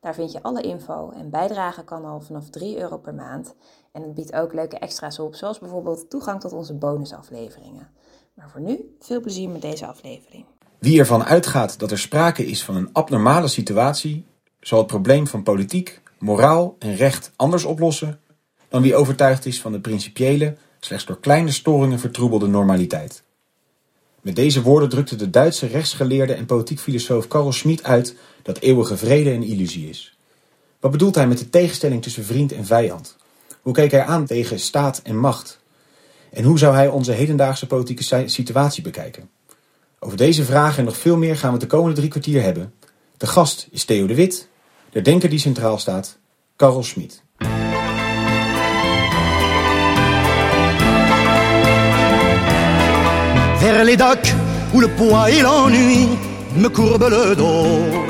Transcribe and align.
Daar 0.00 0.14
vind 0.14 0.32
je 0.32 0.42
alle 0.42 0.62
info 0.62 1.10
en 1.10 1.30
bijdragen 1.30 1.84
kan 1.84 2.04
al 2.04 2.20
vanaf 2.20 2.50
3 2.50 2.78
euro 2.78 2.98
per 2.98 3.14
maand. 3.14 3.54
En 3.92 4.02
het 4.02 4.14
biedt 4.14 4.32
ook 4.32 4.52
leuke 4.52 4.78
extra's 4.78 5.18
op, 5.18 5.34
zoals 5.34 5.58
bijvoorbeeld 5.58 6.10
toegang 6.10 6.40
tot 6.40 6.52
onze 6.52 6.74
bonusafleveringen. 6.74 7.88
Maar 8.34 8.50
voor 8.50 8.60
nu, 8.60 8.96
veel 9.00 9.20
plezier 9.20 9.48
met 9.48 9.62
deze 9.62 9.86
aflevering. 9.86 10.44
Wie 10.78 10.98
ervan 10.98 11.24
uitgaat 11.24 11.78
dat 11.78 11.90
er 11.90 11.98
sprake 11.98 12.46
is 12.46 12.64
van 12.64 12.76
een 12.76 12.88
abnormale 12.92 13.48
situatie, 13.48 14.26
zal 14.60 14.78
het 14.78 14.86
probleem 14.86 15.26
van 15.26 15.42
politiek, 15.42 16.02
moraal 16.18 16.76
en 16.78 16.96
recht 16.96 17.32
anders 17.36 17.64
oplossen 17.64 18.20
dan 18.68 18.82
wie 18.82 18.96
overtuigd 18.96 19.46
is 19.46 19.60
van 19.60 19.72
de 19.72 19.80
principiële, 19.80 20.56
slechts 20.78 21.06
door 21.06 21.20
kleine 21.20 21.50
storingen 21.50 21.98
vertroebelde 21.98 22.46
normaliteit. 22.46 23.22
Met 24.20 24.36
deze 24.36 24.62
woorden 24.62 24.88
drukte 24.88 25.16
de 25.16 25.30
Duitse 25.30 25.66
rechtsgeleerde 25.66 26.32
en 26.32 26.46
politiek 26.46 26.80
filosoof 26.80 27.28
Karl 27.28 27.52
Schmid 27.52 27.82
uit 27.82 28.14
dat 28.42 28.58
eeuwige 28.58 28.96
vrede 28.96 29.30
een 29.32 29.42
illusie 29.42 29.88
is. 29.88 30.16
Wat 30.80 30.90
bedoelt 30.90 31.14
hij 31.14 31.26
met 31.26 31.38
de 31.38 31.50
tegenstelling 31.50 32.02
tussen 32.02 32.24
vriend 32.24 32.52
en 32.52 32.64
vijand? 32.64 33.16
Hoe 33.62 33.74
keek 33.74 33.90
hij 33.90 34.04
aan 34.04 34.26
tegen 34.26 34.60
staat 34.60 35.00
en 35.04 35.16
macht? 35.16 35.58
En 36.30 36.44
hoe 36.44 36.58
zou 36.58 36.74
hij 36.74 36.88
onze 36.88 37.12
hedendaagse 37.12 37.66
politieke 37.66 38.28
situatie 38.28 38.82
bekijken? 38.82 39.30
Over 39.98 40.16
deze 40.16 40.44
vragen 40.44 40.78
en 40.78 40.84
nog 40.84 40.96
veel 40.96 41.16
meer 41.16 41.36
gaan 41.36 41.52
we 41.52 41.58
het 41.58 41.70
de 41.70 41.76
komende 41.76 41.96
drie 41.96 42.10
kwartier 42.10 42.42
hebben. 42.42 42.74
De 43.16 43.26
gast 43.26 43.68
is 43.70 43.84
Theo 43.84 44.06
de 44.06 44.14
Wit, 44.14 44.48
de 44.90 45.02
denker 45.02 45.28
die 45.28 45.38
centraal 45.38 45.78
staat, 45.78 46.18
Karl 46.56 46.82
Schmid. 46.82 47.22
Où 53.80 53.82
le 53.82 54.88
me 56.56 56.68
le 57.08 57.34
dos. 57.34 58.06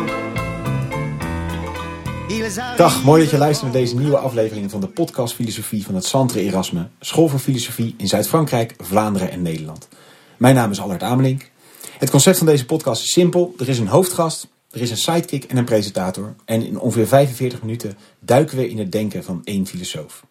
Dag, 2.77 3.05
mooi 3.05 3.23
dat 3.23 3.31
je 3.31 3.39
luistert 3.39 3.73
naar 3.73 3.81
deze 3.81 3.97
nieuwe 3.97 4.17
aflevering 4.19 4.71
van 4.71 4.81
de 4.81 4.87
podcast 4.87 5.35
Filosofie 5.35 5.85
van 5.85 5.95
het 5.95 6.05
Centre 6.05 6.41
Erasme, 6.41 6.89
School 7.01 7.29
voor 7.29 7.39
Filosofie 7.39 7.95
in 7.97 8.09
Zuid-Frankrijk, 8.09 8.75
Vlaanderen 8.79 9.31
en 9.31 9.43
Nederland. 9.43 9.89
Mijn 10.37 10.55
naam 10.55 10.71
is 10.71 10.81
Allard 10.81 11.03
Amelink. 11.03 11.51
Het 11.99 12.11
concept 12.11 12.39
van 12.39 12.47
deze 12.47 12.67
podcast 12.67 13.03
is 13.03 13.13
simpel. 13.13 13.55
Er 13.59 13.69
is 13.69 13.79
een 13.79 13.89
hoofdgast, 13.89 14.49
er 14.71 14.81
is 14.81 14.91
een 14.91 14.97
sidekick 14.97 15.45
en 15.45 15.57
een 15.57 15.65
presentator. 15.65 16.35
En 16.45 16.67
in 16.67 16.79
ongeveer 16.79 17.07
45 17.07 17.63
minuten 17.63 17.99
duiken 18.21 18.57
we 18.57 18.69
in 18.69 18.79
het 18.79 18.93
denken 18.93 19.25
van 19.25 19.41
één 19.45 19.67
filosoof. 19.67 20.25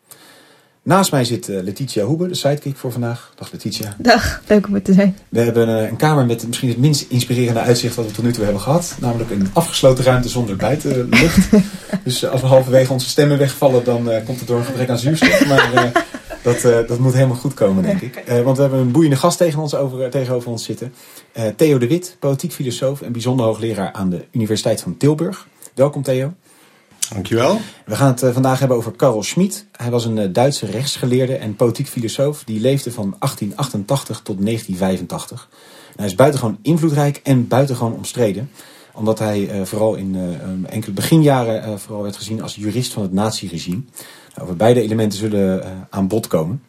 Naast 0.90 1.12
mij 1.12 1.26
zit 1.26 1.48
uh, 1.48 1.64
Letitia 1.64 2.04
Hoebe, 2.06 2.28
de 2.28 2.36
sidekick 2.36 2.78
voor 2.78 2.92
vandaag. 2.92 3.34
Dag 3.36 3.52
Letitia. 3.52 3.96
Dag, 3.98 4.42
leuk 4.48 4.68
om 4.68 4.76
er 4.76 4.82
te 4.82 4.94
zijn. 4.94 5.18
We 5.30 5.40
hebben 5.40 5.70
uh, 5.70 5.90
een 5.90 5.96
kamer 5.96 6.26
met 6.26 6.48
misschien 6.48 6.70
het 6.70 6.78
minst 6.78 7.06
inspirerende 7.10 7.60
uitzicht 7.60 7.96
wat 7.96 8.06
we 8.06 8.12
tot 8.12 8.24
nu 8.24 8.32
toe 8.32 8.44
hebben 8.44 8.62
gehad. 8.62 8.98
Namelijk 9.00 9.32
een 9.32 9.50
afgesloten 9.54 10.04
ruimte 10.04 10.30
zonder 10.30 10.56
buitenlucht. 10.56 11.50
dus 12.04 12.24
uh, 12.24 12.30
als 12.30 12.42
we 12.42 12.48
halverwege 12.48 12.94
onze 12.94 13.10
stemmen 13.10 13.38
wegvallen, 13.38 13.84
dan 13.84 14.10
komt 14.26 14.40
het 14.40 14.48
door 14.48 14.58
een 14.58 14.66
gebrek 14.66 14.90
aan 14.90 14.98
zuurstof. 14.98 15.48
Maar 15.48 15.92
dat, 16.44 16.62
dat 16.88 17.00
moet 17.00 17.14
helemaal 17.14 17.36
goed 17.36 17.54
komen, 17.54 17.84
denk 17.84 18.02
ik. 18.02 18.24
want 18.44 18.56
we 18.56 18.62
hebben 18.62 18.80
een 18.80 18.92
boeiende 18.92 19.18
gast 19.18 19.38
tegen 19.38 19.62
ons 19.62 19.76
over, 19.76 20.10
tegenover 20.10 20.50
ons 20.50 20.64
zitten. 20.64 20.94
Theo 21.56 21.78
de 21.78 21.88
Wit, 21.88 22.16
politiek 22.20 22.52
filosoof 22.52 23.02
en 23.02 23.12
bijzonder 23.12 23.46
hoogleraar 23.46 23.92
aan 23.92 24.10
de 24.10 24.26
Universiteit 24.32 24.82
van 24.82 24.98
Tilburg. 24.98 25.48
Welkom 25.76 26.04
Theo. 26.04 26.34
Dankjewel. 27.14 27.60
We 27.86 27.96
gaan 27.96 28.08
het 28.08 28.24
eh, 28.24 28.34
vandaag 28.34 28.60
hebben 28.60 28.78
over 28.78 28.92
Karl 28.92 29.24
Schmid. 29.24 29.66
Hij 29.72 29.92
was 29.92 30.06
een 30.06 30.18
eh, 30.18 30.30
Duitse 30.32 30.66
rechtsgeleerde 30.66 31.36
en 31.36 31.56
politiek 31.56 31.88
filosoof. 31.88 32.44
Die 32.44 32.60
leefde 32.60 32.92
van 32.92 33.16
1888 33.20 34.22
tot 34.24 34.46
1985. 34.46 35.50
hij 35.96 36.06
is 36.06 36.16
buitengewoon 36.16 36.58
invloedrijk 36.62 37.20
en 37.24 37.48
buitengewoon 37.48 37.94
omstreden. 37.94 38.52
Omdat 38.94 39.20
hij 39.20 39.60
uh, 39.60 39.66
vooral 39.66 39.96
in 39.96 40.16
uh, 40.16 40.72
enkele 40.72 40.94
beginjaren 40.94 41.80
vooral 41.80 42.04
werd 42.04 42.16
gezien 42.16 42.42
als 42.42 42.56
jurist 42.56 42.94
van 42.94 43.02
het 43.02 43.14
naziregime. 43.14 43.82
Nou, 44.36 44.42
over 44.42 44.56
beide 44.56 44.82
elementen 44.82 45.20
zullen 45.20 45.88
aan 45.90 46.08
bod 46.08 46.28
komen. 46.28 46.64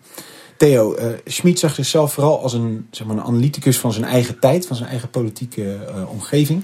Theo, 0.57 0.97
Schmid 1.25 1.59
zag 1.59 1.75
zichzelf 1.75 2.13
vooral 2.13 2.43
als 2.43 2.53
een, 2.53 2.87
zeg 2.91 3.07
maar, 3.07 3.17
een 3.17 3.23
analyticus 3.23 3.79
van 3.79 3.93
zijn 3.93 4.05
eigen 4.05 4.39
tijd, 4.39 4.67
van 4.67 4.77
zijn 4.77 4.89
eigen 4.89 5.11
politieke 5.11 5.79
omgeving. 6.11 6.63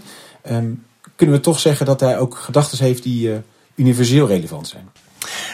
Um, 0.50 0.84
kunnen 1.16 1.36
we 1.36 1.40
toch 1.40 1.58
zeggen 1.58 1.86
dat 1.86 2.00
hij 2.00 2.18
ook 2.18 2.36
gedachten 2.36 2.84
heeft 2.84 3.02
die 3.02 3.30
universeel 3.76 4.26
relevant 4.26 4.68
zijn? 4.68 4.88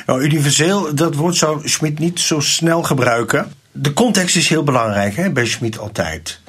Nou, 0.06 0.22
universeel, 0.22 0.94
dat 0.94 1.14
woord 1.14 1.36
zou 1.36 1.68
Schmid 1.68 1.98
niet 1.98 2.20
zo 2.20 2.40
snel 2.40 2.82
gebruiken. 2.82 3.52
De 3.72 3.92
context 3.92 4.36
is 4.36 4.48
heel 4.48 4.64
belangrijk 4.64 5.16
hè, 5.16 5.30
bij 5.30 5.46
Schmid 5.46 5.78
altijd. 5.78 6.40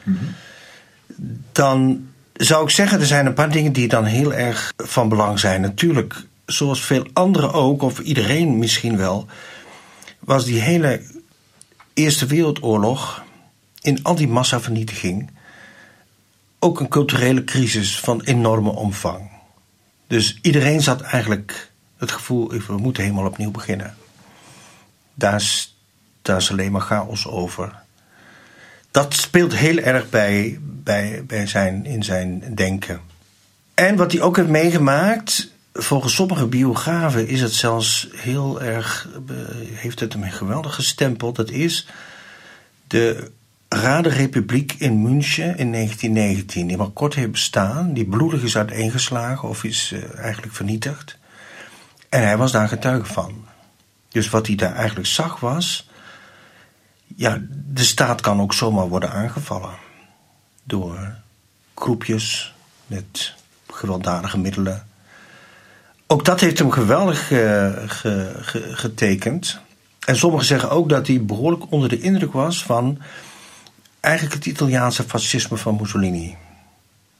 Dan 1.51 2.07
zou 2.33 2.63
ik 2.63 2.69
zeggen, 2.69 2.99
er 2.99 3.05
zijn 3.05 3.25
een 3.25 3.33
paar 3.33 3.51
dingen 3.51 3.73
die 3.73 3.87
dan 3.87 4.05
heel 4.05 4.33
erg 4.33 4.73
van 4.77 5.09
belang 5.09 5.39
zijn. 5.39 5.61
Natuurlijk, 5.61 6.25
zoals 6.45 6.85
veel 6.85 7.07
anderen 7.13 7.53
ook, 7.53 7.81
of 7.81 7.99
iedereen 7.99 8.57
misschien 8.57 8.97
wel, 8.97 9.25
was 10.19 10.45
die 10.45 10.59
hele 10.59 11.01
Eerste 11.93 12.25
Wereldoorlog 12.25 13.23
in 13.81 13.99
al 14.03 14.15
die 14.15 14.27
massavernietiging 14.27 15.31
ook 16.59 16.79
een 16.79 16.87
culturele 16.87 17.43
crisis 17.43 17.99
van 17.99 18.21
enorme 18.21 18.69
omvang. 18.69 19.32
Dus 20.13 20.37
iedereen 20.41 20.81
zat 20.81 21.01
eigenlijk 21.01 21.71
het 21.97 22.11
gevoel, 22.11 22.47
we 22.67 22.77
moeten 22.77 23.03
helemaal 23.03 23.25
opnieuw 23.25 23.51
beginnen. 23.51 23.95
Daar 25.13 25.35
is, 25.35 25.77
alleen 26.23 26.71
maar 26.71 26.81
chaos 26.81 27.27
over. 27.27 27.75
Dat 28.91 29.13
speelt 29.13 29.55
heel 29.55 29.77
erg 29.77 30.09
bij, 30.09 30.59
bij, 30.61 31.23
bij 31.27 31.47
zijn, 31.47 31.85
in 31.85 32.03
zijn 32.03 32.55
denken. 32.55 33.01
En 33.73 33.95
wat 33.95 34.11
hij 34.11 34.21
ook 34.21 34.35
heeft 34.35 34.49
meegemaakt, 34.49 35.51
volgens 35.73 36.15
sommige 36.15 36.47
biografen 36.47 37.27
is 37.27 37.41
het 37.41 37.53
zelfs 37.53 38.07
heel 38.15 38.61
erg, 38.61 39.07
heeft 39.73 39.99
het 39.99 40.13
hem 40.13 40.23
geweldig 40.23 40.75
gestempeld. 40.75 41.35
Dat 41.35 41.49
is 41.49 41.87
de 42.87 43.31
Radenrepubliek 43.73 44.73
in 44.77 45.01
München 45.01 45.57
in 45.57 45.71
1919, 45.71 46.67
die 46.67 46.77
maar 46.77 46.89
kort 46.89 47.15
heeft 47.15 47.31
bestaan, 47.31 47.93
die 47.93 48.05
bloedig 48.05 48.43
is 48.43 48.57
uiteengeslagen 48.57 49.49
of 49.49 49.63
is 49.63 49.91
uh, 49.93 50.19
eigenlijk 50.19 50.53
vernietigd. 50.53 51.17
En 52.09 52.21
hij 52.21 52.37
was 52.37 52.51
daar 52.51 52.67
getuige 52.67 53.13
van. 53.13 53.45
Dus 54.09 54.29
wat 54.29 54.47
hij 54.47 54.55
daar 54.55 54.75
eigenlijk 54.75 55.07
zag 55.07 55.39
was, 55.39 55.89
ja, 57.15 57.41
de 57.49 57.83
staat 57.83 58.21
kan 58.21 58.41
ook 58.41 58.53
zomaar 58.53 58.87
worden 58.87 59.11
aangevallen 59.11 59.75
door 60.63 61.15
groepjes 61.75 62.53
met 62.87 63.33
gewelddadige 63.67 64.37
middelen. 64.37 64.87
Ook 66.07 66.25
dat 66.25 66.39
heeft 66.39 66.59
hem 66.59 66.71
geweldig 66.71 67.27
ge, 67.27 67.83
ge, 67.87 68.69
getekend. 68.71 69.59
En 70.05 70.15
sommigen 70.15 70.45
zeggen 70.45 70.69
ook 70.69 70.89
dat 70.89 71.07
hij 71.07 71.25
behoorlijk 71.25 71.71
onder 71.71 71.89
de 71.89 71.99
indruk 71.99 72.33
was 72.33 72.63
van 72.63 72.97
eigenlijk 74.03 74.35
het 74.35 74.45
Italiaanse 74.45 75.03
fascisme 75.03 75.57
van 75.57 75.77
Mussolini. 75.79 76.35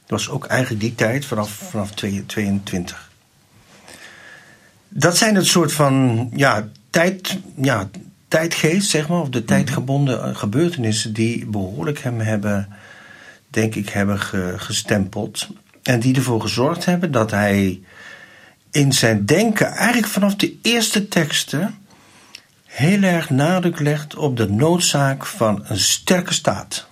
Dat 0.06 0.10
was 0.18 0.30
ook 0.30 0.46
eigenlijk 0.46 0.80
die 0.80 0.94
tijd, 0.94 1.24
vanaf, 1.24 1.50
vanaf 1.50 1.90
22. 2.26 3.10
Dat 4.88 5.16
zijn 5.16 5.34
het 5.34 5.46
soort 5.46 5.72
van 5.72 6.28
ja, 6.34 6.68
tijd, 6.90 7.38
ja, 7.56 7.90
tijdgeest, 8.28 8.90
zeg 8.90 9.08
maar, 9.08 9.20
of 9.20 9.28
de 9.28 9.38
mhm. 9.38 9.46
tijdgebonden 9.46 10.36
gebeurtenissen 10.36 11.12
die 11.12 11.46
behoorlijk 11.46 11.98
hem 11.98 12.20
hebben, 12.20 12.68
denk 13.48 13.74
ik, 13.74 13.88
hebben 13.88 14.20
gestempeld. 14.60 15.48
En 15.82 16.00
die 16.00 16.14
ervoor 16.14 16.40
gezorgd 16.40 16.84
hebben 16.84 17.12
dat 17.12 17.30
hij 17.30 17.80
in 18.70 18.92
zijn 18.92 19.26
denken, 19.26 19.66
eigenlijk 19.66 20.08
vanaf 20.08 20.36
de 20.36 20.56
eerste 20.62 21.08
teksten, 21.08 21.74
heel 22.74 23.02
erg 23.02 23.30
nadruk 23.30 23.80
legt 23.80 24.16
op 24.16 24.36
de 24.36 24.50
noodzaak 24.50 25.26
van 25.26 25.64
een 25.66 25.78
sterke 25.78 26.32
staat. 26.32 26.86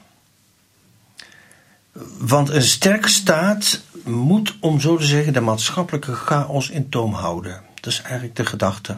Want 2.18 2.48
een 2.48 2.62
sterke 2.62 3.08
staat 3.08 3.80
moet, 4.04 4.56
om 4.60 4.80
zo 4.80 4.96
te 4.96 5.04
zeggen, 5.04 5.32
de 5.32 5.40
maatschappelijke 5.40 6.12
chaos 6.12 6.70
in 6.70 6.88
toom 6.88 7.12
houden. 7.12 7.60
Dat 7.74 7.92
is 7.92 8.00
eigenlijk 8.02 8.36
de 8.36 8.46
gedachte. 8.46 8.92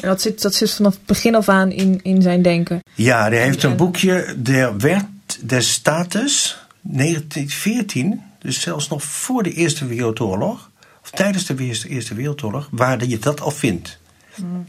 En 0.00 0.08
dat 0.08 0.22
zit, 0.22 0.42
dat 0.42 0.54
zit 0.54 0.70
vanaf 0.70 0.94
het 0.94 1.06
begin 1.06 1.34
af 1.34 1.48
aan 1.48 1.70
in, 1.70 2.00
in 2.02 2.22
zijn 2.22 2.42
denken. 2.42 2.80
Ja, 2.94 3.28
hij 3.28 3.42
heeft 3.42 3.62
een 3.62 3.76
boekje, 3.76 4.34
De 4.38 4.74
Wet 4.78 5.06
des 5.40 5.72
Status, 5.72 6.58
1914, 6.80 8.22
dus 8.38 8.60
zelfs 8.60 8.88
nog 8.88 9.02
voor 9.02 9.42
de 9.42 9.52
Eerste 9.52 9.86
Wereldoorlog, 9.86 10.70
of 11.02 11.10
tijdens 11.10 11.46
de 11.46 11.88
Eerste 11.88 12.14
Wereldoorlog, 12.14 12.68
waar 12.70 13.04
je 13.04 13.18
dat 13.18 13.40
al 13.40 13.50
vindt. 13.50 13.98
Mm. 14.36 14.66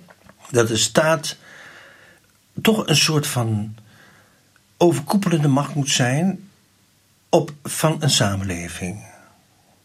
Dat 0.52 0.68
de 0.68 0.78
staat 0.78 1.38
toch 2.62 2.88
een 2.88 2.96
soort 2.96 3.28
van 3.28 3.76
overkoepelende 4.78 5.48
macht 5.48 5.76
moet 5.76 5.90
zijn 5.90 6.50
op, 7.30 7.54
van 7.64 7.98
een 8.00 8.10
samenleving. 8.10 9.04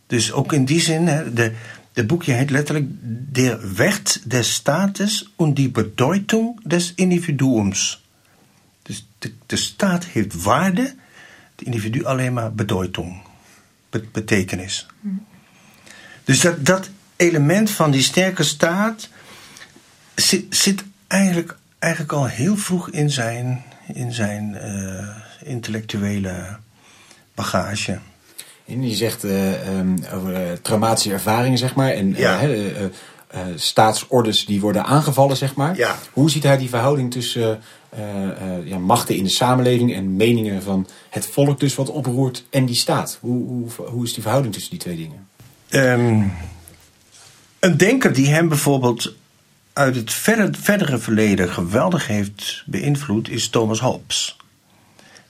Dus 0.07 0.33
ook 0.33 0.53
in 0.53 0.65
die 0.65 0.81
zin, 0.81 1.07
hè, 1.07 1.33
de, 1.33 1.55
de 1.93 2.07
boekje 2.07 2.33
heet 2.33 2.51
letterlijk 2.51 2.87
Der 3.33 3.75
Wert 3.75 4.31
des 4.31 4.55
Staates 4.55 5.33
und 5.37 5.57
die 5.57 5.71
Bedeutung 5.71 6.61
des 6.65 6.93
Individuums. 6.95 8.05
Dus 8.83 9.07
de, 9.19 9.33
de 9.47 9.57
staat 9.57 10.05
heeft 10.05 10.43
waarde, 10.43 10.95
het 11.57 11.67
individu 11.67 12.05
alleen 12.05 12.33
maar 12.33 12.53
bedeutung, 12.55 13.23
bet- 13.91 14.13
betekenis. 14.13 14.87
Dus 16.25 16.41
dat, 16.41 16.67
dat 16.67 16.91
element 17.17 17.71
van 17.71 17.91
die 17.91 18.03
sterke 18.03 18.43
staat 18.43 19.09
zit, 20.21 20.45
zit 20.57 20.85
eigenlijk, 21.07 21.57
eigenlijk 21.79 22.13
al 22.13 22.27
heel 22.27 22.57
vroeg 22.57 22.91
in 22.91 23.11
zijn, 23.11 23.63
in 23.95 24.13
zijn 24.13 24.55
eh, 24.55 25.07
intellectuele 25.43 26.57
bagage. 27.35 27.99
En 28.67 28.89
je 28.89 28.95
zegt 28.95 29.25
eh, 29.25 29.69
ehm, 29.69 29.97
over 30.15 30.35
eh, 30.35 30.53
traumatische 30.63 31.13
ervaringen, 31.13 31.59
zeg 31.59 31.75
maar. 31.75 31.91
En 31.91 32.15
Ja. 32.17 32.41
staatsorders 33.55 34.47
die 34.47 34.61
worden 34.61 34.85
aangevallen, 34.85 35.37
zeg 35.37 35.55
maar. 35.55 35.77
Ja. 35.77 35.99
Hoe 36.13 36.31
ziet 36.31 36.43
hij 36.43 36.57
die 36.59 36.69
verhouding 36.69 37.11
tussen 37.11 37.61
ja, 38.65 38.79
machten 38.79 39.17
in 39.17 39.25
de 39.25 39.31
samenleving 39.31 39.95
en 39.95 40.17
meningen 40.17 40.63
van 40.63 40.87
het 41.11 41.27
volk 41.27 41.61
dus 41.61 41.75
wat 41.75 41.91
oproert 41.91 42.45
en 42.51 42.67
die 42.67 42.75
staat? 42.75 43.19
Hoe, 43.21 43.47
hoe, 43.47 43.87
hoe 43.87 44.05
is 44.05 44.13
die 44.13 44.23
verhouding 44.23 44.55
tussen 44.55 44.71
die 44.71 44.81
twee 44.81 44.97
dingen? 44.97 45.29
Ehm, 45.69 46.23
een 47.61 47.77
denker 47.77 48.13
die 48.13 48.29
hem 48.29 48.49
bijvoorbeeld 48.49 49.15
uit 49.81 49.97
het 49.97 50.13
verdere 50.57 50.99
verleden 50.99 51.49
geweldig 51.49 52.07
heeft 52.07 52.63
beïnvloed 52.67 53.29
is 53.29 53.49
Thomas 53.49 53.81
Hobbes. 53.81 54.37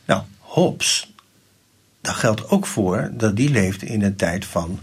Nou, 0.05 0.23
Hobbes, 0.39 1.13
daar 2.01 2.15
geldt 2.15 2.49
ook 2.49 2.67
voor 2.67 3.11
dat 3.13 3.37
die 3.37 3.51
leefde 3.51 3.87
in 3.87 4.03
een 4.03 4.17
tijd 4.17 4.45
van 4.45 4.79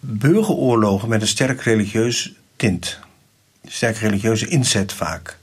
burgeroorlogen 0.00 1.08
met 1.08 1.20
een 1.20 1.28
sterk 1.28 1.60
religieus 1.60 2.32
tint. 2.56 2.98
Sterk 3.66 3.96
religieuze 3.96 4.48
inzet 4.48 4.92
vaak. 4.92 5.38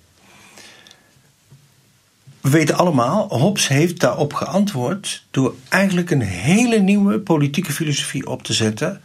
We 2.41 2.49
weten 2.49 2.75
allemaal, 2.75 3.27
Hobbes 3.27 3.67
heeft 3.67 3.99
daarop 3.99 4.33
geantwoord 4.33 5.25
door 5.31 5.55
eigenlijk 5.69 6.11
een 6.11 6.21
hele 6.21 6.79
nieuwe 6.79 7.19
politieke 7.19 7.71
filosofie 7.71 8.27
op 8.27 8.43
te 8.43 8.53
zetten, 8.53 9.01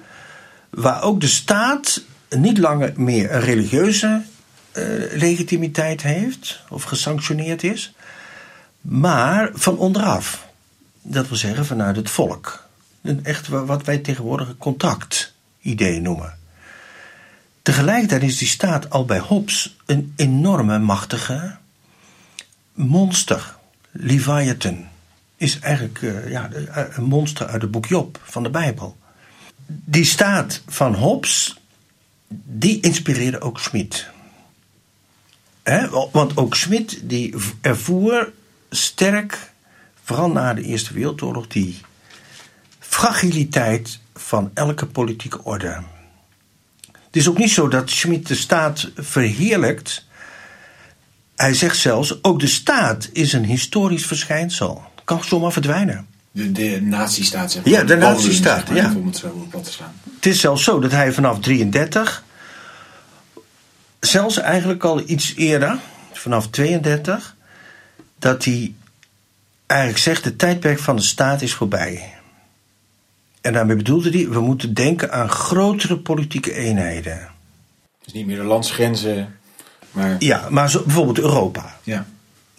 waar 0.71 1.03
ook 1.03 1.21
de 1.21 1.29
staat 1.29 2.09
niet 2.31 2.59
langer 2.59 2.93
meer 2.97 3.32
een 3.35 3.41
religieuze 3.41 4.23
eh, 4.73 4.85
legitimiteit 5.12 6.03
heeft 6.03 6.61
of 6.69 6.82
gesanctioneerd 6.82 7.62
is, 7.62 7.93
maar 8.81 9.50
van 9.55 9.79
onderaf. 9.79 10.49
Dat 11.03 11.29
wil 11.29 11.37
zeggen 11.37 11.67
vanuit 11.67 11.97
het 11.97 12.11
volk. 12.11 12.69
Een 13.03 13.25
echt 13.25 13.49
wa- 13.49 13.65
wat 13.65 13.85
wij 13.85 13.99
tegenwoordig 13.99 14.49
een 14.49 14.59
contractidee 14.59 16.00
noemen. 16.00 16.38
Tegelijkertijd 17.62 18.23
is 18.23 18.38
die 18.38 18.49
staat 18.49 18.91
al 18.91 19.05
bij 19.05 19.19
Hobbes 19.19 19.77
een 19.87 20.12
enorme 20.17 20.79
machtige 20.79 21.56
monster. 22.75 23.56
Leviathan 23.91 24.87
is 25.37 25.59
eigenlijk 25.59 26.03
eh, 26.03 26.31
ja, 26.31 26.49
de- 26.49 26.88
een 26.97 27.05
monster 27.05 27.47
uit 27.47 27.62
het 27.62 27.71
boek 27.71 27.87
Job 27.87 28.21
van 28.25 28.43
de 28.43 28.50
Bijbel. 28.50 28.97
Die 29.67 30.05
staat 30.05 30.62
van 30.67 30.94
Hobbes, 30.94 31.60
die 32.35 32.81
inspireerde 32.81 33.41
ook 33.41 33.61
Schmid. 33.61 34.11
Want 36.12 36.37
ook 36.37 36.56
Schmid 36.56 37.00
die 37.03 37.35
ervoer 37.61 38.32
sterk, 38.71 39.53
vooral 40.03 40.31
na 40.31 40.55
de 40.55 40.62
Eerste 40.62 40.94
Wereldoorlog, 40.94 41.47
die 41.47 41.81
fragiliteit 42.79 43.99
van 44.15 44.50
elke 44.55 44.87
politieke 44.87 45.44
orde. 45.44 45.82
Het 46.93 47.17
is 47.17 47.29
ook 47.29 47.38
niet 47.38 47.50
zo 47.50 47.69
dat 47.69 47.91
Schmid 47.91 48.27
de 48.27 48.35
staat 48.35 48.91
verheerlijkt. 48.94 50.05
Hij 51.37 51.55
zegt 51.55 51.77
zelfs, 51.77 52.23
ook 52.25 52.41
de 52.41 52.47
staat 52.47 53.09
is 53.12 53.32
een 53.32 53.44
historisch 53.44 54.06
verschijnsel. 54.06 54.82
Kan 55.05 55.25
zomaar 55.25 55.53
verdwijnen. 55.53 56.06
De, 56.32 56.53
de 56.53 56.81
nazistaat, 56.82 57.53
zeg 57.53 57.65
Ja, 57.65 57.82
de 57.82 57.97
nazistaat, 57.97 58.67
zeg 58.67 58.69
maar, 58.69 58.77
ja. 58.77 58.99
Om 58.99 59.06
het 59.06 59.17
zo 59.17 59.27
op 59.27 59.50
plat 59.50 59.65
te 59.65 59.73
slaan. 59.73 59.93
Het 60.15 60.27
is 60.27 60.41
zelfs 60.41 60.65
zo 60.65 60.79
dat 60.81 60.91
hij 60.91 61.12
vanaf 61.12 61.41
33, 61.41 62.25
zelfs 64.00 64.37
eigenlijk 64.38 64.85
al 64.85 65.03
iets 65.06 65.35
eerder, 65.37 65.79
vanaf 66.12 66.49
32, 66.49 67.37
dat 68.19 68.44
hij 68.44 68.75
eigenlijk 69.67 70.00
zegt: 70.03 70.25
de 70.25 70.37
tijdperk 70.37 70.79
van 70.79 70.97
de 70.97 71.03
staat 71.03 71.43
is 71.43 71.55
voorbij. 71.55 72.15
En 73.41 73.53
daarmee 73.53 73.77
bedoelde 73.77 74.11
hij: 74.11 74.29
we 74.29 74.41
moeten 74.41 74.75
denken 74.75 75.12
aan 75.12 75.29
grotere 75.31 75.99
politieke 75.99 76.55
eenheden. 76.55 77.29
Dus 78.05 78.12
niet 78.12 78.27
meer 78.27 78.37
de 78.37 78.43
landsgrenzen, 78.44 79.38
maar 79.91 80.17
Ja, 80.19 80.47
maar 80.50 80.71
zo, 80.71 80.82
bijvoorbeeld 80.82 81.19
Europa. 81.19 81.79
ja. 81.82 82.06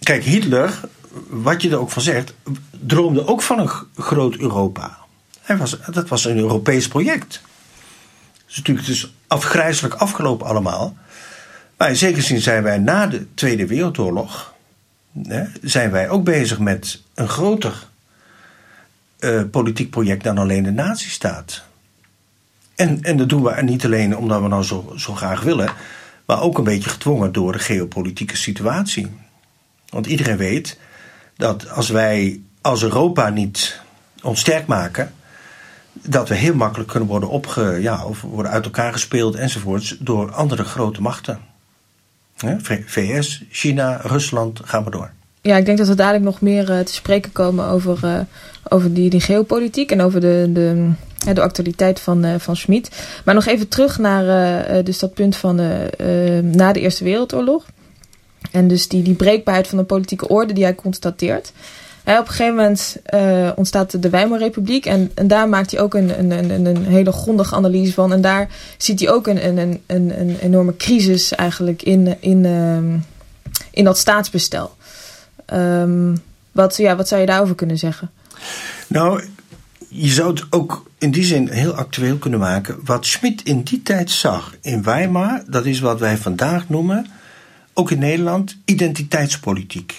Kijk, 0.02 0.24
Hitler, 0.24 0.80
wat 1.28 1.62
je 1.62 1.70
er 1.70 1.78
ook 1.78 1.90
van 1.90 2.02
zegt, 2.02 2.34
droomde 2.70 3.26
ook 3.26 3.42
van 3.42 3.58
een 3.58 3.70
groot 3.96 4.36
Europa. 4.36 4.98
Hij 5.40 5.56
was, 5.56 5.78
dat 5.90 6.08
was 6.08 6.24
een 6.24 6.36
Europees 6.36 6.88
project. 6.88 7.40
Het 8.32 8.44
is 8.48 8.56
natuurlijk 8.56 8.86
dus 8.86 9.14
afgrijzelijk 9.26 9.94
afgelopen 9.94 10.46
allemaal. 10.46 10.96
Maar 11.76 11.88
in 11.88 11.96
zekere 11.96 12.22
zin 12.22 12.40
zijn 12.40 12.62
wij 12.62 12.78
na 12.78 13.06
de 13.06 13.34
Tweede 13.34 13.66
Wereldoorlog... 13.66 14.54
Hè, 15.22 15.44
zijn 15.62 15.90
wij 15.90 16.08
ook 16.08 16.24
bezig 16.24 16.58
met 16.58 17.02
een 17.14 17.28
groter 17.28 17.88
eh, 19.18 19.42
politiek 19.50 19.90
project 19.90 20.24
dan 20.24 20.38
alleen 20.38 20.62
de 20.62 20.70
nazistaat. 20.70 21.64
En, 22.74 23.02
en 23.02 23.16
dat 23.16 23.28
doen 23.28 23.42
we 23.42 23.62
niet 23.62 23.84
alleen 23.84 24.16
omdat 24.16 24.42
we 24.42 24.48
nou 24.48 24.62
zo, 24.62 24.92
zo 24.96 25.14
graag 25.14 25.42
willen... 25.42 25.72
maar 26.26 26.40
ook 26.40 26.58
een 26.58 26.64
beetje 26.64 26.90
gedwongen 26.90 27.32
door 27.32 27.52
de 27.52 27.58
geopolitieke 27.58 28.36
situatie. 28.36 29.10
Want 29.88 30.06
iedereen 30.06 30.36
weet 30.36 30.78
dat 31.42 31.70
als 31.70 31.88
wij 31.88 32.40
als 32.60 32.82
Europa 32.82 33.28
niet 33.28 33.80
ons 34.22 34.40
sterk 34.40 34.66
maken, 34.66 35.12
dat 35.92 36.28
we 36.28 36.34
heel 36.34 36.54
makkelijk 36.54 36.90
kunnen 36.90 37.08
worden 37.08 37.28
opge, 37.28 37.78
ja, 37.80 38.04
of 38.04 38.20
worden 38.20 38.52
uit 38.52 38.64
elkaar 38.64 38.92
gespeeld 38.92 39.34
enzovoorts 39.34 39.96
door 39.98 40.32
andere 40.32 40.64
grote 40.64 41.00
machten. 41.00 41.38
VS, 42.86 43.44
China, 43.50 44.00
Rusland, 44.02 44.60
gaan 44.64 44.84
we 44.84 44.90
door. 44.90 45.10
Ja, 45.40 45.56
ik 45.56 45.64
denk 45.64 45.78
dat 45.78 45.88
we 45.88 45.94
dadelijk 45.94 46.24
nog 46.24 46.40
meer 46.40 46.70
eh, 46.70 46.78
te 46.78 46.94
spreken 46.94 47.32
komen 47.32 47.66
over, 47.66 47.98
eh, 48.02 48.20
over 48.68 48.94
die, 48.94 49.10
die 49.10 49.20
geopolitiek 49.20 49.90
en 49.90 50.00
over 50.00 50.20
de, 50.20 50.50
de, 50.52 50.90
de 51.34 51.40
actualiteit 51.40 52.00
van, 52.00 52.24
eh 52.24 52.34
van 52.38 52.56
Schmid. 52.56 53.04
Maar 53.24 53.34
nog 53.34 53.46
even 53.46 53.68
terug 53.68 53.98
naar 53.98 54.84
dus 54.84 54.98
dat 54.98 55.14
punt 55.14 55.36
van 55.36 55.56
na 56.52 56.72
de 56.72 56.80
Eerste 56.80 57.04
Wereldoorlog. 57.04 57.64
En 58.52 58.68
dus 58.68 58.88
die, 58.88 59.02
die 59.02 59.14
breekbaarheid 59.14 59.68
van 59.68 59.78
de 59.78 59.84
politieke 59.84 60.28
orde 60.28 60.52
die 60.52 60.64
hij 60.64 60.74
constateert. 60.74 61.52
Hè, 62.04 62.18
op 62.18 62.26
een 62.26 62.32
gegeven 62.32 62.54
moment 62.54 62.96
eh, 63.04 63.50
ontstaat 63.54 64.02
de 64.02 64.10
Weimarrepubliek. 64.10 64.86
En, 64.86 65.10
en 65.14 65.26
daar 65.26 65.48
maakt 65.48 65.70
hij 65.70 65.80
ook 65.80 65.94
een, 65.94 66.18
een, 66.18 66.30
een, 66.30 66.66
een 66.66 66.84
hele 66.84 67.12
grondige 67.12 67.54
analyse 67.54 67.92
van. 67.92 68.12
En 68.12 68.20
daar 68.20 68.48
ziet 68.76 69.00
hij 69.00 69.10
ook 69.10 69.26
een, 69.26 69.46
een, 69.46 69.58
een, 69.58 69.80
een, 69.86 70.20
een 70.20 70.38
enorme 70.40 70.76
crisis 70.76 71.32
eigenlijk 71.32 71.82
in, 71.82 72.16
in, 72.20 72.44
ehm, 72.44 72.98
in 73.70 73.84
dat 73.84 73.98
staatsbestel. 73.98 74.76
Ehm, 75.44 76.16
wat, 76.52 76.76
ja, 76.76 76.96
wat 76.96 77.08
zou 77.08 77.20
je 77.20 77.26
daarover 77.26 77.54
kunnen 77.54 77.78
zeggen? 77.78 78.10
Nou, 78.86 79.22
je 79.88 80.08
zou 80.08 80.30
het 80.30 80.44
ook 80.50 80.90
in 80.98 81.10
die 81.10 81.24
zin 81.24 81.48
heel 81.48 81.72
actueel 81.72 82.16
kunnen 82.16 82.40
maken. 82.40 82.78
Wat 82.84 83.06
Schmid 83.06 83.42
in 83.42 83.62
die 83.62 83.82
tijd 83.82 84.10
zag 84.10 84.54
in 84.60 84.82
Weimar, 84.82 85.42
dat 85.46 85.66
is 85.66 85.80
wat 85.80 86.00
wij 86.00 86.16
vandaag 86.16 86.68
noemen, 86.68 87.06
ook 87.74 87.90
in 87.90 87.98
Nederland, 87.98 88.56
identiteitspolitiek. 88.64 89.94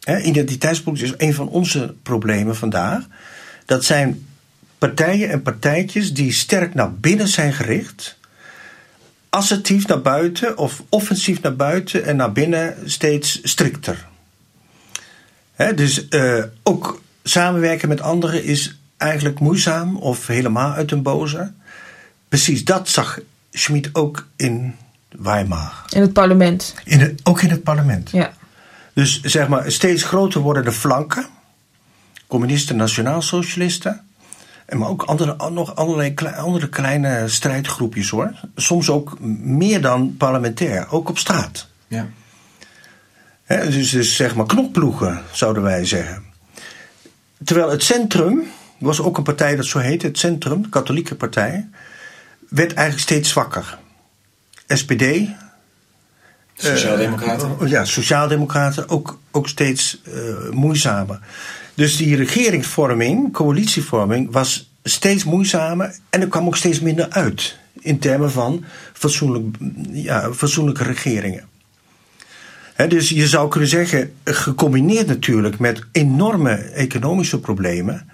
Hè, 0.00 0.20
identiteitspolitiek 0.20 1.06
is 1.06 1.14
een 1.16 1.34
van 1.34 1.48
onze 1.48 1.94
problemen 2.02 2.56
vandaag. 2.56 3.06
Dat 3.66 3.84
zijn 3.84 4.26
partijen 4.78 5.30
en 5.30 5.42
partijtjes 5.42 6.14
die 6.14 6.32
sterk 6.32 6.74
naar 6.74 6.94
binnen 6.94 7.28
zijn 7.28 7.52
gericht. 7.52 8.18
Assertief 9.28 9.86
naar 9.86 10.02
buiten 10.02 10.58
of 10.58 10.82
offensief 10.88 11.42
naar 11.42 11.56
buiten 11.56 12.04
en 12.04 12.16
naar 12.16 12.32
binnen 12.32 12.76
steeds 12.84 13.40
strikter. 13.42 14.08
Dus 15.74 16.08
eh, 16.08 16.44
ook 16.62 17.02
samenwerken 17.22 17.88
met 17.88 18.00
anderen 18.00 18.44
is 18.44 18.78
eigenlijk 18.96 19.40
moeizaam 19.40 19.96
of 19.96 20.26
helemaal 20.26 20.72
uit 20.72 20.90
een 20.90 21.02
boze. 21.02 21.52
Precies 22.28 22.64
dat 22.64 22.88
zag 22.88 23.18
Schmid 23.50 23.90
ook 23.92 24.28
in 24.36 24.74
Weimar. 25.18 25.84
In 25.88 26.00
het 26.00 26.12
parlement. 26.12 26.74
In 26.84 27.00
het, 27.00 27.20
ook 27.22 27.42
in 27.42 27.50
het 27.50 27.62
parlement. 27.62 28.10
Ja. 28.10 28.32
Dus 28.92 29.20
zeg 29.22 29.48
maar, 29.48 29.70
steeds 29.70 30.02
groter 30.02 30.40
worden 30.40 30.64
de 30.64 30.72
flanken. 30.72 31.26
Communisten, 32.26 32.76
nationaalsocialisten. 32.76 34.00
En 34.66 34.78
maar 34.78 34.88
ook 34.88 35.02
andere, 35.02 35.50
nog 35.50 35.74
allerlei 35.74 36.14
andere 36.36 36.68
kleine 36.68 37.28
strijdgroepjes 37.28 38.10
hoor. 38.10 38.40
Soms 38.56 38.90
ook 38.90 39.20
meer 39.40 39.80
dan 39.80 40.16
parlementair, 40.16 40.90
ook 40.90 41.08
op 41.08 41.18
straat. 41.18 41.68
Ja. 41.88 42.06
dus, 43.46 43.90
dus 43.90 44.16
zeg 44.16 44.34
maar 44.34 44.46
knokploegen, 44.46 45.22
zouden 45.32 45.62
wij 45.62 45.84
zeggen. 45.84 46.22
Terwijl 47.44 47.70
het 47.70 47.82
centrum, 47.82 48.42
was 48.78 49.00
ook 49.00 49.16
een 49.16 49.22
partij 49.22 49.56
dat 49.56 49.66
zo 49.66 49.78
heette, 49.78 50.06
het 50.06 50.18
centrum, 50.18 50.62
de 50.62 50.68
katholieke 50.68 51.14
partij, 51.14 51.68
werd 52.48 52.72
eigenlijk 52.72 53.00
steeds 53.00 53.28
zwakker. 53.28 53.78
SPD. 54.76 55.28
Sociaaldemocraten. 56.54 57.56
Uh, 57.62 57.70
ja, 57.70 57.84
sociaaldemocraten 57.84 58.88
ook, 58.88 59.18
ook 59.30 59.48
steeds 59.48 60.00
uh, 60.08 60.50
moeizamer. 60.50 61.20
Dus 61.74 61.96
die 61.96 62.16
regeringsvorming, 62.16 63.32
coalitievorming, 63.32 64.32
was 64.32 64.70
steeds 64.84 65.24
moeizamer 65.24 65.96
en 66.10 66.20
er 66.20 66.28
kwam 66.28 66.46
ook 66.46 66.56
steeds 66.56 66.80
minder 66.80 67.10
uit. 67.10 67.58
In 67.80 67.98
termen 67.98 68.30
van 68.30 68.64
fatsoenlijk, 68.92 69.56
ja, 69.90 70.32
fatsoenlijke 70.32 70.84
regeringen. 70.84 71.48
He, 72.74 72.86
dus 72.86 73.08
je 73.08 73.28
zou 73.28 73.48
kunnen 73.48 73.68
zeggen, 73.68 74.12
gecombineerd 74.24 75.06
natuurlijk 75.06 75.58
met 75.58 75.84
enorme 75.92 76.54
economische 76.54 77.40
problemen, 77.40 78.10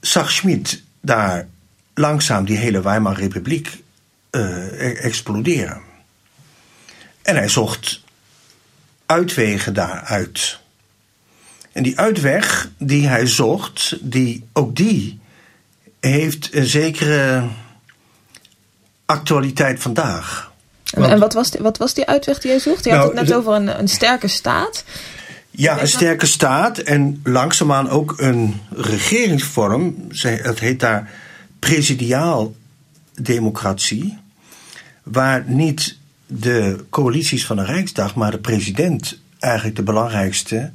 zag 0.00 0.30
Schmid 0.30 0.82
daar 1.00 1.46
langzaam 1.94 2.44
die 2.44 2.56
hele 2.56 2.82
Weimar 2.82 3.16
Republiek 3.16 3.82
uh, 4.34 5.04
exploderen. 5.04 5.80
En 7.22 7.36
hij 7.36 7.48
zocht 7.48 8.02
uitwegen 9.06 9.74
daaruit. 9.74 10.58
En 11.72 11.82
die 11.82 11.98
uitweg 11.98 12.70
die 12.78 13.06
hij 13.08 13.26
zocht, 13.26 13.96
die, 14.00 14.44
ook 14.52 14.76
die 14.76 15.20
heeft 16.00 16.54
een 16.54 16.66
zekere 16.66 17.48
actualiteit 19.06 19.80
vandaag. 19.80 20.52
Want, 20.90 21.10
en 21.10 21.18
wat 21.18 21.32
was, 21.32 21.50
die, 21.50 21.60
wat 21.60 21.78
was 21.78 21.94
die 21.94 22.06
uitweg 22.06 22.38
die 22.38 22.50
hij 22.50 22.60
zocht? 22.60 22.84
Je 22.84 22.90
nou, 22.90 23.02
had 23.02 23.12
het 23.12 23.26
net 23.26 23.36
over 23.36 23.52
een, 23.52 23.78
een 23.78 23.88
sterke 23.88 24.28
staat. 24.28 24.84
Ja, 25.50 25.80
een 25.80 25.88
sterke 25.88 26.26
staat 26.26 26.78
en 26.78 27.20
langzaamaan 27.24 27.88
ook 27.88 28.14
een 28.16 28.60
regeringsvorm. 28.70 30.08
Het 30.22 30.58
heet 30.58 30.80
daar 30.80 31.10
presidiaal 31.58 32.54
democratie. 33.12 34.18
Waar 35.04 35.44
niet 35.46 35.98
de 36.26 36.84
coalities 36.90 37.46
van 37.46 37.56
de 37.56 37.64
Rijksdag, 37.64 38.14
maar 38.14 38.30
de 38.30 38.38
president 38.38 39.18
eigenlijk 39.38 39.76
de 39.76 39.82
belangrijkste 39.82 40.70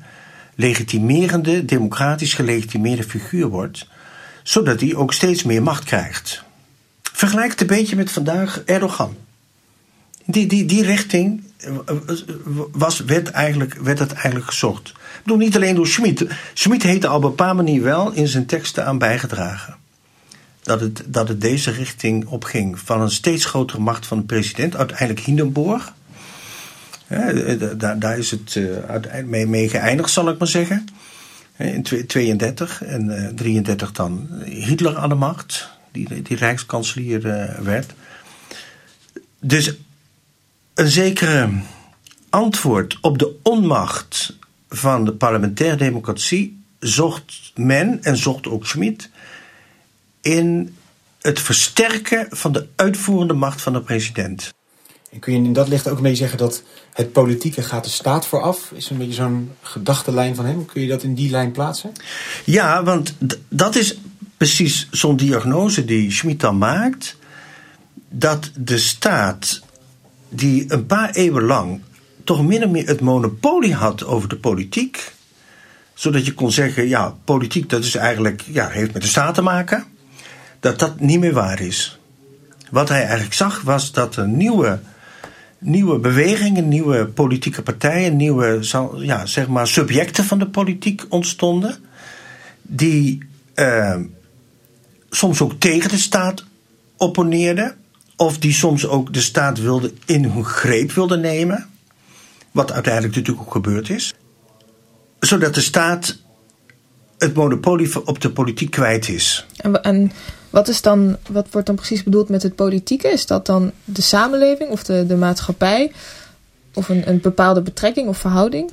legitimerende, 0.55 1.65
democratisch 1.65 2.33
gelegitimeerde 2.33 3.03
figuur 3.03 3.47
wordt, 3.47 3.87
zodat 4.43 4.81
hij 4.81 4.95
ook 4.95 5.13
steeds 5.13 5.43
meer 5.43 5.63
macht 5.63 5.83
krijgt. 5.83 6.43
Vergelijk 7.01 7.51
het 7.51 7.61
een 7.61 7.67
beetje 7.67 7.95
met 7.95 8.11
vandaag 8.11 8.61
Erdogan. 8.65 9.15
Die, 10.25 10.47
die, 10.47 10.65
die 10.65 10.83
richting 10.83 11.43
was, 12.71 12.99
werd, 12.99 13.29
eigenlijk, 13.29 13.73
werd 13.73 13.99
het 13.99 14.11
eigenlijk 14.11 14.45
gezocht. 14.45 14.89
Ik 14.89 14.95
bedoel, 15.23 15.37
niet 15.37 15.55
alleen 15.55 15.75
door 15.75 15.87
Schmid. 15.87 16.25
Schmid 16.53 16.83
heeft 16.83 17.03
er 17.03 17.09
op 17.09 17.23
een 17.23 17.29
bepaalde 17.29 17.63
manier 17.63 17.81
wel 17.81 18.11
in 18.11 18.27
zijn 18.27 18.45
teksten 18.45 18.85
aan 18.85 18.97
bijgedragen. 18.97 19.75
Dat 20.69 20.79
het, 20.79 21.03
dat 21.05 21.27
het 21.27 21.41
deze 21.41 21.71
richting 21.71 22.25
opging. 22.25 22.79
Van 22.79 23.01
een 23.01 23.11
steeds 23.11 23.45
grotere 23.45 23.79
macht 23.79 24.05
van 24.05 24.17
de 24.17 24.23
president. 24.23 24.75
Uiteindelijk 24.75 25.19
Hindenburg. 25.19 25.93
daar, 27.77 27.99
daar 27.99 28.17
is 28.17 28.31
het 28.31 28.55
uh, 28.55 28.77
mee, 29.25 29.47
mee 29.47 29.69
geëindigd, 29.69 30.09
zal 30.09 30.29
ik 30.29 30.37
maar 30.37 30.47
zeggen. 30.47 30.85
In 31.57 31.83
32 32.07 32.83
en 32.83 33.05
uh, 33.05 33.25
eh, 33.25 33.35
33 33.35 33.91
dan 33.91 34.27
Hitler 34.45 34.97
aan 34.97 35.09
de 35.09 35.15
macht. 35.15 35.69
Die, 35.91 36.21
die 36.21 36.37
rijkskanselier 36.37 37.21
werd. 37.63 37.93
Dus 39.39 39.73
een 40.73 40.89
zekere 40.89 41.49
antwoord 42.29 42.97
op 43.01 43.17
de 43.17 43.35
onmacht 43.43 44.37
van 44.69 45.05
de 45.05 45.13
parlementaire 45.13 45.77
democratie 45.77 46.63
zocht 46.79 47.51
men 47.55 48.03
en 48.03 48.17
zocht 48.17 48.47
ook 48.47 48.65
Schmid 48.65 49.09
in 50.21 50.75
het 51.21 51.39
versterken 51.39 52.27
van 52.29 52.51
de 52.51 52.67
uitvoerende 52.75 53.33
macht 53.33 53.61
van 53.61 53.73
de 53.73 53.81
president. 53.81 54.53
En 55.11 55.19
kun 55.19 55.33
je 55.33 55.39
in 55.39 55.53
dat 55.53 55.67
licht 55.67 55.87
ook 55.87 55.97
een 55.97 56.03
beetje 56.03 56.17
zeggen 56.17 56.37
dat 56.37 56.63
het 56.93 57.11
politieke 57.11 57.61
gaat 57.61 57.83
de 57.83 57.89
staat 57.89 58.27
vooraf? 58.27 58.71
Is 58.71 58.89
een 58.89 58.97
beetje 58.97 59.13
zo'n 59.13 59.51
gedachtenlijn 59.61 60.35
van 60.35 60.45
hem? 60.45 60.65
Kun 60.65 60.81
je 60.81 60.87
dat 60.87 61.03
in 61.03 61.13
die 61.13 61.29
lijn 61.29 61.51
plaatsen? 61.51 61.91
Ja, 62.45 62.83
want 62.83 63.15
dat 63.49 63.75
is 63.75 63.97
precies 64.37 64.87
zo'n 64.91 65.15
diagnose 65.15 65.85
die 65.85 66.11
Schmid 66.11 66.39
dan 66.39 66.57
maakt. 66.57 67.17
Dat 68.09 68.51
de 68.55 68.77
staat 68.77 69.61
die 70.29 70.65
een 70.67 70.85
paar 70.85 71.09
eeuwen 71.09 71.43
lang 71.43 71.81
toch 72.23 72.45
min 72.45 72.63
of 72.63 72.69
meer 72.69 72.87
het 72.87 73.01
monopolie 73.01 73.73
had 73.73 74.05
over 74.05 74.29
de 74.29 74.37
politiek. 74.37 75.13
Zodat 75.93 76.25
je 76.25 76.33
kon 76.33 76.51
zeggen, 76.51 76.87
ja, 76.87 77.15
politiek 77.23 77.69
dat 77.69 77.83
is 77.83 77.95
eigenlijk, 77.95 78.41
ja, 78.41 78.67
heeft 78.67 78.93
met 78.93 79.01
de 79.01 79.07
staat 79.07 79.35
te 79.35 79.41
maken. 79.41 79.85
Dat 80.59 80.79
dat 80.79 80.99
niet 80.99 81.19
meer 81.19 81.33
waar 81.33 81.61
is. 81.61 81.99
Wat 82.71 82.89
hij 82.89 83.01
eigenlijk 83.01 83.33
zag 83.33 83.61
was 83.61 83.91
dat 83.91 84.15
er 84.15 84.27
nieuwe, 84.27 84.79
nieuwe 85.57 85.99
bewegingen, 85.99 86.67
nieuwe 86.67 87.05
politieke 87.05 87.61
partijen, 87.61 88.15
nieuwe 88.15 88.59
ja, 88.95 89.25
zeg 89.25 89.47
maar 89.47 89.67
subjecten 89.67 90.23
van 90.23 90.39
de 90.39 90.47
politiek 90.47 91.05
ontstonden. 91.09 91.75
Die 92.61 93.27
uh, 93.55 93.95
soms 95.09 95.41
ook 95.41 95.53
tegen 95.59 95.89
de 95.89 95.97
staat 95.97 96.43
opponeerden 96.97 97.75
of 98.15 98.37
die 98.37 98.53
soms 98.53 98.87
ook 98.87 99.13
de 99.13 99.21
staat 99.21 99.59
wilde 99.59 99.93
in 100.05 100.23
hun 100.23 100.45
greep 100.45 100.91
wilde 100.91 101.17
nemen. 101.17 101.69
Wat 102.51 102.71
uiteindelijk 102.71 103.15
natuurlijk 103.15 103.45
ook 103.47 103.53
gebeurd 103.53 103.89
is. 103.89 104.13
Zodat 105.19 105.55
de 105.55 105.61
staat 105.61 106.17
het 107.19 107.33
monopolie 107.33 108.05
op 108.05 108.21
de 108.21 108.31
politiek 108.31 108.71
kwijt 108.71 109.09
is. 109.09 109.45
En, 109.57 109.83
en, 109.83 110.11
wat, 110.49 110.67
is 110.67 110.81
dan, 110.81 111.17
wat 111.29 111.47
wordt 111.51 111.67
dan 111.67 111.75
precies 111.75 112.03
bedoeld 112.03 112.29
met 112.29 112.43
het 112.43 112.55
politieke? 112.55 113.07
Is 113.07 113.25
dat 113.25 113.45
dan 113.45 113.71
de 113.83 114.01
samenleving 114.01 114.69
of 114.69 114.83
de, 114.83 115.05
de 115.05 115.15
maatschappij? 115.15 115.91
Of 116.73 116.89
een, 116.89 117.09
een 117.09 117.21
bepaalde 117.21 117.61
betrekking 117.61 118.07
of 118.07 118.17
verhouding? 118.17 118.71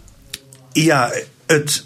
Ja, 0.72 1.12
het, 1.46 1.84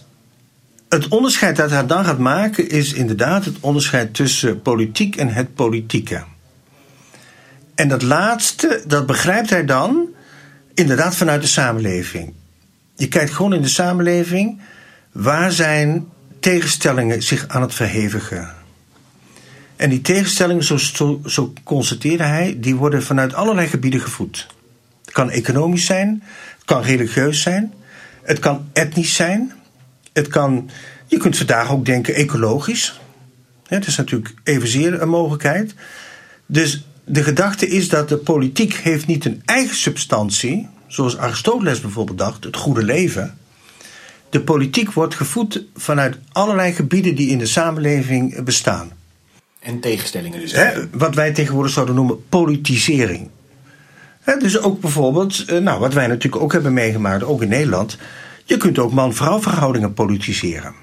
het 0.89 1.09
onderscheid 1.09 1.57
dat 1.57 1.71
hij 1.71 1.87
dan 1.87 2.05
gaat 2.05 2.19
maken 2.19 2.69
is 2.69 2.93
inderdaad 2.93 3.45
het 3.45 3.57
onderscheid 3.61 4.15
tussen 4.15 4.63
politiek 4.63 5.17
en 5.17 5.29
het 5.29 5.55
politieke. 5.55 6.25
En 7.75 7.89
dat 7.89 8.03
laatste, 8.03 8.83
dat 8.87 9.07
begrijpt 9.07 9.51
hij 9.51 9.65
dan 9.65 10.09
inderdaad 10.75 11.15
vanuit 11.17 11.43
de 11.43 11.49
samenleving. 11.49 12.33
Je 12.97 13.09
kijkt 13.09 13.31
gewoon 13.31 13.55
in 13.55 13.63
de 13.63 13.69
samenleving 13.69 14.61
waar 15.13 15.53
zijn 15.53 16.09
tegenstellingen 16.41 17.23
zich 17.23 17.49
aan 17.49 17.63
het 17.63 17.75
verhevigen. 17.75 18.55
En 19.77 19.91
die 19.91 20.01
tegenstellingen, 20.01 20.65
zo, 20.65 20.77
zo, 21.27 21.53
constateerde 21.65 22.25
hij, 22.25 22.57
die 22.59 22.75
worden 22.75 23.03
vanuit 23.03 23.35
allerlei 23.35 23.69
gebieden 23.69 24.01
gevoed. 24.01 24.47
Het 25.05 25.15
kan 25.15 25.31
economisch 25.31 25.85
zijn, 25.85 26.23
het 26.57 26.65
kan 26.65 26.83
religieus 26.83 27.43
zijn, 27.43 27.73
het 28.23 28.39
kan 28.39 28.69
etnisch 28.73 29.15
zijn, 29.15 29.53
het 30.13 30.29
kan, 30.29 30.71
je 31.07 31.17
kunt 31.17 31.37
vandaag 31.37 31.71
ook 31.71 31.85
denken 31.85 32.15
ecologisch. 32.15 33.01
Het 33.67 33.87
is 33.87 33.97
natuurlijk 33.97 34.35
evenzeer 34.45 35.03
een 35.03 35.09
mogelijkheid. 35.09 35.75
Dus 36.47 36.85
de 37.05 37.23
gedachte 37.23 37.69
is 37.69 37.89
dat 37.89 38.09
de 38.09 38.17
politiek 38.17 38.75
heeft 38.75 39.07
niet 39.07 39.25
een 39.25 39.43
eigen 39.45 39.77
substantie, 39.77 40.69
zoals 40.87 41.17
Aristoteles 41.17 41.81
bijvoorbeeld 41.81 42.19
dacht, 42.19 42.45
het 42.45 42.57
goede 42.57 42.83
leven. 42.83 43.39
De 44.31 44.41
politiek 44.41 44.93
wordt 44.93 45.15
gevoed 45.15 45.65
vanuit 45.77 46.19
allerlei 46.33 46.73
gebieden 46.73 47.15
die 47.15 47.29
in 47.29 47.39
de 47.39 47.47
samenleving 47.47 48.43
bestaan. 48.43 48.93
En 49.61 49.81
tegenstellingen 49.81 50.41
dus. 50.41 50.55
wat 50.93 51.15
wij 51.15 51.33
tegenwoordig 51.33 51.73
zouden 51.73 51.95
noemen 51.95 52.29
politisering. 52.29 53.29
dus 54.39 54.59
ook 54.59 54.81
bijvoorbeeld, 54.81 55.45
eh, 55.45 55.59
nou, 55.59 55.81
wat 55.81 55.95
wij 55.95 56.07
natuurlijk 56.07 56.43
ook 56.43 56.53
hebben 56.53 56.73
meegemaakt, 56.73 57.25
ook 57.25 57.43
in 57.43 57.49
Nederland. 57.49 57.99
Je 58.45 58.57
kunt 58.57 58.79
ook 58.79 58.93
man-vrouw 58.93 59.43
verhoudingen 59.43 59.95
politiseren. 59.95 60.75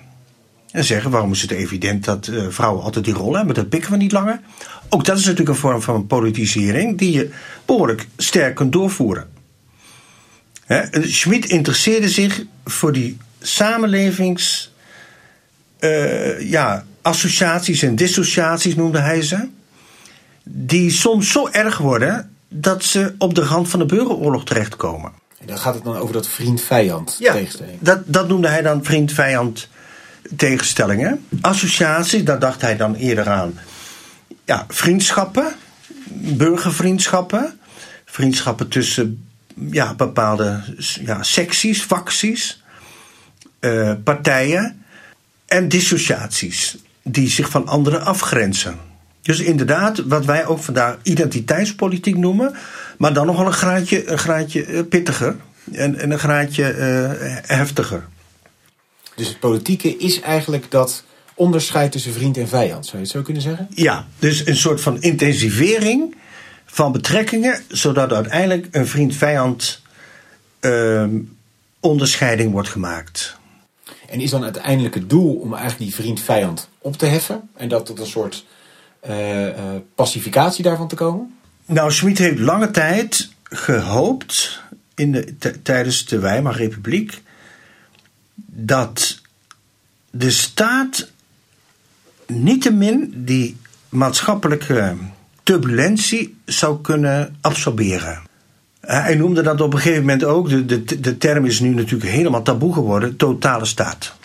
En 0.71 0.83
zeggen, 0.83 1.11
waarom 1.11 1.31
is 1.31 1.41
het 1.41 1.51
evident 1.51 2.05
dat 2.05 2.27
uh, 2.27 2.47
vrouwen 2.49 2.83
altijd 2.83 3.05
die 3.05 3.13
rol 3.13 3.35
hebben? 3.35 3.55
Dat 3.55 3.69
pikken 3.69 3.91
we 3.91 3.97
niet 3.97 4.11
langer. 4.11 4.39
Ook 4.89 5.05
dat 5.05 5.17
is 5.17 5.23
natuurlijk 5.23 5.49
een 5.49 5.55
vorm 5.55 5.81
van 5.81 6.07
politisering 6.07 6.97
die 6.97 7.11
je 7.11 7.29
behoorlijk 7.65 8.07
sterk 8.17 8.55
kunt 8.55 8.71
doorvoeren. 8.71 9.27
Schmid 10.91 11.45
interesseerde 11.45 12.09
zich 12.09 12.43
voor 12.65 12.91
die 12.91 13.17
samenlevings. 13.41 14.71
Uh, 15.79 16.49
ja, 16.49 16.85
associaties 17.01 17.81
en 17.81 17.95
dissociaties 17.95 18.75
noemde 18.75 18.99
hij 18.99 19.21
ze. 19.21 19.47
Die 20.43 20.91
soms 20.91 21.31
zo 21.31 21.47
erg 21.51 21.77
worden 21.77 22.31
dat 22.49 22.83
ze 22.83 23.15
op 23.17 23.35
de 23.35 23.41
rand 23.43 23.69
van 23.69 23.79
de 23.79 23.85
burgeroorlog 23.85 24.45
terechtkomen. 24.45 25.11
En 25.39 25.47
dan 25.47 25.57
gaat 25.57 25.73
het 25.73 25.83
dan 25.83 25.97
over 25.97 26.13
dat 26.13 26.27
vriend-vijand 26.27 27.15
ja, 27.19 27.33
tegenstelling. 27.33 27.77
Dat, 27.79 27.99
dat 28.05 28.27
noemde 28.27 28.47
hij 28.47 28.61
dan 28.61 28.83
vriend-vijand 28.83 29.67
tegenstellingen. 30.35 31.25
Associaties, 31.41 32.23
daar 32.23 32.39
dacht 32.39 32.61
hij 32.61 32.77
dan 32.77 32.95
eerder 32.95 33.29
aan. 33.29 33.59
Ja, 34.45 34.65
vriendschappen, 34.67 35.55
burgervriendschappen. 36.13 37.59
Vriendschappen 38.05 38.67
tussen 38.67 39.27
ja, 39.71 39.93
bepaalde 39.93 40.63
ja, 41.01 41.23
secties, 41.23 41.81
facties, 41.81 42.63
uh, 43.59 43.93
partijen. 44.03 44.85
En 45.45 45.67
dissociaties, 45.67 46.77
die 47.03 47.29
zich 47.29 47.49
van 47.49 47.67
anderen 47.67 48.05
afgrenzen. 48.05 48.77
Dus 49.21 49.39
inderdaad, 49.39 50.03
wat 50.05 50.25
wij 50.25 50.45
ook 50.45 50.59
vandaag 50.59 50.97
identiteitspolitiek 51.03 52.17
noemen, 52.17 52.55
maar 52.97 53.13
dan 53.13 53.25
nog 53.25 53.37
wel 53.37 53.45
een 53.45 53.53
graadje, 53.53 54.09
een 54.11 54.17
graadje 54.17 54.65
eh, 54.65 54.83
pittiger 54.89 55.35
en, 55.71 55.95
en 55.95 56.11
een 56.11 56.19
graadje 56.19 56.75
uh, 56.75 57.37
heftiger. 57.41 58.07
Dus 59.15 59.27
het 59.27 59.39
politieke 59.39 59.97
is 59.97 60.21
eigenlijk 60.21 60.71
dat 60.71 61.03
onderscheid 61.33 61.91
tussen 61.91 62.13
vriend 62.13 62.37
en 62.37 62.47
vijand, 62.47 62.85
zou 62.85 62.97
je 62.97 63.03
het 63.03 63.11
zo 63.11 63.21
kunnen 63.21 63.41
zeggen? 63.41 63.67
Ja, 63.69 64.07
dus 64.19 64.45
een 64.45 64.55
soort 64.55 64.81
van 64.81 65.01
intensivering 65.01 66.15
van 66.65 66.91
betrekkingen, 66.91 67.61
zodat 67.67 68.13
uiteindelijk 68.13 68.67
een 68.71 68.87
vriend-vijand 68.87 69.81
uh, 70.61 71.05
onderscheiding 71.79 72.51
wordt 72.51 72.69
gemaakt. 72.69 73.36
En 74.09 74.19
is 74.19 74.29
dan 74.29 74.43
uiteindelijk 74.43 74.95
het 74.95 75.09
doel 75.09 75.35
om 75.35 75.53
eigenlijk 75.53 75.83
die 75.83 75.95
vriend-vijand 75.95 76.69
op 76.77 76.97
te 76.97 77.05
heffen 77.05 77.49
en 77.55 77.69
dat 77.69 77.85
tot 77.85 77.99
een 77.99 78.05
soort 78.05 78.45
uh, 79.09 79.47
uh, 79.47 79.53
pacificatie 79.95 80.63
daarvan 80.63 80.87
te 80.87 80.95
komen? 80.95 81.37
Nou, 81.65 81.91
Schmid 81.91 82.17
heeft 82.17 82.39
lange 82.39 82.71
tijd 82.71 83.29
gehoopt 83.43 84.61
in 84.95 85.11
de, 85.11 85.61
tijdens 85.61 86.05
de 86.05 86.19
Weimarrepubliek 86.19 87.21
dat 88.45 89.21
de 90.11 90.31
staat 90.31 91.11
niettemin 92.27 93.13
die 93.15 93.57
maatschappelijke 93.89 94.95
turbulentie 95.43 96.37
zou 96.45 96.81
kunnen 96.81 97.37
absorberen. 97.41 98.26
Hij 98.87 99.15
noemde 99.15 99.41
dat 99.41 99.61
op 99.61 99.73
een 99.73 99.79
gegeven 99.79 100.01
moment 100.01 100.23
ook, 100.23 100.49
de, 100.49 100.83
de, 100.83 100.99
de 100.99 101.17
term 101.17 101.45
is 101.45 101.59
nu 101.59 101.69
natuurlijk 101.69 102.11
helemaal 102.11 102.41
taboe 102.41 102.73
geworden, 102.73 103.15
totale 103.15 103.65
staat. 103.65 104.15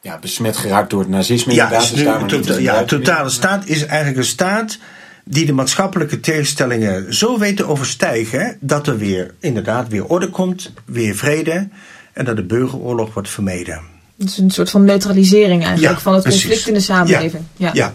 Ja, 0.00 0.18
besmet 0.18 0.56
geraakt 0.56 0.90
door 0.90 1.00
het 1.00 1.08
nazisme. 1.08 1.54
Ja, 1.54 1.68
dus 1.68 1.94
nu, 1.94 2.04
to, 2.26 2.58
ja 2.58 2.84
totale 2.84 3.28
staat 3.28 3.66
is 3.66 3.86
eigenlijk 3.86 4.16
een 4.16 4.24
staat 4.24 4.78
die 5.24 5.46
de 5.46 5.52
maatschappelijke 5.52 6.20
tegenstellingen 6.20 7.14
zo 7.14 7.38
weet 7.38 7.56
te 7.56 7.66
overstijgen 7.66 8.56
dat 8.60 8.86
er 8.86 8.98
weer 8.98 9.34
inderdaad 9.40 9.88
weer 9.88 10.04
orde 10.04 10.28
komt, 10.28 10.72
weer 10.84 11.14
vrede 11.14 11.68
en 12.12 12.24
dat 12.24 12.36
de 12.36 12.44
burgeroorlog 12.44 13.14
wordt 13.14 13.28
vermeden. 13.28 13.80
Het 14.18 14.28
is 14.28 14.38
een 14.38 14.50
soort 14.50 14.70
van 14.70 14.84
neutralisering 14.84 15.64
eigenlijk 15.64 16.00
van 16.00 16.14
het 16.14 16.24
conflict 16.24 16.66
in 16.66 16.74
de 16.74 16.80
samenleving. 16.80 17.44
Ja, 17.56 17.70
ja. 17.72 17.92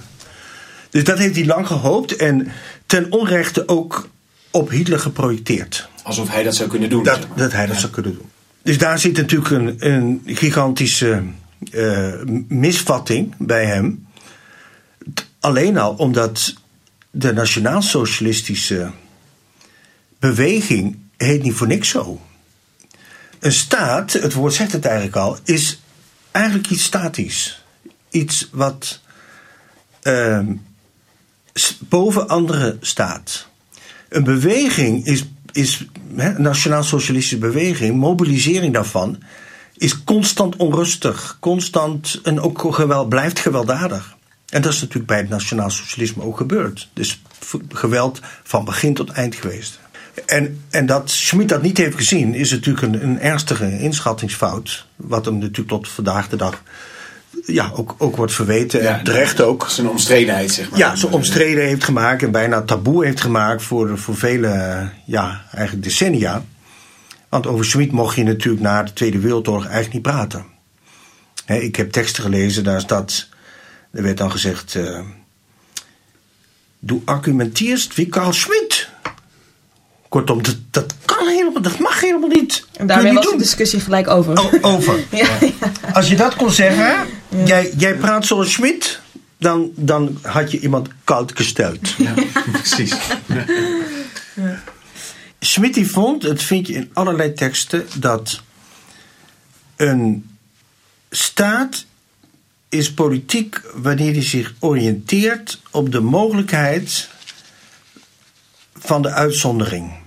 Dus 0.90 1.04
dat 1.04 1.18
heeft 1.18 1.36
hij 1.36 1.46
lang 1.46 1.68
gehoopt 1.68 2.16
en 2.16 2.52
ten 2.86 3.12
onrechte 3.12 3.68
ook 3.68 4.10
op 4.52 4.70
Hitler 4.70 5.00
geprojecteerd. 5.00 5.90
Alsof 6.04 6.30
hij 6.30 6.44
dat 6.44 6.56
zou 6.56 6.70
kunnen 6.70 6.90
doen. 6.90 7.04
Dat, 7.04 7.28
dat 7.36 7.52
hij 7.52 7.66
dat 7.66 7.80
zou 7.80 7.92
kunnen 7.92 8.14
doen. 8.14 8.30
Dus 8.62 8.78
daar 8.78 9.00
zit 9.00 9.18
natuurlijk 9.18 9.50
een, 9.50 9.76
een 9.80 10.22
gigantische 10.26 11.24
uh, 11.72 12.14
misvatting 12.48 13.36
bij 13.38 13.66
hem. 13.66 14.08
Alleen 15.40 15.78
al 15.78 15.94
omdat 15.94 16.54
de 17.12 17.34
nationaal-socialistische 17.34 18.92
beweging 20.20 20.98
heet 21.18 21.44
niet 21.44 21.54
voor 21.54 21.68
niks 21.68 21.90
zo. 21.90 22.22
Een 23.40 23.52
staat, 23.52 24.14
het 24.14 24.34
woord 24.34 24.54
zegt 24.54 24.72
het 24.72 24.86
eigenlijk 24.86 25.16
al, 25.16 25.38
is 25.44 25.82
eigenlijk 26.32 26.70
iets 26.70 26.84
statisch. 26.84 27.64
Iets 28.10 28.50
wat 28.52 29.00
uh, 30.04 30.48
boven 31.80 32.28
andere 32.28 32.78
staat. 32.82 33.49
Een 34.10 34.24
beweging 34.24 35.06
is, 35.06 35.26
is 35.52 35.86
een 36.16 36.42
nationaal-socialistische 36.42 37.38
beweging, 37.38 37.96
mobilisering 37.96 38.74
daarvan, 38.74 39.24
is 39.78 40.04
constant 40.04 40.56
onrustig, 40.56 41.38
constant 41.40 42.20
en 42.24 42.40
ook 42.40 42.74
geweld, 42.74 43.10
blijft 43.10 43.40
gewelddadig. 43.40 44.18
En 44.50 44.62
dat 44.62 44.74
is 44.74 44.80
natuurlijk 44.80 45.08
bij 45.08 45.18
het 45.18 45.30
nationaal 45.30 45.70
socialisme 45.70 46.24
ook 46.24 46.38
gebeurd. 46.38 46.90
Dus 46.94 47.22
geweld 47.70 48.20
van 48.44 48.66
begin 48.66 48.94
tot 48.94 49.10
eind 49.10 49.36
geweest. 49.36 49.80
En, 50.26 50.64
en 50.70 50.86
dat 50.86 51.10
Schmid 51.10 51.50
dat 51.50 51.62
niet 51.62 51.78
heeft 51.78 51.96
gezien, 51.96 52.34
is 52.34 52.52
natuurlijk 52.52 52.86
een, 52.86 53.04
een 53.04 53.20
ernstige 53.20 53.80
inschattingsfout. 53.80 54.86
Wat 54.96 55.26
hem 55.26 55.38
natuurlijk 55.38 55.68
tot 55.68 55.90
vandaag 55.90 56.30
de 56.30 56.36
dag 56.36 56.64
ja, 57.46 57.72
ook, 57.74 57.96
ook 57.98 58.16
wordt 58.16 58.34
verweten. 58.34 58.82
Ja, 58.82 58.98
en 58.98 59.04
terecht 59.04 59.42
ook. 59.42 59.66
Zijn 59.70 59.90
omstredenheid, 59.90 60.52
zeg 60.52 60.70
maar. 60.70 60.80
Ja, 60.80 60.96
zijn 60.96 61.12
omstreden 61.12 61.64
heeft 61.64 61.84
gemaakt 61.84 62.24
en 62.24 62.32
bijna 62.32 62.62
taboe 62.62 63.06
heeft 63.06 63.22
gemaakt 63.22 63.64
voor, 63.64 63.98
voor 63.98 64.16
vele, 64.16 64.90
ja, 65.06 65.46
eigenlijk 65.52 65.84
decennia. 65.84 66.44
Want 67.30 67.48
over 67.48 67.66
Schmid 67.66 67.92
mocht 67.92 68.16
je 68.16 68.24
natuurlijk 68.24 68.64
na 68.64 68.84
de 68.84 68.94
Tweede 68.94 69.20
Wereldoorlog 69.20 69.66
eigenlijk 69.66 69.94
niet 69.94 70.04
praten. 70.04 70.46
ik 71.46 71.76
heb 71.76 71.92
teksten 71.92 72.24
gelezen, 72.24 72.64
daar 72.64 72.88
dat 72.88 73.28
er 73.92 74.04
werd 74.04 74.18
dan 74.18 74.32
gezegd: 74.32 74.76
uh, 74.76 75.00
Du 76.80 77.02
argumentierst 77.06 77.96
wie 77.96 78.08
Carl 78.08 78.34
Schmidt. 78.34 78.90
Kortom, 80.10 80.44
dat, 80.44 80.58
dat 80.72 80.96
kan 81.06 81.19
helemaal, 81.54 81.72
dat 81.72 81.80
mag 81.80 82.02
helemaal 82.02 82.30
niet. 82.30 82.66
En 82.74 82.88
daarmee 82.88 83.14
was 83.14 83.32
de 83.32 83.38
discussie 83.38 83.80
gelijk 83.80 84.08
over. 84.08 84.40
O, 84.40 84.50
over. 84.62 85.00
ja, 85.12 85.28
Als 85.94 86.10
je 86.10 86.16
dat 86.16 86.36
kon 86.36 86.52
zeggen, 86.52 87.08
jij, 87.46 87.74
jij 87.78 87.96
praat 87.96 88.26
zoals 88.26 88.52
Schmidt, 88.52 89.02
dan, 89.38 89.72
dan 89.76 90.20
had 90.22 90.52
je 90.52 90.60
iemand 90.60 90.88
koud 91.04 91.32
gesteld. 91.36 91.90
Ja, 91.98 92.14
precies. 92.52 92.96
Ja. 93.26 93.46
Schmidt 95.40 95.74
die 95.74 95.92
vond, 95.92 96.24
het 96.24 96.44
vind 96.44 96.68
je 96.68 96.74
in 96.74 96.90
allerlei 96.94 97.34
teksten, 97.34 97.86
dat 97.96 98.42
een 99.76 100.30
staat 101.10 101.86
is 102.70 102.94
politiek 102.94 103.62
wanneer 103.74 104.14
hij 104.14 104.24
zich 104.24 104.54
oriënteert 104.60 105.62
op 105.72 105.92
de 105.92 106.00
mogelijkheid 106.00 107.10
van 108.74 109.02
de 109.02 109.12
uitzondering. 109.12 109.99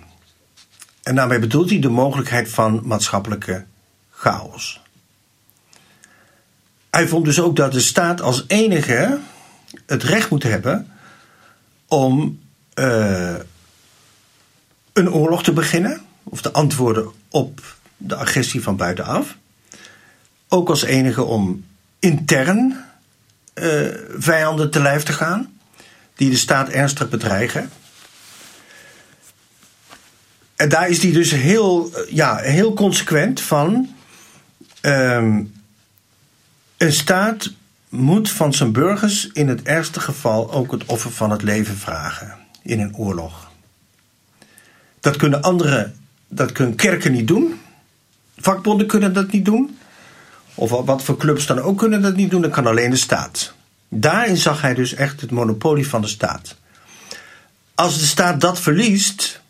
En 1.03 1.15
daarmee 1.15 1.38
bedoelt 1.38 1.71
hij 1.71 1.79
de 1.79 1.88
mogelijkheid 1.88 2.49
van 2.49 2.81
maatschappelijke 2.85 3.65
chaos. 4.11 4.81
Hij 6.91 7.09
vond 7.09 7.25
dus 7.25 7.41
ook 7.41 7.57
dat 7.57 7.73
de 7.73 7.81
staat 7.81 8.21
als 8.21 8.45
enige 8.47 9.19
het 9.87 10.03
recht 10.03 10.31
moet 10.31 10.43
hebben 10.43 10.93
om 11.88 12.41
uh, 12.75 13.35
een 14.93 15.12
oorlog 15.12 15.43
te 15.43 15.53
beginnen, 15.53 16.01
of 16.23 16.43
te 16.43 16.53
antwoorden 16.53 17.11
op 17.29 17.77
de 17.97 18.17
agressie 18.17 18.62
van 18.62 18.77
buitenaf. 18.77 19.37
Ook 20.49 20.69
als 20.69 20.83
enige 20.83 21.23
om 21.23 21.65
intern 21.99 22.85
uh, 23.55 23.95
vijanden 24.17 24.71
te 24.71 24.81
lijf 24.81 25.03
te 25.03 25.12
gaan, 25.12 25.59
die 26.15 26.31
de 26.31 26.37
staat 26.37 26.69
ernstig 26.69 27.09
bedreigen. 27.09 27.71
Daar 30.68 30.88
is 30.88 31.03
hij 31.03 31.12
dus 31.12 31.31
heel, 31.31 31.92
ja, 32.11 32.37
heel 32.37 32.75
consequent 32.75 33.40
van. 33.40 33.94
Um, 34.83 35.53
een 36.77 36.92
staat 36.92 37.51
moet 37.88 38.31
van 38.31 38.55
zijn 38.55 38.72
burgers 38.72 39.29
in 39.33 39.48
het 39.48 39.62
ergste 39.62 40.01
geval 40.01 40.53
ook 40.53 40.72
het 40.72 40.85
offer 40.85 41.11
van 41.11 41.31
het 41.31 41.42
leven 41.42 41.77
vragen 41.77 42.38
in 42.62 42.81
een 42.81 42.96
oorlog. 42.96 43.51
Dat 45.01 45.16
kunnen 45.16 45.42
andere, 45.42 45.92
dat 46.29 46.53
kunnen 46.53 46.75
kerken 46.75 47.12
niet 47.12 47.29
doen. 47.29 47.61
Vakbonden 48.37 48.87
kunnen 48.87 49.12
dat 49.12 49.33
niet 49.33 49.44
doen. 49.44 49.79
Of 50.55 50.70
wat 50.70 51.03
voor 51.03 51.16
clubs 51.16 51.46
dan 51.46 51.59
ook 51.59 51.79
kunnen 51.79 52.03
dat 52.03 52.16
niet 52.16 52.31
doen, 52.31 52.42
dat 52.42 52.51
kan 52.51 52.66
alleen 52.66 52.90
de 52.90 52.96
staat. 52.96 53.53
Daarin 53.88 54.37
zag 54.37 54.61
hij 54.61 54.75
dus 54.75 54.94
echt 54.94 55.20
het 55.20 55.31
monopolie 55.31 55.88
van 55.88 56.01
de 56.01 56.07
staat. 56.07 56.57
Als 57.75 57.98
de 57.98 58.05
staat 58.05 58.40
dat 58.40 58.61
verliest, 58.61 59.41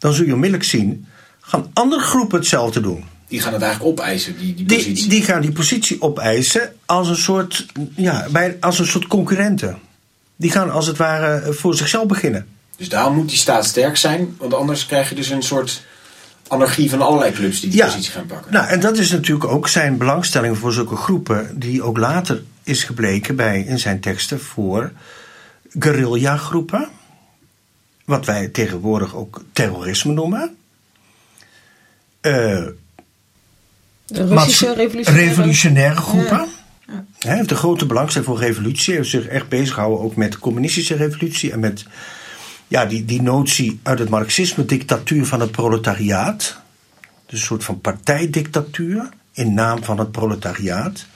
dan 0.00 0.12
zul 0.12 0.26
je 0.26 0.32
onmiddellijk 0.32 0.68
zien, 0.68 1.06
gaan 1.40 1.70
andere 1.72 2.00
groepen 2.00 2.38
hetzelfde 2.38 2.80
doen. 2.80 3.04
Die 3.28 3.40
gaan 3.40 3.52
het 3.52 3.62
eigenlijk 3.62 3.92
opeisen, 3.92 4.38
die, 4.38 4.54
die 4.54 4.66
positie. 4.66 4.94
Die, 4.94 5.08
die 5.08 5.22
gaan 5.22 5.40
die 5.40 5.52
positie 5.52 6.02
opeisen 6.02 6.72
als 6.86 7.08
een 7.08 7.16
soort, 7.16 7.66
ja, 7.96 8.26
bij, 8.30 8.56
als 8.60 8.78
een 8.78 8.86
soort 8.86 9.06
concurrenten. 9.06 9.78
Die 10.36 10.50
gaan 10.50 10.70
als 10.70 10.86
het 10.86 10.96
ware 10.96 11.52
voor 11.52 11.74
zichzelf 11.74 12.06
beginnen. 12.06 12.46
Dus 12.76 12.88
daarom 12.88 13.14
moet 13.14 13.28
die 13.28 13.38
staat 13.38 13.64
sterk 13.64 13.96
zijn, 13.96 14.34
want 14.38 14.54
anders 14.54 14.86
krijg 14.86 15.08
je 15.08 15.14
dus 15.14 15.30
een 15.30 15.42
soort 15.42 15.82
anarchie 16.48 16.90
van 16.90 17.02
allerlei 17.02 17.32
clubs 17.32 17.60
die 17.60 17.70
die 17.70 17.84
positie 17.84 18.12
gaan 18.12 18.26
pakken. 18.26 18.52
Nou, 18.52 18.68
en 18.68 18.80
dat 18.80 18.98
is 18.98 19.10
natuurlijk 19.10 19.50
ook 19.50 19.68
zijn 19.68 19.96
belangstelling 19.96 20.58
voor 20.58 20.72
zulke 20.72 20.96
groepen, 20.96 21.58
die 21.58 21.82
ook 21.82 21.98
later 21.98 22.42
is 22.62 22.84
gebleken 22.84 23.36
bij, 23.36 23.60
in 23.60 23.78
zijn 23.78 24.00
teksten 24.00 24.40
voor 24.40 24.92
guerrilla-groepen. 25.78 26.88
Wat 28.10 28.26
wij 28.26 28.48
tegenwoordig 28.48 29.14
ook 29.14 29.44
terrorisme 29.52 30.12
noemen. 30.12 30.56
Uh, 32.22 32.66
Russische 34.06 34.74
revolutionaire, 34.74 35.26
revolutionaire 35.26 36.00
groepen. 36.00 36.48
Hij 37.18 37.36
heeft 37.36 37.50
een 37.50 37.56
grote 37.56 37.86
belangstelling 37.86 38.30
voor 38.30 38.38
revolutie. 38.38 38.86
Hij 38.86 38.96
heeft 38.96 39.10
zich 39.10 39.26
echt 39.26 39.48
bezig 39.48 39.74
gehouden 39.74 40.04
ook 40.04 40.16
met 40.16 40.32
de 40.32 40.38
communistische 40.38 40.94
revolutie 40.94 41.52
en 41.52 41.60
met 41.60 41.84
ja, 42.68 42.84
die, 42.84 43.04
die 43.04 43.22
notie 43.22 43.80
uit 43.82 43.98
het 43.98 44.08
marxisme, 44.08 44.64
dictatuur 44.64 45.26
van 45.26 45.40
het 45.40 45.50
proletariaat. 45.50 46.60
Dus 47.26 47.40
een 47.40 47.46
soort 47.46 47.64
van 47.64 47.80
partijdictatuur 47.80 49.08
in 49.32 49.54
naam 49.54 49.84
van 49.84 49.98
het 49.98 50.10
proletariaat. 50.10 51.06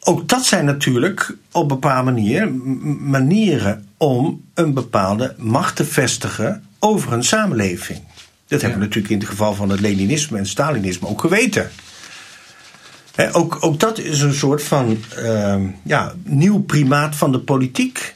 Ook 0.00 0.28
dat 0.28 0.44
zijn 0.44 0.64
natuurlijk 0.64 1.36
op 1.52 1.62
een 1.62 1.68
bepaalde 1.68 2.10
manier 2.10 2.52
manieren 3.00 3.88
om 3.96 4.44
een 4.54 4.74
bepaalde 4.74 5.34
macht 5.38 5.76
te 5.76 5.84
vestigen 5.84 6.64
over 6.78 7.12
een 7.12 7.24
samenleving. 7.24 8.00
Dat 8.48 8.60
hebben 8.60 8.78
we 8.78 8.84
natuurlijk 8.84 9.12
in 9.12 9.18
het 9.18 9.28
geval 9.28 9.54
van 9.54 9.70
het 9.70 9.80
Leninisme 9.80 10.38
en 10.38 10.46
Stalinisme 10.46 11.08
ook 11.08 11.20
geweten. 11.20 11.70
Ook, 13.32 13.56
ook 13.60 13.80
dat 13.80 13.98
is 13.98 14.20
een 14.20 14.34
soort 14.34 14.62
van 14.62 15.04
ehm, 15.16 15.66
ja, 15.82 16.12
nieuw 16.22 16.62
primaat 16.62 17.16
van 17.16 17.32
de 17.32 17.40
politiek. 17.40 18.14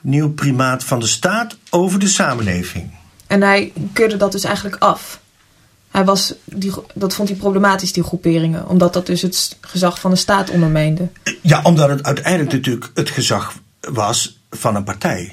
Nieuw 0.00 0.32
primaat 0.32 0.84
van 0.84 1.00
de 1.00 1.06
staat 1.06 1.56
over 1.70 1.98
de 1.98 2.08
samenleving. 2.08 2.90
En 3.26 3.42
hij 3.42 3.72
keurde 3.92 4.16
dat 4.16 4.32
dus 4.32 4.44
eigenlijk 4.44 4.76
af. 4.76 5.20
Hij 5.96 6.04
was 6.04 6.34
die, 6.44 6.72
dat 6.94 7.14
vond 7.14 7.28
hij 7.28 7.38
problematisch, 7.38 7.92
die 7.92 8.02
groeperingen. 8.02 8.68
Omdat 8.68 8.92
dat 8.92 9.06
dus 9.06 9.22
het 9.22 9.56
gezag 9.60 10.00
van 10.00 10.10
de 10.10 10.16
staat 10.16 10.50
ondermijnde. 10.50 11.08
Ja, 11.40 11.62
omdat 11.62 11.88
het 11.88 12.02
uiteindelijk 12.02 12.52
natuurlijk 12.52 12.90
het 12.94 13.10
gezag 13.10 13.54
was 13.80 14.40
van 14.50 14.76
een 14.76 14.84
partij. 14.84 15.32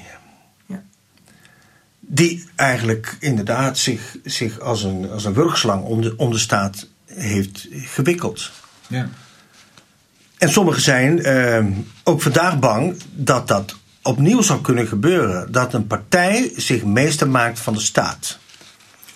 Ja. 0.66 0.82
Die 2.00 2.48
eigenlijk 2.56 3.16
inderdaad 3.20 3.78
zich, 3.78 4.16
zich 4.22 4.60
als, 4.60 4.82
een, 4.82 5.10
als 5.10 5.24
een 5.24 5.34
wurgslang 5.34 5.84
om 5.84 6.00
de, 6.00 6.14
om 6.16 6.30
de 6.30 6.38
staat 6.38 6.88
heeft 7.04 7.68
gewikkeld. 7.70 8.50
Ja. 8.86 9.08
En 10.38 10.50
sommigen 10.50 10.82
zijn 10.82 11.22
eh, 11.22 11.64
ook 12.04 12.22
vandaag 12.22 12.58
bang 12.58 12.96
dat 13.12 13.48
dat 13.48 13.76
opnieuw 14.02 14.42
zou 14.42 14.60
kunnen 14.60 14.86
gebeuren. 14.86 15.52
Dat 15.52 15.74
een 15.74 15.86
partij 15.86 16.52
zich 16.56 16.84
meester 16.84 17.28
maakt 17.28 17.58
van 17.58 17.72
de 17.72 17.80
staat. 17.80 18.38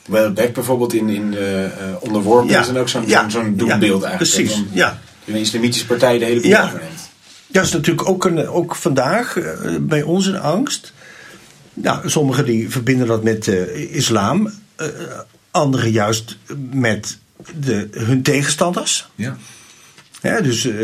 Well, 0.09 0.33
Beck 0.33 0.53
bijvoorbeeld 0.55 0.93
in, 0.95 1.09
in 1.09 1.33
uh, 1.33 1.41
onderworpen 2.01 2.51
Ja. 2.51 2.61
is 2.61 2.67
dan 2.67 2.77
ook 2.79 2.89
zo'n 2.89 3.07
Ja. 3.07 3.29
zo'n 3.29 3.57
doelbeeld 3.57 4.03
Ja, 4.03 4.09
eigenlijk. 4.09 4.17
precies, 4.17 4.55
dan 4.55 4.67
ja. 4.73 4.99
Een 5.27 5.35
islamitische 5.35 5.87
partij 5.87 6.19
de 6.19 6.25
hele 6.25 6.41
boel 6.41 6.51
Ja. 6.51 6.65
overneemt. 6.65 7.11
Dat 7.47 7.65
is 7.65 7.73
natuurlijk 7.73 8.09
ook, 8.09 8.25
een, 8.25 8.49
ook 8.49 8.75
vandaag 8.75 9.37
eh, 9.39 9.77
bij 9.81 10.03
ons 10.03 10.27
een 10.27 10.41
angst. 10.41 10.93
Nou, 11.75 12.09
sommigen 12.11 12.45
die 12.45 12.71
verbinden 12.71 13.07
dat 13.07 13.23
met 13.23 13.45
de 13.45 13.89
islam. 13.91 14.51
eh, 14.77 14.87
anderen 15.51 15.91
juist 15.91 16.37
met 16.73 17.19
de, 17.61 17.89
hun 17.93 18.23
tegenstanders. 18.23 19.09
Ja. 19.15 19.37
Ja, 20.23 20.41
dus 20.41 20.65
eh, 20.67 20.75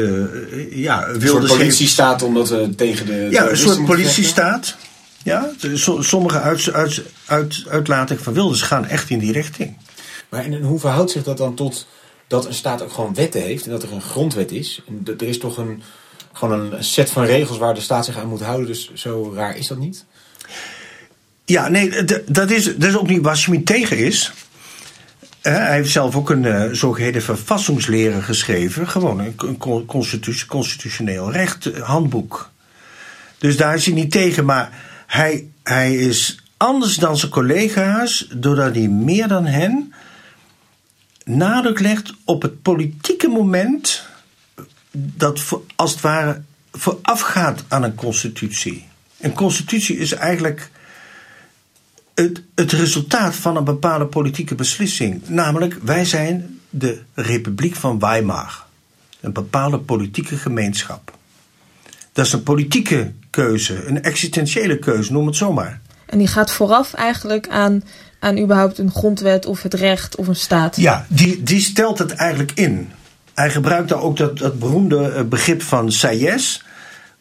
ja, 0.77 0.99
Een 1.07 1.11
soort 1.11 1.23
Wilders 1.23 1.43
heeft- 1.49 1.59
politie 1.59 1.87
staat 1.89 2.23
omdat 2.23 2.49
we 2.49 2.75
tegen 2.77 3.07
de 3.07 3.27
Ja, 3.31 3.49
een 3.51 3.57
soort 3.57 3.85
politiestaat. 3.85 4.77
Ja, 5.25 5.51
so- 5.75 6.03
sommige 6.03 6.41
uit, 6.41 6.73
uit, 6.73 7.03
uit, 7.27 7.65
uitlatingen 7.69 8.23
van 8.23 8.33
Wilders 8.33 8.63
gaan 8.63 8.87
echt 8.87 9.11
in 9.11 9.19
die 9.19 9.33
richting. 9.33 9.77
Maar 10.29 10.45
en 10.45 10.63
hoe 10.63 10.79
verhoudt 10.79 11.11
zich 11.11 11.23
dat 11.23 11.37
dan 11.37 11.55
tot 11.55 11.87
dat 12.27 12.47
een 12.47 12.55
staat 12.55 12.83
ook 12.83 12.93
gewoon 12.93 13.15
wetten 13.15 13.43
heeft 13.43 13.65
en 13.65 13.71
dat 13.71 13.83
er 13.83 13.93
een 13.93 14.03
grondwet 14.03 14.53
is? 14.53 14.83
En 14.89 15.03
er 15.19 15.27
is 15.29 15.39
toch 15.39 15.57
een, 15.57 15.83
gewoon 16.33 16.73
een 16.73 16.85
set 16.85 17.11
van 17.11 17.25
regels 17.25 17.59
waar 17.59 17.75
de 17.75 17.81
staat 17.81 18.05
zich 18.05 18.17
aan 18.17 18.29
moet 18.29 18.43
houden, 18.43 18.67
dus 18.67 18.91
zo 18.95 19.33
raar 19.35 19.57
is 19.57 19.67
dat 19.67 19.79
niet? 19.79 20.05
Ja, 21.45 21.69
nee, 21.69 22.05
dat 22.27 22.51
is, 22.51 22.65
dat 22.65 22.89
is 22.89 22.97
ook 22.97 23.09
niet 23.09 23.23
waar 23.23 23.37
Schmid 23.37 23.67
tegen 23.67 23.99
is. 23.99 24.33
Hij 25.41 25.75
heeft 25.75 25.91
zelf 25.91 26.17
ook 26.17 26.31
een 26.31 26.45
eh, 26.45 26.69
zogeheten 26.73 27.23
verfassingsleren 27.23 28.23
geschreven. 28.23 28.89
Gewoon 28.89 29.19
een, 29.21 29.35
een 29.37 29.57
con- 29.57 29.87
constitu- 29.87 30.47
constitutioneel 30.47 31.33
recht 31.33 31.67
eh, 31.67 31.83
handboek. 31.83 32.51
Dus 33.39 33.57
daar 33.57 33.75
is 33.75 33.85
hij 33.87 33.95
niet 33.95 34.11
tegen. 34.11 34.45
Maar 34.45 34.79
hij, 35.15 35.49
hij 35.63 35.95
is 35.95 36.39
anders 36.57 36.97
dan 36.97 37.17
zijn 37.17 37.31
collega's. 37.31 38.27
Doordat 38.35 38.75
hij 38.75 38.89
meer 38.89 39.29
dan 39.29 39.47
hen 39.47 39.95
nadruk 41.25 41.81
legt 41.81 42.13
op 42.25 42.43
het 42.43 42.63
politieke 42.63 43.29
moment. 43.29 44.07
Dat 44.93 45.43
als 45.77 45.91
het 45.91 46.01
ware 46.01 46.43
voorafgaat 46.73 47.65
aan 47.69 47.83
een 47.83 47.95
constitutie. 47.95 48.87
Een 49.21 49.33
constitutie 49.33 49.97
is 49.97 50.13
eigenlijk 50.13 50.71
het, 52.15 52.43
het 52.55 52.73
resultaat 52.73 53.37
van 53.37 53.57
een 53.57 53.65
bepaalde 53.65 54.07
politieke 54.07 54.55
beslissing. 54.55 55.29
Namelijk, 55.29 55.79
wij 55.83 56.05
zijn 56.05 56.61
de 56.71 57.03
Republiek 57.15 57.75
van 57.75 57.99
Weimar. 57.99 58.67
Een 59.21 59.33
bepaalde 59.33 59.79
politieke 59.79 60.37
gemeenschap. 60.37 61.19
Dat 62.15 62.27
is 62.27 62.33
een 62.33 62.43
politieke 62.43 63.13
keuze, 63.31 63.87
een 63.87 64.03
existentiële 64.03 64.79
keuze, 64.79 65.13
noem 65.13 65.27
het 65.27 65.37
zomaar. 65.37 65.81
En 66.07 66.19
die 66.19 66.27
gaat 66.27 66.53
vooraf 66.53 66.93
eigenlijk 66.93 67.49
aan, 67.49 67.83
aan 68.19 68.39
überhaupt 68.39 68.79
een 68.79 68.91
grondwet 68.91 69.47
of 69.47 69.63
het 69.63 69.75
recht 69.75 70.17
of 70.17 70.27
een 70.27 70.37
staat. 70.37 70.77
Ja, 70.77 71.07
die, 71.09 71.43
die 71.43 71.61
stelt 71.61 71.99
het 71.99 72.13
eigenlijk 72.13 72.53
in. 72.53 72.91
Hij 73.35 73.51
gebruikt 73.51 73.89
daar 73.89 74.01
ook 74.01 74.17
dat, 74.17 74.39
dat 74.39 74.59
beroemde 74.59 75.09
eh, 75.09 75.23
begrip 75.23 75.63
van 75.63 75.93
Sayes, 75.93 76.65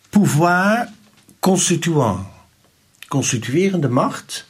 pouvoir 0.10 0.88
constituant. 1.40 2.26
Constituerende 3.08 3.90
macht, 3.90 4.48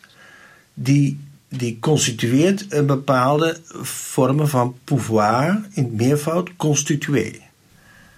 die, 0.73 1.19
die 1.47 1.77
constitueert 1.79 2.65
een 2.69 2.85
bepaalde 2.85 3.59
vormen 3.81 4.49
van 4.49 4.75
pouvoir, 4.83 5.61
in 5.73 5.83
het 5.83 5.93
meervoud, 5.93 6.49
constitué. 6.55 7.42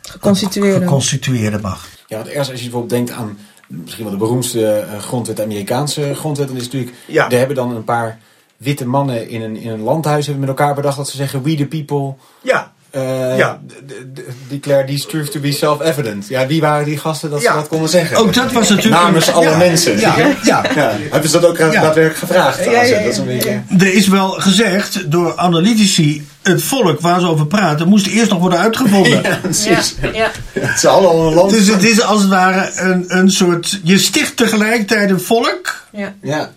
Geconstitueerde. 0.09 0.85
Geconstitueerde 0.85 1.59
macht. 1.61 2.03
Ja, 2.07 2.17
want 2.17 2.29
eerst 2.29 2.49
als 2.51 2.59
je 2.59 2.69
bijvoorbeeld 2.69 2.89
denkt 3.07 3.11
aan 3.21 3.37
misschien 3.67 4.03
wel 4.03 4.13
de 4.13 4.19
beroemdste 4.19 4.67
eh, 4.77 4.99
grondwet, 4.99 5.35
de 5.37 5.43
Amerikaanse 5.43 6.13
grondwet, 6.15 6.47
dan 6.47 6.57
is 6.57 6.63
natuurlijk, 6.63 6.93
Ja. 7.07 7.27
daar 7.27 7.37
hebben 7.39 7.55
dan 7.55 7.75
een 7.75 7.83
paar 7.83 8.19
witte 8.57 8.87
mannen 8.87 9.29
in 9.29 9.41
een, 9.41 9.55
in 9.55 9.69
een 9.69 9.81
landhuis 9.81 10.25
hebben 10.25 10.47
met 10.47 10.57
elkaar 10.57 10.75
bedacht 10.75 10.97
dat 10.97 11.09
ze 11.09 11.17
zeggen, 11.17 11.43
we 11.43 11.55
the 11.55 11.65
people, 11.65 12.13
Ja, 12.41 12.73
eh, 12.95 13.37
Ja. 13.37 13.59
d- 13.67 13.71
d- 13.87 14.15
d- 14.15 14.21
declare 14.49 14.83
these 14.85 15.07
truths 15.07 15.31
to 15.31 15.39
be 15.39 15.51
self-evident. 15.51 16.27
Ja, 16.27 16.47
wie 16.47 16.61
waren 16.61 16.85
die 16.85 16.97
gasten 16.97 17.29
dat 17.29 17.41
Ja. 17.41 17.51
ze 17.51 17.57
dat 17.57 17.67
konden 17.67 17.89
zeggen? 17.89 18.17
ook 18.17 18.33
dat 18.33 18.51
was 18.51 18.69
natuurlijk... 18.69 19.01
Namens 19.03 19.31
alle 19.31 19.49
Ja, 19.49 19.57
mensen. 19.57 19.99
Ja, 19.99 20.15
ja. 20.17 20.63
Ja, 20.75 20.91
hebben 21.11 21.29
ze 21.29 21.39
dat 21.39 21.49
ook 21.49 21.57
eh, 21.57 21.71
Ja. 21.71 21.81
daadwerkelijk 21.81 22.17
gevraagd? 22.17 22.63
Dat 22.65 22.73
is 23.11 23.17
een 23.17 23.25
beetje... 23.25 23.61
Er 23.77 23.93
is 23.93 24.07
wel 24.07 24.29
gezegd 24.29 25.11
door 25.11 25.37
analytici, 25.37 26.27
het 26.41 26.63
volk 26.63 26.99
waar 26.99 27.19
ze 27.19 27.27
over 27.27 27.47
praten, 27.47 27.87
moest 27.87 28.07
eerst 28.07 28.29
nog 28.29 28.39
worden 28.39 28.59
uitgevonden. 28.59 29.21
Ja, 29.23 29.37
precies. 29.41 29.95
Ja, 30.01 30.09
ja. 30.13 30.31
Het 30.59 30.75
is 30.75 30.85
allemaal 30.85 31.27
een 31.27 31.33
land. 31.33 31.51
Dus 31.51 31.67
het 31.67 31.83
is 31.83 32.01
als 32.01 32.21
het 32.21 32.29
ware 32.29 32.71
een, 32.75 33.05
een 33.07 33.31
soort. 33.31 33.79
Je 33.83 33.97
sticht 33.97 34.37
tegelijkertijd 34.37 35.09
een 35.09 35.21
volk 35.21 35.83
ja. 35.91 36.13
Ja, 36.21 36.51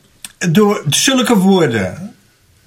door 0.50 0.82
zulke 0.88 1.36
woorden. 1.36 2.14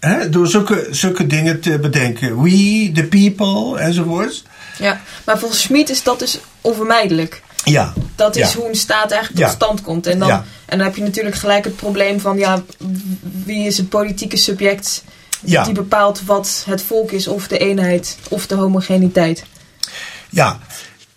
Hè, 0.01 0.29
door 0.29 0.47
zulke, 0.47 0.87
zulke 0.91 1.27
dingen 1.27 1.59
te 1.59 1.79
bedenken. 1.79 2.41
We, 2.41 2.91
the 2.93 3.03
people, 3.03 3.79
enzovoorts. 3.79 4.43
ja. 4.77 5.01
Maar 5.25 5.39
volgens 5.39 5.61
Schmid 5.61 5.89
is 5.89 6.03
dat 6.03 6.19
dus 6.19 6.39
onvermijdelijk. 6.61 7.41
Ja. 7.63 7.93
Dat 8.15 8.35
is 8.35 8.51
Ja. 8.51 8.57
hoe 8.57 8.69
een 8.69 8.75
staat 8.75 9.11
eigenlijk 9.11 9.45
tot 9.45 9.55
stand 9.55 9.81
komt. 9.81 10.07
En 10.07 10.19
dan, 10.19 10.27
Ja. 10.27 10.45
en 10.65 10.77
dan 10.77 10.87
heb 10.87 10.95
je 10.95 11.03
natuurlijk 11.03 11.35
gelijk 11.35 11.63
het 11.63 11.75
probleem 11.75 12.19
van, 12.19 12.37
ja, 12.37 12.63
wie 13.45 13.65
is 13.65 13.77
het 13.77 13.89
politieke 13.89 14.37
subject 14.37 15.03
Ja. 15.43 15.63
die 15.63 15.73
bepaalt 15.73 16.21
wat 16.25 16.63
het 16.69 16.81
volk 16.81 17.11
is, 17.11 17.27
of 17.27 17.47
de 17.47 17.57
eenheid, 17.57 18.17
of 18.29 18.47
de 18.47 18.55
homogeniteit. 18.55 19.43
Ja, 20.29 20.59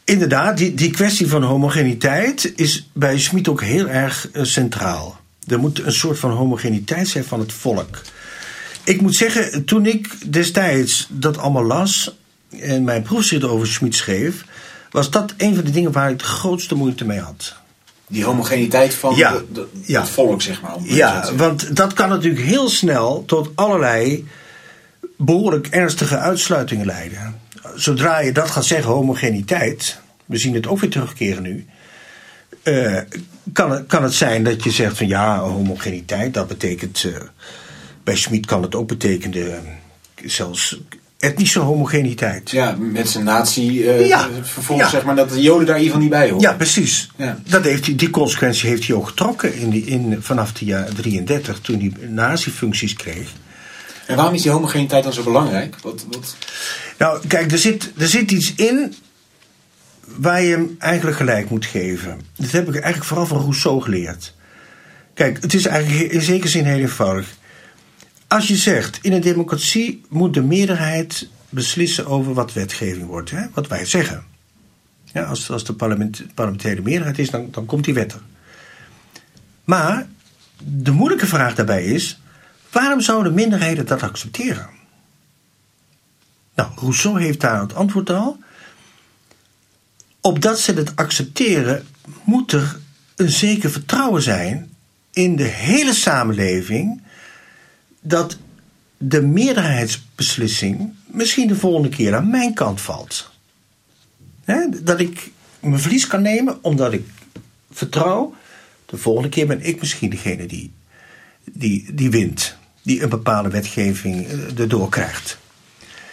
inderdaad, 0.05 0.57
die, 0.57 0.75
die 0.75 0.91
kwestie 0.91 1.29
van 1.29 1.43
homogeniteit 1.43 2.53
is 2.57 2.89
bij 2.93 3.19
Schmid 3.19 3.49
ook 3.49 3.63
heel 3.63 3.89
erg 3.89 4.29
eh, 4.33 4.43
centraal. 4.43 5.17
Er 5.47 5.59
moet 5.59 5.85
een 5.85 5.93
soort 5.93 6.19
van 6.19 6.31
homogeniteit 6.31 7.09
zijn 7.09 7.25
van 7.25 7.41
het 7.41 7.53
volk. 7.53 8.01
Ik 8.85 9.01
moet 9.01 9.15
zeggen, 9.17 9.65
toen 9.65 9.87
ik 9.87 10.33
destijds 10.33 11.07
dat 11.11 11.39
allemaal 11.39 11.65
las 11.65 12.17
en 12.61 12.85
mijn 12.85 13.03
proefschrift 13.03 13.45
over 13.45 13.67
Schmid 13.67 13.95
schreef, 13.95 14.45
was 14.91 15.11
dat 15.11 15.35
een 15.37 15.55
van 15.55 15.65
de 15.65 15.71
dingen 15.71 15.93
waar 15.93 16.11
ik 16.11 16.19
de 16.19 16.25
grootste 16.25 16.75
moeite 16.75 17.05
mee 17.05 17.19
had. 17.21 17.55
die 18.09 18.25
homogeniteit 18.25 18.95
van 18.95 19.17
Ja, 19.17 19.33
de- 19.33 19.45
de- 19.53 19.67
ja. 19.87 20.01
het 20.01 20.11
volk, 20.11 20.43
zeg 20.43 20.61
maar. 20.63 20.77
Ja, 20.83 21.31
want 21.37 21.77
dat 21.77 21.93
kan 21.93 22.09
natuurlijk 22.09 22.45
heel 22.45 22.69
snel 22.69 23.25
tot 23.27 23.51
allerlei 23.55 24.27
behoorlijk 25.17 25.67
ernstige 25.67 26.19
uitsluitingen 26.19 26.87
leiden. 26.87 27.41
Zodra 27.75 28.21
je 28.21 28.33
dat 28.33 28.51
gaat 28.51 28.65
zeggen, 28.65 28.93
homogeniteit, 28.93 29.99
we 30.27 30.39
zien 30.39 30.55
het 30.55 30.67
ook 30.67 30.81
weer 30.81 30.91
terugkeren 30.91 31.43
nu. 31.43 31.67
eh, 32.63 32.99
kan, 33.53 33.71
het, 33.71 33.87
kan 33.87 34.03
het 34.03 34.15
zijn 34.15 34.45
dat 34.45 34.65
je 34.65 34.71
zegt 34.71 34.97
van 34.97 35.07
ja, 35.07 35.39
homogeniteit, 35.39 36.35
dat 36.35 36.49
betekent. 36.49 37.05
eh, 37.05 37.21
bij 38.05 38.17
Schmid 38.17 38.47
kan 38.47 38.63
het 38.63 38.75
ook 38.75 38.89
betekenen 38.89 39.53
eh, 39.53 39.59
zelfs 40.25 40.81
etnische 41.19 41.59
homogeniteit. 41.59 42.51
Ja, 42.51 42.77
met 42.79 43.09
zijn 43.09 43.25
nazi 43.25 43.87
eh 43.87 44.07
Ja, 44.07 44.29
vervolg, 44.43 44.79
ja. 44.79 44.89
zeg 44.89 45.05
maar, 45.05 45.17
dat 45.17 45.31
de 45.31 45.41
joden 45.41 45.67
daar 45.67 45.77
in 45.77 45.83
ieder 45.83 45.97
geval 45.97 46.01
niet 46.01 46.21
bij 46.21 46.31
horen. 46.31 46.51
Ja, 46.51 46.53
precies. 46.57 47.11
Ja. 47.17 47.39
Dat 47.47 47.65
heeft 47.65 47.87
hij, 47.87 47.95
die 47.95 48.11
consequentie 48.11 48.69
heeft 48.69 48.87
hij 48.87 48.97
ook 48.97 49.09
getrokken 49.09 49.55
in 49.55 49.71
die, 49.71 49.85
in, 49.85 50.17
vanaf 50.21 50.53
de 50.53 50.65
jaar 50.65 50.89
33, 50.95 51.61
toen 51.61 51.79
hij 51.79 52.09
nazi-functies 52.09 52.95
kreeg. 52.95 53.33
En 54.07 54.17
waarom 54.17 54.35
is 54.35 54.43
die 54.43 54.51
homogeniteit 54.51 55.05
dan 55.05 55.13
zo 55.13 55.23
belangrijk? 55.23 55.77
Wat, 55.83 56.05
wat... 56.11 56.37
Nou, 56.99 57.27
kijk, 57.27 57.53
er 57.53 57.59
zit, 57.59 57.93
er 57.99 58.09
zit 58.09 58.31
iets 58.31 58.55
in 58.55 58.95
waar 60.07 60.43
je 60.43 60.51
hem 60.51 60.77
eigenlijk 60.79 61.17
gelijk 61.17 61.51
moet 61.51 61.67
geven. 61.67 62.21
Dat 62.37 62.51
heb 62.51 62.69
ik 62.69 62.75
eigenlijk 62.75 63.05
vooral 63.05 63.27
van 63.27 63.41
Rousseau 63.41 63.83
geleerd. 63.83 64.35
Kijk, 65.15 65.43
het 65.43 65.55
is 65.55 65.67
eigenlijk 65.67 66.13
in 66.13 66.23
zekere 66.23 66.49
zin 66.49 66.65
heel 66.65 66.79
eenvoudig. 66.79 67.35
Als 68.29 68.49
je 68.49 68.57
zegt, 68.57 68.99
in 69.03 69.13
een 69.13 69.21
democratie 69.21 70.03
moet 70.09 70.35
de 70.35 70.43
meerderheid 70.43 71.29
beslissen 71.49 72.07
over 72.07 72.35
wat 72.35 72.53
wetgeving 72.53 73.07
wordt. 73.07 73.31
Hè? 73.31 73.47
Wat 73.53 73.69
wij 73.69 73.85
zeggen. 73.85 74.25
Ja, 75.13 75.23
als, 75.23 75.51
als 75.51 75.65
de 75.65 75.73
parlement, 75.73 76.25
parlementaire 76.35 76.83
meerderheid 76.83 77.19
is, 77.19 77.31
dan, 77.31 77.49
dan 77.51 77.67
komt 77.67 77.85
die 77.85 77.95
wet 77.95 78.13
er. 78.13 78.23
Maar 79.65 80.07
de 80.63 80.91
moeilijke 80.91 81.27
vraag 81.27 81.55
daarbij 81.55 81.85
is: 81.85 82.21
waarom 82.71 83.01
zouden 83.01 83.35
minderheden 83.35 83.87
dat 83.87 84.03
accepteren? 84.03 84.69
Nou, 86.55 86.71
Rousseau 86.77 87.21
heeft 87.21 87.41
daar 87.41 87.61
het 87.61 87.75
antwoord 87.75 88.11
al. 88.11 88.39
Opdat 90.21 90.59
ze 90.59 90.73
het 90.73 90.97
accepteren, 90.97 91.87
moet 92.25 92.53
er 92.53 92.79
een 93.17 93.31
zeker 93.31 93.71
vertrouwen 93.71 94.23
zijn 94.23 94.75
in 95.13 95.37
de 95.37 95.43
hele 95.43 95.93
samenleving 95.93 97.03
dat 98.07 98.37
de 98.97 99.23
meerderheidsbeslissing 99.23 100.93
misschien 101.07 101.49
de 101.49 101.57
volgende 101.57 101.89
keer 101.89 102.15
aan 102.15 102.31
mijn 102.31 102.55
kant 102.55 102.81
valt. 102.81 103.31
dat 104.83 105.01
ik 105.01 105.31
mijn 105.61 105.81
verlies 105.81 106.07
kan 106.07 106.23
nemen 106.23 106.59
omdat 106.61 106.93
ik 106.93 107.05
vertrouw. 107.71 108.35
De 108.87 108.97
volgende 108.97 109.29
keer 109.29 109.47
ben 109.47 109.67
ik 109.67 109.81
misschien 109.81 110.11
degene 110.11 110.47
die, 110.47 110.73
die, 111.53 111.95
die 111.95 112.11
wint. 112.11 112.57
Die 112.83 113.03
een 113.03 113.09
bepaalde 113.09 113.49
wetgeving 113.49 114.27
eh, 114.27 114.59
erdoor 114.59 114.89
krijgt. 114.89 115.39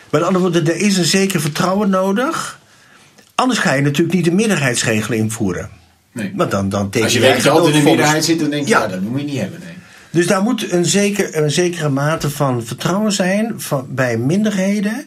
Met 0.10 0.22
andere 0.22 0.44
woorden, 0.44 0.68
er 0.68 0.76
is 0.76 0.98
een 0.98 1.06
zeker 1.06 1.42
vertrouwen 1.42 1.90
nodig. 1.90 2.60
Anders 3.36 3.60
ga 3.60 3.74
je 3.74 3.82
natuurlijk 3.82 4.16
niet 4.16 4.26
de 4.26 4.32
meerderheidsregelen 4.32 5.18
invoeren. 5.18 5.70
Nee. 6.12 6.32
Want 6.36 6.52
dan, 6.52 6.70
dan 6.70 6.92
Als 7.02 7.14
je 7.14 7.20
je 7.20 7.50
altijd 7.50 7.74
in 7.74 7.80
de 7.80 7.86
meerderheid 7.86 8.26
zit, 8.26 8.40
dan 8.40 8.50
denk 8.50 8.68
je, 8.68 8.70
ja, 8.70 8.88
dat 8.88 9.02
moet 9.02 9.20
je 9.20 9.26
niet 9.26 9.40
hebben. 9.40 9.60
Nee. 9.60 9.74
Dus 10.12 10.28
daar 10.28 10.42
moet 10.42 10.72
een, 10.72 10.86
een 11.32 11.52
zekere 11.52 11.90
mate 11.90 12.30
van 12.30 12.64
vertrouwen 12.66 13.12
zijn 13.12 13.62
van, 13.62 13.86
bij 13.90 14.18
minderheden. 14.18 15.06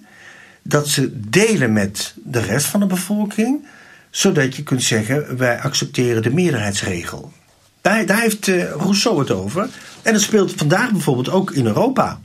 Dat 0.62 0.88
ze 0.88 1.20
delen 1.30 1.72
met 1.72 2.14
de 2.24 2.40
rest 2.40 2.66
van 2.66 2.80
de 2.80 2.86
bevolking. 2.86 3.66
Zodat 4.10 4.56
je 4.56 4.62
kunt 4.62 4.82
zeggen, 4.82 5.36
wij 5.36 5.60
accepteren 5.60 6.22
de 6.22 6.32
meerderheidsregel. 6.32 7.32
Daar, 7.80 8.20
heeft 8.20 8.46
uh, 8.46 8.70
Rousseau 8.70 9.18
het 9.18 9.30
over. 9.30 9.68
En 10.02 10.12
dat 10.12 10.22
speelt 10.22 10.52
vandaag 10.52 10.90
bijvoorbeeld 10.90 11.30
ook 11.30 11.50
in 11.50 11.66
Europa. 11.66 12.20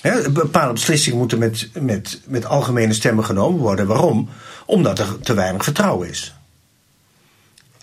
He, 0.00 0.30
bepaalde 0.30 0.72
beslissingen 0.72 1.18
moeten 1.18 1.38
met, 1.38 1.70
met, 1.80 2.20
met 2.26 2.46
algemene 2.46 2.92
stemmen 2.92 3.24
genomen 3.24 3.60
worden. 3.60 3.86
Waarom? 3.86 4.28
Omdat 4.66 4.98
er 4.98 5.20
te 5.20 5.34
weinig 5.34 5.64
vertrouwen 5.64 6.08
is. 6.08 6.34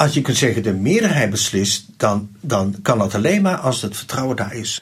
Als 0.01 0.13
je 0.13 0.21
kunt 0.21 0.37
zeggen 0.37 0.63
de 0.63 0.73
meerderheid 0.73 1.29
beslist, 1.29 1.85
dan, 1.97 2.29
dan 2.39 2.75
kan 2.81 2.97
dat 2.97 3.15
alleen 3.15 3.41
maar 3.41 3.57
als 3.57 3.81
het 3.81 3.97
vertrouwen 3.97 4.35
daar 4.35 4.55
is. 4.55 4.81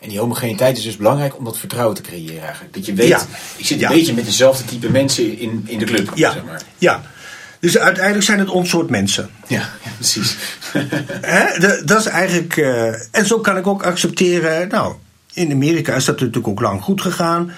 En 0.00 0.08
die 0.08 0.18
homogeniteit 0.18 0.76
is 0.76 0.82
dus 0.82 0.96
belangrijk 0.96 1.38
om 1.38 1.44
dat 1.44 1.58
vertrouwen 1.58 1.96
te 1.96 2.02
creëren 2.02 2.42
eigenlijk. 2.42 2.74
Dat 2.74 2.86
je 2.86 2.94
weet, 2.94 3.26
ik 3.56 3.66
zit 3.66 3.82
een 3.82 3.88
beetje 3.88 4.14
met 4.14 4.24
dezelfde 4.24 4.64
type 4.64 4.90
mensen 4.90 5.38
in, 5.38 5.64
in 5.66 5.78
de 5.78 5.84
club. 5.84 6.12
Ja, 6.14 6.32
zeg 6.32 6.44
maar. 6.44 6.62
ja. 6.78 7.02
Dus 7.60 7.78
uiteindelijk 7.78 8.24
zijn 8.24 8.38
het 8.38 8.48
ons 8.48 8.68
soort 8.68 8.90
mensen. 8.90 9.30
Ja, 9.46 9.58
ja 9.58 9.90
precies. 9.94 10.36
de, 11.62 11.82
dat 11.84 12.00
is 12.00 12.06
eigenlijk. 12.06 12.56
Uh, 12.56 13.16
en 13.16 13.26
zo 13.26 13.38
kan 13.38 13.56
ik 13.56 13.66
ook 13.66 13.82
accepteren. 13.82 14.68
Nou, 14.68 14.94
in 15.32 15.52
Amerika 15.52 15.94
is 15.94 16.04
dat 16.04 16.20
natuurlijk 16.20 16.48
ook 16.48 16.60
lang 16.60 16.82
goed 16.82 17.00
gegaan. 17.00 17.52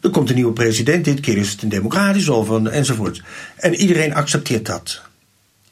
Er 0.00 0.10
komt 0.10 0.28
een 0.28 0.34
nieuwe 0.34 0.52
president, 0.52 1.04
dit 1.04 1.20
keer 1.20 1.36
is 1.36 1.50
het 1.50 1.62
een 1.62 1.68
democratisch 1.68 2.28
of 2.28 2.48
een, 2.48 2.68
enzovoort. 2.68 3.22
En 3.56 3.74
iedereen 3.74 4.14
accepteert 4.14 4.66
dat. 4.66 5.04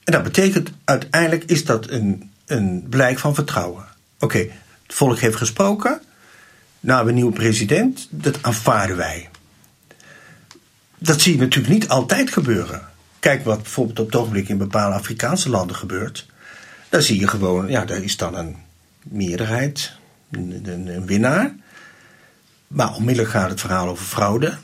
En 0.05 0.13
dat 0.13 0.23
betekent 0.23 0.71
uiteindelijk 0.85 1.45
is 1.45 1.65
dat 1.65 1.91
een, 1.91 2.31
een 2.47 2.87
blijk 2.89 3.19
van 3.19 3.35
vertrouwen. 3.35 3.85
Oké, 4.19 4.39
het 4.87 4.95
volk 4.95 5.19
heeft 5.19 5.37
gesproken. 5.37 6.01
Nou, 6.81 7.09
een 7.09 7.15
nieuwe 7.15 7.33
president, 7.33 8.09
dat 8.11 8.43
aanvaarden 8.43 8.97
wij. 8.97 9.29
Dat 10.99 11.21
zie 11.21 11.33
je 11.33 11.41
natuurlijk 11.41 11.75
niet 11.75 11.89
altijd 11.89 12.31
gebeuren. 12.31 12.89
Kijk 13.19 13.45
wat 13.45 13.63
bijvoorbeeld 13.63 13.99
op 13.99 14.07
het 14.07 14.17
ogenblik 14.17 14.49
in 14.49 14.59
bepaalde 14.59 14.97
Afrikaanse 14.97 15.51
landen 15.51 15.77
gebeurt. 15.77 16.27
Daar 16.89 17.03
zie 17.03 17.21
je 17.21 17.29
gewoon, 17.29 17.69
ja, 17.69 17.85
daar 17.85 18.03
is 18.03 18.17
dan 18.17 18.35
een 18.35 18.57
meerderheid, 19.03 19.93
een, 20.31 20.63
een 20.87 21.07
winnaar. 21.07 21.55
Maar 22.67 22.95
onmiddellijk 22.95 23.35
gaat 23.35 23.51
het 23.51 23.61
verhaal 23.61 23.89
over 23.89 24.05
fraude. 24.05 24.57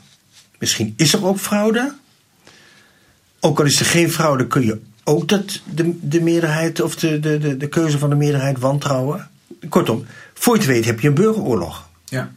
Misschien 0.59 0.93
is 0.97 1.13
er 1.13 1.25
ook 1.25 1.39
fraude. 1.39 1.95
Ook 3.39 3.59
al 3.59 3.65
is 3.65 3.79
er 3.79 3.85
geen 3.85 4.11
fraude, 4.11 4.47
kun 4.47 4.65
je 4.65 4.81
ook 5.03 5.27
dat 5.27 5.61
de, 5.73 5.97
de 6.01 6.21
meerderheid 6.21 6.81
of 6.81 6.95
de, 6.95 7.19
de, 7.19 7.37
de, 7.37 7.57
de 7.57 7.67
keuze 7.67 7.97
van 7.97 8.09
de 8.09 8.15
meerderheid 8.15 8.59
wantrouwen. 8.59 9.29
Kortom, 9.69 10.05
voor 10.33 10.53
je 10.53 10.59
het 10.61 10.69
weet 10.69 10.85
heb 10.85 10.99
je 10.99 11.07
een 11.07 11.13
burgeroorlog. 11.13 11.89
Ja. 12.05 12.31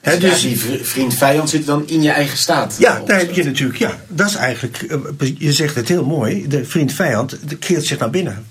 He, 0.00 0.18
dus, 0.18 0.40
die 0.40 0.58
vriend-vijand 0.84 1.50
zit 1.50 1.66
dan 1.66 1.88
in 1.88 2.02
je 2.02 2.10
eigen 2.10 2.38
staat. 2.38 2.76
Ja, 2.78 3.02
daar 3.06 3.18
heb 3.18 3.32
je 3.32 3.44
natuurlijk, 3.44 3.78
ja, 3.78 4.00
dat 4.08 4.28
is 4.28 4.34
eigenlijk, 4.34 4.82
eh, 4.82 5.38
je 5.38 5.52
zegt 5.52 5.74
het 5.74 5.88
heel 5.88 6.04
mooi, 6.04 6.48
de 6.48 6.64
vriend-vijand 6.64 7.38
keert 7.58 7.84
zich 7.84 7.98
naar 7.98 8.10
binnen. 8.10 8.46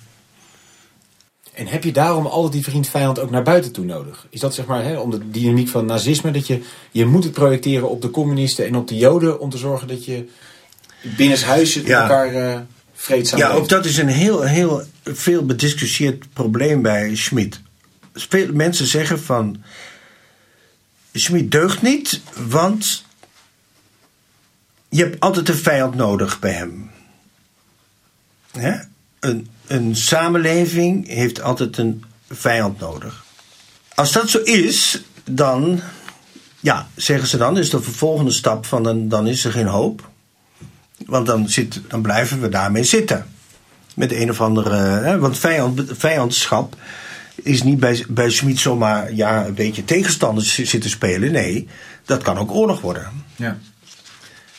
En 1.54 1.68
heb 1.68 1.84
je 1.84 1.92
daarom 1.92 2.26
altijd 2.26 2.54
die 2.54 2.64
vriend-vijand 2.64 3.20
ook 3.20 3.30
naar 3.30 3.44
buiten 3.44 3.72
toe 3.72 3.86
nodig? 3.86 4.28
Is 4.30 4.40
dat 4.40 4.54
zeg 4.54 4.66
maar 4.66 4.84
hè, 4.84 4.98
om 4.98 5.12
de 5.12 5.30
dynamiek 5.30 5.68
van 5.68 5.86
nazisme, 5.86 6.32
dat 6.32 6.48
je, 6.48 6.62
je 6.92 7.06
moet 7.06 7.24
het 7.24 7.34
projecteren 7.34 7.90
op 7.90 8.02
de 8.02 8.10
communisten 8.10 8.66
en 8.66 8.76
op 8.76 8.88
de 8.88 8.98
joden 8.98 9.40
om 9.40 9.50
te 9.50 9.58
zorgen 9.58 9.88
dat 9.88 10.06
je 10.06 10.30
binnenshuis 11.18 11.74
ja. 11.74 12.02
elkaar... 12.02 12.36
Uh, 12.36 12.60
ja, 13.36 13.50
ook 13.50 13.70
dat 13.70 13.86
is 13.86 13.98
een 13.98 14.08
heel, 14.08 14.42
heel 14.42 14.84
veel 15.04 15.46
bediscussieerd 15.46 16.34
probleem 16.34 16.82
bij 16.82 17.16
Schmid. 17.16 17.62
Veel 18.14 18.54
mensen 18.54 18.88
zeggen 18.88 19.22
van. 19.22 19.64
Schmid 21.14 21.52
deugt 21.52 21.82
niet, 21.82 22.22
want. 22.48 23.04
Je 24.90 25.02
hebt 25.02 25.20
altijd 25.20 25.50
een 25.50 25.56
vijand 25.56 25.96
nodig 25.96 26.40
bij 26.40 26.52
hem. 26.52 26.92
Een, 29.20 29.48
een 29.68 29.96
samenleving 29.96 31.08
heeft 31.08 31.42
altijd 31.42 31.78
een 31.78 32.04
vijand 32.30 32.80
nodig. 32.80 33.26
Als 33.96 34.12
dat 34.12 34.30
zo 34.30 34.40
is, 34.40 35.04
dan. 35.24 35.82
Ja, 36.60 36.90
zeggen 36.96 37.28
ze 37.28 37.38
dan, 37.38 37.58
is 37.58 37.70
de 37.70 37.82
volgende 37.82 38.32
stap 38.32 38.66
van 38.66 38.84
dan, 38.84 39.08
dan 39.08 39.28
is 39.28 39.46
er 39.46 39.52
geen 39.52 39.68
hoop. 39.68 40.10
Want 41.06 41.26
dan, 41.26 41.50
zit, 41.50 41.82
dan 41.88 42.02
blijven 42.02 42.42
we 42.42 42.50
daarmee 42.50 42.84
zitten. 42.84 43.26
Met 43.96 44.12
een 44.12 44.30
of 44.30 44.42
andere. 44.42 44.76
Hè, 44.76 45.20
want 45.20 45.40
vijand, 45.40 45.84
vijandschap 45.88 46.76
is 47.36 47.64
niet 47.64 47.80
bij, 47.80 48.06
bij 48.08 48.30
Schmid 48.30 48.60
zomaar 48.60 49.14
ja, 49.14 49.46
een 49.46 49.54
beetje 49.54 49.84
tegenstanders 49.84 50.54
zitten 50.64 50.90
spelen. 50.90 51.32
Nee, 51.32 51.68
dat 52.06 52.24
kan 52.24 52.38
ook 52.38 52.52
oorlog 52.52 52.82
worden. 52.82 53.12
Ja. 53.36 53.58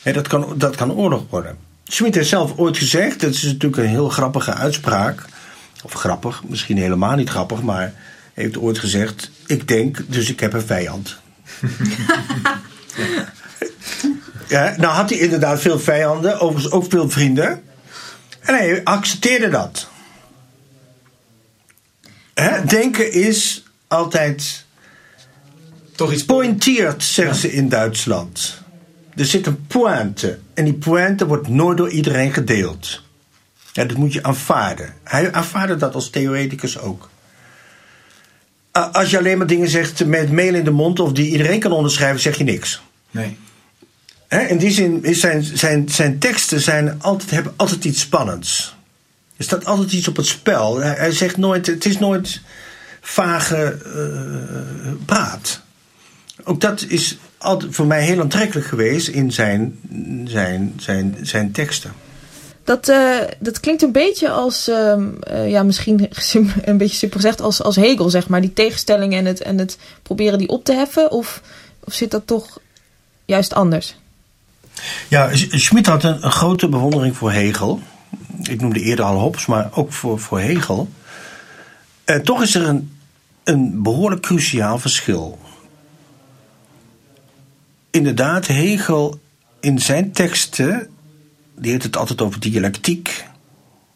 Hè, 0.02 0.12
dat, 0.12 0.28
kan, 0.28 0.54
dat 0.56 0.76
kan 0.76 0.92
oorlog 0.92 1.24
worden. 1.30 1.56
Schmid 1.84 2.14
heeft 2.14 2.28
zelf 2.28 2.56
ooit 2.56 2.78
gezegd, 2.78 3.20
dat 3.20 3.34
is 3.34 3.42
natuurlijk 3.42 3.82
een 3.82 3.88
heel 3.88 4.08
grappige 4.08 4.54
uitspraak. 4.54 5.24
Of 5.82 5.92
grappig, 5.92 6.42
misschien 6.44 6.78
helemaal 6.78 7.16
niet 7.16 7.28
grappig, 7.28 7.62
maar 7.62 7.94
heeft 8.34 8.58
ooit 8.58 8.78
gezegd: 8.78 9.30
Ik 9.46 9.68
denk, 9.68 10.02
dus 10.08 10.30
ik 10.30 10.40
heb 10.40 10.52
een 10.52 10.66
vijand. 10.66 11.18
Ja, 12.96 13.32
nou 14.48 14.86
had 14.86 15.10
hij 15.10 15.18
inderdaad 15.18 15.60
veel 15.60 15.78
vijanden, 15.78 16.40
overigens 16.40 16.72
ook 16.72 16.84
veel 16.88 17.10
vrienden. 17.10 17.62
En 18.40 18.54
hij 18.54 18.84
accepteerde 18.84 19.48
dat. 19.48 19.88
Hè? 22.34 22.64
Denken 22.64 23.12
is 23.12 23.64
altijd. 23.86 24.64
Toch 25.94 26.12
iets 26.12 26.24
pointeerd, 26.24 27.04
zeggen 27.04 27.36
ze 27.36 27.52
in 27.52 27.68
Duitsland. 27.68 28.58
Er 29.14 29.24
zit 29.24 29.46
een 29.46 29.66
pointe. 29.66 30.38
En 30.54 30.64
die 30.64 30.74
pointe 30.74 31.26
wordt 31.26 31.48
nooit 31.48 31.76
door 31.76 31.90
iedereen 31.90 32.32
gedeeld. 32.32 33.02
Ja, 33.72 33.84
dat 33.84 33.96
moet 33.96 34.12
je 34.12 34.22
aanvaarden. 34.22 34.94
Hij 35.04 35.32
aanvaarde 35.32 35.76
dat 35.76 35.94
als 35.94 36.10
theoreticus 36.10 36.78
ook. 36.78 37.10
Als 38.72 39.10
je 39.10 39.18
alleen 39.18 39.38
maar 39.38 39.46
dingen 39.46 39.68
zegt 39.68 40.06
met 40.06 40.32
mail 40.32 40.54
in 40.54 40.64
de 40.64 40.70
mond 40.70 41.00
of 41.00 41.12
die 41.12 41.30
iedereen 41.30 41.60
kan 41.60 41.72
onderschrijven, 41.72 42.20
zeg 42.20 42.38
je 42.38 42.44
niks. 42.44 42.82
Nee 43.10 43.36
in 44.28 44.58
die 44.58 44.70
zin 44.70 45.04
is 45.04 45.20
zijn, 45.20 45.42
zijn, 45.42 45.88
zijn 45.88 46.18
teksten 46.18 46.60
zijn 46.60 47.02
altijd, 47.02 47.30
hebben 47.30 47.52
altijd 47.56 47.84
iets 47.84 48.00
spannends. 48.00 48.74
Er 49.36 49.44
staat 49.44 49.64
altijd 49.64 49.92
iets 49.92 50.08
op 50.08 50.16
het 50.16 50.26
spel. 50.26 50.80
Hij, 50.80 51.12
zegt 51.12 51.36
nooit, 51.36 51.66
het 51.66 51.84
is 51.84 51.98
nooit 51.98 52.40
vage 53.00 53.78
uh, 53.86 54.92
praat. 55.04 55.60
Ook 56.44 56.60
dat 56.60 56.84
is 56.88 57.18
altijd 57.38 57.74
voor 57.74 57.86
mij 57.86 58.04
heel 58.04 58.20
aantrekkelijk 58.20 58.66
geweest 58.66 59.08
in 59.08 59.32
zijn, 59.32 59.78
zijn, 60.24 60.72
zijn, 60.76 61.16
zijn 61.22 61.52
teksten. 61.52 61.92
Dat, 62.64 62.88
uh, 62.88 63.18
dat 63.38 63.60
klinkt 63.60 63.82
een 63.82 63.92
beetje 63.92 64.30
als, 64.30 64.68
uh, 64.68 64.96
uh, 65.30 65.50
ja, 65.50 65.62
misschien 65.62 66.08
een 66.64 66.76
beetje 66.76 66.96
simpel 66.96 67.20
gezegd, 67.20 67.40
als, 67.40 67.62
als 67.62 67.76
Hegel, 67.76 68.10
zeg 68.10 68.28
maar. 68.28 68.40
Die 68.40 68.52
tegenstelling 68.52 69.14
en 69.14 69.24
het, 69.24 69.40
en 69.40 69.58
het 69.58 69.78
proberen 70.02 70.38
die 70.38 70.48
op 70.48 70.64
te 70.64 70.72
heffen. 70.72 71.10
Of, 71.10 71.42
of 71.84 71.92
zit 71.94 72.10
dat 72.10 72.26
toch 72.26 72.58
juist 73.24 73.54
anders? 73.54 73.96
Ja, 75.08 75.30
Schmid 75.34 75.86
had 75.86 76.04
een, 76.04 76.22
grote 76.22 76.68
bewondering 76.68 77.16
voor 77.16 77.32
Hegel. 77.32 77.80
Ik 78.42 78.60
noemde 78.60 78.80
eerder 78.80 79.04
al 79.04 79.18
Hobbes, 79.18 79.46
maar 79.46 79.68
ook 79.72 79.92
voor, 79.92 80.20
voor 80.20 80.40
Hegel. 80.40 80.88
En 82.04 82.22
toch 82.22 82.42
is 82.42 82.54
er 82.54 82.66
een, 82.66 82.98
een 83.44 83.82
behoorlijk 83.82 84.22
cruciaal 84.22 84.78
verschil. 84.78 85.38
Inderdaad, 87.90 88.46
Hegel 88.46 89.20
in 89.60 89.78
zijn 89.78 90.12
teksten, 90.12 90.88
die 91.58 91.70
heeft 91.70 91.82
het 91.82 91.96
altijd 91.96 92.20
over 92.20 92.40
dialectiek. 92.40 93.24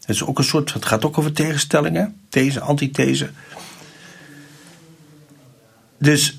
Het, 0.00 0.08
is 0.08 0.24
ook 0.24 0.38
een 0.38 0.44
soort, 0.44 0.72
het 0.72 0.84
gaat 0.84 1.04
ook 1.04 1.18
over 1.18 1.32
tegenstellingen, 1.32 2.20
these, 2.28 2.60
antithese. 2.60 3.30
Dus 5.98 6.38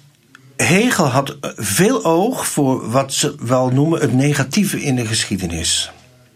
Hegel 0.64 1.06
had 1.06 1.38
veel 1.56 2.04
oog 2.04 2.48
voor 2.48 2.92
wat 2.92 3.14
ze 3.14 3.36
wel 3.40 3.70
noemen 3.70 4.02
het 4.02 4.14
negatieve 4.14 4.82
in 4.82 4.96
de 4.96 5.06
geschiedenis. 5.06 5.92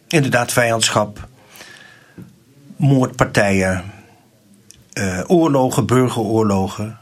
Inderdaad, 0.07 0.51
vijandschap, 0.51 1.27
moordpartijen, 2.75 3.83
uh, 4.93 5.21
oorlogen, 5.27 5.85
burgeroorlogen. 5.85 6.97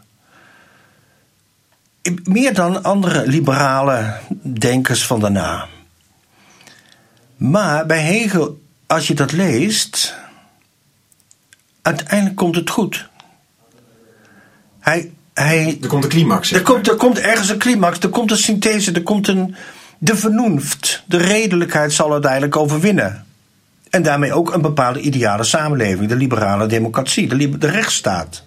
Meer 2.23 2.53
dan 2.53 2.83
andere 2.83 3.27
liberale 3.27 4.19
denkers 4.41 5.05
van 5.05 5.19
daarna. 5.19 5.67
Maar 7.37 7.85
bij 7.85 8.01
Hegel, 8.01 8.61
als 8.87 9.07
je 9.07 9.13
dat 9.13 9.31
leest, 9.31 10.15
uiteindelijk 11.81 12.35
komt 12.35 12.55
het 12.55 12.69
goed. 12.69 13.09
Hij, 14.79 15.11
hij, 15.33 15.77
er 15.81 15.87
komt 15.87 16.03
een 16.03 16.09
climax. 16.09 16.51
Er 16.51 16.61
komt, 16.61 16.87
er 16.87 16.95
komt 16.95 17.19
ergens 17.19 17.49
een 17.49 17.57
climax, 17.57 17.99
er 17.99 18.09
komt 18.09 18.31
een 18.31 18.37
synthese, 18.37 18.91
er 18.91 19.03
komt 19.03 19.27
een. 19.27 19.55
De 19.97 20.15
vernoemd, 20.15 21.03
de 21.05 21.17
redelijkheid 21.17 21.93
zal 21.93 22.11
uiteindelijk 22.11 22.55
overwinnen. 22.55 23.25
En 23.89 24.03
daarmee 24.03 24.33
ook 24.33 24.53
een 24.53 24.61
bepaalde 24.61 24.99
ideale 24.99 25.43
samenleving, 25.43 26.09
de 26.09 26.15
liberale 26.15 26.65
democratie, 26.65 27.27
de, 27.27 27.57
de 27.57 27.69
rechtsstaat. 27.69 28.43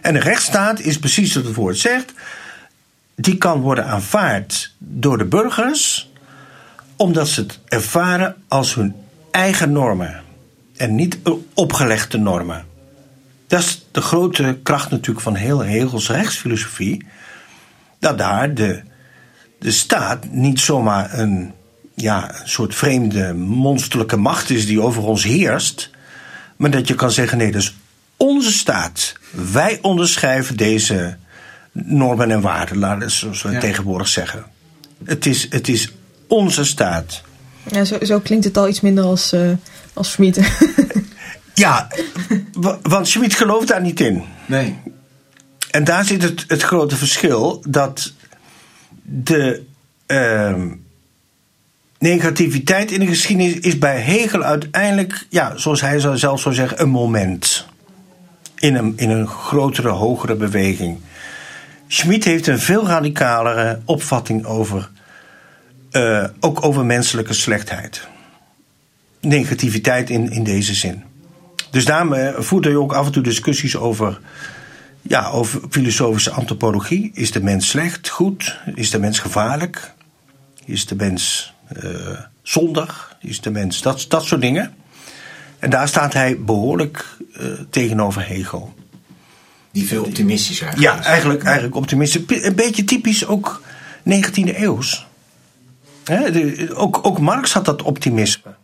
En 0.00 0.12
de 0.12 0.20
rechtsstaat 0.20 0.80
is 0.80 0.98
precies 0.98 1.34
wat 1.34 1.44
het 1.44 1.54
woord 1.54 1.78
zegt, 1.78 2.12
die 3.14 3.36
kan 3.36 3.60
worden 3.60 3.86
aanvaard 3.86 4.72
door 4.78 5.18
de 5.18 5.24
burgers, 5.24 6.10
omdat 6.96 7.28
ze 7.28 7.40
het 7.40 7.58
ervaren 7.64 8.36
als 8.48 8.74
hun 8.74 8.94
eigen 9.30 9.72
normen 9.72 10.22
en 10.76 10.94
niet 10.94 11.18
opgelegde 11.54 12.18
normen. 12.18 12.65
Dat 13.46 13.60
is 13.60 13.86
de 13.90 14.00
grote 14.00 14.58
kracht 14.62 14.90
natuurlijk 14.90 15.20
van 15.20 15.34
heel 15.34 15.58
Hegels 15.64 16.10
rechtsfilosofie. 16.10 17.06
Dat 17.98 18.18
daar 18.18 18.54
de, 18.54 18.82
de 19.58 19.70
staat 19.70 20.30
niet 20.30 20.60
zomaar 20.60 21.18
een, 21.18 21.52
ja, 21.94 22.40
een 22.40 22.48
soort 22.48 22.74
vreemde 22.74 23.34
monsterlijke 23.34 24.16
macht 24.16 24.50
is 24.50 24.66
die 24.66 24.80
over 24.80 25.02
ons 25.02 25.24
heerst. 25.24 25.90
Maar 26.56 26.70
dat 26.70 26.88
je 26.88 26.94
kan 26.94 27.10
zeggen: 27.10 27.38
nee, 27.38 27.52
dat 27.52 27.62
is 27.62 27.76
onze 28.16 28.52
staat. 28.52 29.14
Wij 29.52 29.78
onderschrijven 29.82 30.56
deze 30.56 31.16
normen 31.72 32.30
en 32.30 32.40
waarden, 32.40 32.78
laten 32.78 32.98
we 32.98 33.08
zoals 33.08 33.42
we 33.42 33.58
tegenwoordig 33.58 34.08
zeggen. 34.08 34.44
Het 35.04 35.26
is, 35.26 35.46
het 35.50 35.68
is 35.68 35.92
onze 36.26 36.64
staat. 36.64 37.22
Ja, 37.70 37.84
zo, 37.84 37.98
zo 38.02 38.20
klinkt 38.20 38.44
het 38.44 38.56
al 38.56 38.68
iets 38.68 38.80
minder 38.80 39.04
als, 39.04 39.32
uh, 39.32 39.50
als 39.92 40.10
Schmid. 40.10 40.40
Ja, 41.56 41.88
want 42.82 43.08
Schmid 43.08 43.34
gelooft 43.34 43.68
daar 43.68 43.82
niet 43.82 44.00
in. 44.00 44.22
Nee. 44.46 44.76
En 45.70 45.84
daar 45.84 46.04
zit 46.04 46.22
het, 46.22 46.44
het 46.48 46.62
grote 46.62 46.96
verschil 46.96 47.62
dat 47.68 48.12
de 49.02 49.62
uh, 50.06 50.62
negativiteit 51.98 52.90
in 52.90 53.00
de 53.00 53.06
geschiedenis 53.06 53.58
is 53.58 53.78
bij 53.78 54.00
Hegel 54.00 54.42
uiteindelijk, 54.42 55.26
ja, 55.28 55.56
zoals 55.56 55.80
hij 55.80 56.00
zelf 56.14 56.40
zou 56.40 56.54
zeggen, 56.54 56.80
een 56.80 56.88
moment. 56.88 57.66
In 58.56 58.74
een, 58.74 58.92
in 58.96 59.10
een 59.10 59.26
grotere, 59.26 59.88
hogere 59.88 60.34
beweging. 60.34 60.98
Schmid 61.86 62.24
heeft 62.24 62.46
een 62.46 62.58
veel 62.58 62.86
radicalere 62.86 63.80
opvatting 63.84 64.44
over, 64.44 64.90
uh, 65.92 66.24
ook 66.40 66.64
over 66.64 66.84
menselijke 66.84 67.32
slechtheid. 67.32 68.06
Negativiteit 69.20 70.10
in, 70.10 70.30
in 70.30 70.44
deze 70.44 70.74
zin. 70.74 71.04
Dus 71.76 71.84
daarmee 71.84 72.32
voert 72.36 72.64
hij 72.64 72.76
ook 72.76 72.92
af 72.92 73.06
en 73.06 73.12
toe 73.12 73.22
discussies 73.22 73.76
over, 73.76 74.20
ja, 75.02 75.28
over 75.28 75.60
filosofische 75.70 76.30
antropologie. 76.30 77.10
Is 77.14 77.32
de 77.32 77.42
mens 77.42 77.68
slecht, 77.68 78.08
goed? 78.08 78.58
Is 78.74 78.90
de 78.90 78.98
mens 78.98 79.18
gevaarlijk? 79.18 79.92
Is 80.64 80.86
de 80.86 80.94
mens 80.94 81.54
uh, 81.84 81.90
zondig? 82.42 83.16
Is 83.20 83.40
de 83.40 83.50
mens 83.50 83.82
dat, 83.82 84.04
dat 84.08 84.24
soort 84.24 84.40
dingen? 84.40 84.74
En 85.58 85.70
daar 85.70 85.88
staat 85.88 86.12
hij 86.12 86.40
behoorlijk 86.40 87.16
uh, 87.40 87.46
tegenover 87.70 88.26
Hegel. 88.26 88.74
Die 89.70 89.86
veel 89.86 90.04
optimistischer 90.04 90.66
eigenlijk 90.66 90.98
Ja, 90.98 91.04
eigenlijk, 91.04 91.42
eigenlijk 91.42 91.76
optimistisch. 91.76 92.22
Een 92.42 92.54
beetje 92.54 92.84
typisch 92.84 93.26
ook 93.26 93.62
19e 93.98 94.56
eeuws. 94.56 95.06
He, 96.04 96.30
de, 96.30 96.74
ook, 96.74 97.00
ook 97.02 97.20
Marx 97.20 97.52
had 97.52 97.64
dat 97.64 97.82
optimisme. 97.82 98.54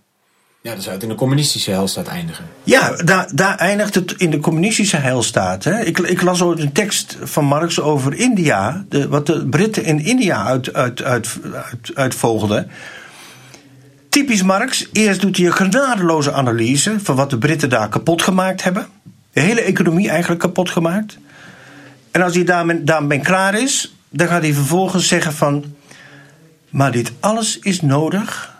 Ja, 0.62 0.74
dat 0.74 0.82
zou 0.82 0.94
het 0.94 1.02
in 1.02 1.08
de 1.08 1.14
communistische 1.14 1.70
heilstaat 1.70 2.06
eindigen. 2.06 2.44
Ja, 2.64 2.96
daar, 2.96 3.28
daar 3.34 3.56
eindigt 3.56 3.94
het 3.94 4.12
in 4.12 4.30
de 4.30 4.38
communistische 4.38 4.96
heilstaat. 4.96 5.64
Hè. 5.64 5.80
Ik, 5.80 5.98
ik 5.98 6.22
las 6.22 6.42
ooit 6.42 6.58
een 6.58 6.72
tekst 6.72 7.16
van 7.22 7.44
Marx 7.44 7.80
over 7.80 8.14
India. 8.14 8.84
De, 8.88 9.08
wat 9.08 9.26
de 9.26 9.46
Britten 9.46 9.84
in 9.84 10.04
India 10.04 10.44
uit, 10.44 10.72
uit, 10.72 11.02
uit. 11.94 12.16
Typisch 14.08 14.42
Marx. 14.42 14.88
Eerst 14.92 15.20
doet 15.20 15.36
hij 15.36 15.46
een 15.46 15.52
genadeloze 15.52 16.32
analyse 16.32 17.00
van 17.00 17.16
wat 17.16 17.30
de 17.30 17.38
Britten 17.38 17.68
daar 17.68 17.88
kapot 17.88 18.22
gemaakt 18.22 18.62
hebben. 18.62 18.86
De 19.32 19.40
hele 19.40 19.60
economie 19.60 20.08
eigenlijk 20.08 20.40
kapot 20.40 20.70
gemaakt. 20.70 21.18
En 22.10 22.22
als 22.22 22.34
hij 22.34 22.44
daarmee, 22.44 22.84
daarmee 22.84 23.20
klaar 23.20 23.54
is, 23.54 23.94
dan 24.08 24.28
gaat 24.28 24.42
hij 24.42 24.52
vervolgens 24.52 25.08
zeggen 25.08 25.32
van... 25.32 25.64
Maar 26.68 26.92
dit 26.92 27.12
alles 27.20 27.58
is 27.58 27.80
nodig 27.80 28.51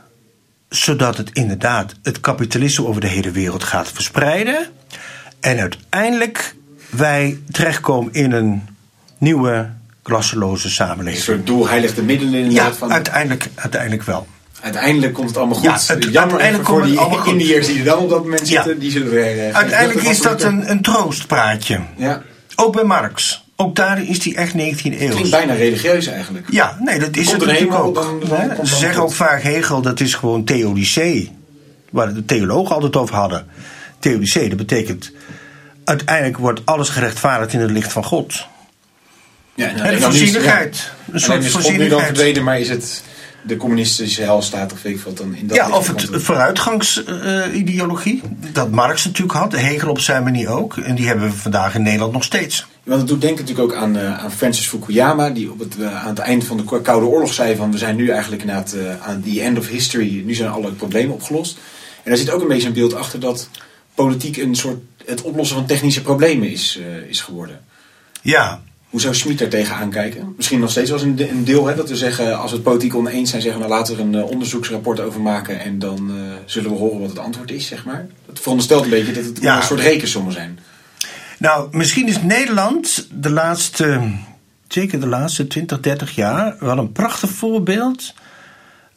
zodat 0.73 1.17
het 1.17 1.31
inderdaad 1.33 1.95
het 2.03 2.21
kapitalisme 2.21 2.87
over 2.87 3.01
de 3.01 3.07
hele 3.07 3.31
wereld 3.31 3.65
gaat 3.65 3.89
verspreiden. 3.93 4.67
En 5.41 5.59
uiteindelijk 5.59 6.55
wij 6.91 7.39
terechtkomen 7.51 8.13
in 8.13 8.33
een 8.33 8.63
nieuwe 9.19 9.71
klasseloze 10.03 10.71
samenleving. 10.71 11.17
Een 11.17 11.35
soort 11.35 11.47
doel 11.47 11.69
middelen 12.05 12.35
inderdaad. 12.35 12.73
Ja, 12.73 12.75
van... 12.75 12.93
uiteindelijk, 12.93 13.49
uiteindelijk 13.55 14.03
wel. 14.03 14.27
Uiteindelijk 14.61 15.13
komt 15.13 15.29
het 15.29 15.37
allemaal 15.37 15.57
goed. 15.57 15.65
Ja, 15.65 15.95
het, 15.95 16.05
Jammer 16.05 16.41
uiteindelijk 16.41 16.69
voor 16.69 16.83
die 16.85 17.33
Indiërs 17.33 17.67
die 17.67 17.79
er 17.79 17.85
dan 17.85 17.99
op 17.99 18.11
dat 18.11 18.23
moment 18.23 18.49
zitten. 18.49 18.79
Die 18.79 18.91
zullen 18.91 19.11
weer, 19.11 19.49
uh, 19.49 19.55
uiteindelijk 19.55 20.07
is 20.07 20.21
dat 20.21 20.43
een, 20.43 20.71
een 20.71 20.83
troostpraatje. 20.83 21.81
Ja. 21.97 22.23
Ook 22.57 22.73
bij 22.73 22.85
Marx. 22.85 23.42
Ook 23.63 23.77
daar 23.77 24.03
is 24.03 24.19
die 24.19 24.37
echt 24.37 24.53
19e 24.53 24.57
eeuw. 24.57 25.11
Klinkt 25.11 25.31
bijna 25.31 25.55
religieus 25.55 26.07
eigenlijk. 26.07 26.47
Ja, 26.51 26.77
nee, 26.81 26.99
dat 26.99 27.17
is 27.17 27.31
het 27.31 27.41
natuurlijk 27.41 27.75
ook. 27.75 27.95
Dan, 27.95 28.23
dan, 28.29 28.67
Ze 28.67 28.77
zeggen 28.77 29.03
ook 29.03 29.13
vaak 29.13 29.43
Hegel, 29.43 29.83
dat 29.83 30.01
is 30.01 30.15
gewoon 30.15 30.45
theodicee. 30.45 31.31
Waar 31.91 32.15
de 32.15 32.25
theologen 32.25 32.75
altijd 32.75 32.97
over 32.97 33.15
hadden. 33.15 33.47
Theodicee, 33.99 34.49
dat 34.49 34.59
betekent... 34.59 35.13
Uiteindelijk 35.85 36.39
wordt 36.39 36.61
alles 36.65 36.89
gerechtvaardigd 36.89 37.53
in 37.53 37.61
het 37.61 37.71
licht 37.71 37.93
van 37.93 38.05
God. 38.05 38.47
Ja, 39.55 39.69
en, 39.69 39.81
en 39.81 40.01
voorzienigheid. 40.01 40.91
Een 41.13 41.21
soort 41.21 41.47
voorzienigheid. 41.47 41.79
nu 41.79 41.89
dan 41.89 42.01
verdwenen, 42.01 42.45
maar 42.45 42.61
is 42.61 42.69
het 42.69 43.03
de 43.43 43.57
communistische 43.57 44.23
helstaat 44.23 44.73
of 44.73 44.83
weet 44.83 44.95
ik 44.95 45.01
wat 45.01 45.17
dan 45.17 45.35
in 45.35 45.47
dat 45.47 45.57
Ja, 45.57 45.71
of 45.71 45.89
het 45.89 46.09
vooruitgangsideologie. 46.11 48.23
Uh, 48.25 48.31
dat 48.53 48.71
Marx 48.71 49.05
natuurlijk 49.05 49.39
had, 49.39 49.53
Hegel 49.53 49.91
op 49.91 49.99
zijn 49.99 50.23
manier 50.23 50.49
ook. 50.49 50.77
En 50.77 50.95
die 50.95 51.07
hebben 51.07 51.29
we 51.29 51.35
vandaag 51.37 51.75
in 51.75 51.83
Nederland 51.83 52.13
nog 52.13 52.25
steeds. 52.25 52.67
Want 52.83 53.01
het 53.01 53.09
doet 53.09 53.21
denken 53.21 53.45
natuurlijk 53.45 53.73
ook 53.73 53.79
aan, 53.81 53.97
uh, 53.97 54.19
aan 54.19 54.33
Francis 54.33 54.69
Fukuyama, 54.69 55.31
die 55.31 55.51
op 55.51 55.59
het, 55.59 55.77
uh, 55.79 56.03
aan 56.03 56.09
het 56.09 56.19
einde 56.19 56.45
van 56.45 56.57
de 56.57 56.81
Koude 56.83 57.07
Oorlog 57.07 57.33
zei 57.33 57.57
van 57.57 57.73
we 57.73 57.79
zijn 57.79 57.97
nu 57.97 58.09
eigenlijk 58.09 58.43
inderdaad 58.43 58.77
aan 59.01 59.23
the 59.23 59.43
end 59.43 59.59
of 59.59 59.69
history, 59.69 60.23
nu 60.25 60.35
zijn 60.35 60.51
alle 60.51 60.73
problemen 60.73 61.15
opgelost. 61.15 61.59
En 62.03 62.11
daar 62.11 62.17
zit 62.17 62.31
ook 62.31 62.43
een 62.43 62.49
beetje 62.49 62.67
een 62.67 62.75
beeld 62.75 62.95
achter 62.95 63.21
dat 63.21 63.49
politiek 63.95 64.37
een 64.37 64.55
soort 64.55 64.79
het 65.05 65.23
oplossen 65.23 65.57
van 65.57 65.67
technische 65.67 66.03
problemen 66.03 66.51
is, 66.51 66.81
is 67.09 67.21
geworden. 67.21 67.61
Ja, 68.23 68.63
hoe 68.93 69.01
zou 69.01 69.15
Schmid 69.15 69.39
daar 69.39 69.49
tegenaan 69.49 69.91
kijken? 69.91 70.35
Misschien 70.37 70.61
nog 70.61 70.71
steeds 70.71 70.93
als 70.93 71.03
een, 71.03 71.31
een 71.31 71.45
deel, 71.45 71.67
hè, 71.67 71.75
dat 71.75 71.89
we 71.89 71.97
zeggen, 71.97 72.39
als 72.39 72.51
we 72.51 72.57
het 72.57 72.65
politiek 72.65 72.95
oneens 72.95 73.31
zijn, 73.31 73.43
zeggen 73.43 73.61
we 73.61 73.67
nou, 73.67 73.79
laten 73.79 73.97
we 73.97 74.03
er 74.03 74.09
een 74.09 74.15
uh, 74.15 74.31
onderzoeksrapport 74.31 75.01
over 75.01 75.21
maken 75.21 75.61
en 75.61 75.79
dan 75.79 76.11
uh, 76.11 76.33
zullen 76.45 76.71
we 76.71 76.77
horen 76.77 77.01
wat 77.01 77.09
het 77.09 77.19
antwoord 77.19 77.51
is, 77.51 77.67
zeg 77.67 77.85
maar. 77.85 78.07
Dat 78.27 78.41
veronderstelt 78.41 78.85
een 78.85 78.91
beetje 78.91 79.13
dat 79.13 79.25
het 79.25 79.39
ja. 79.41 79.57
een 79.57 79.63
soort 79.63 79.81
rekensommen 79.81 80.33
zijn. 80.33 80.59
Nou, 81.39 81.69
misschien 81.77 82.09
is 82.09 82.23
Nederland 82.23 83.09
de 83.13 83.31
laatste, 83.31 84.11
zeker 84.69 85.01
de 85.01 85.07
laatste 85.07 85.47
20, 85.47 85.81
30 85.81 86.15
jaar, 86.15 86.57
wel 86.59 86.79
een 86.79 86.93
prachtig 86.93 87.31
voorbeeld 87.31 88.15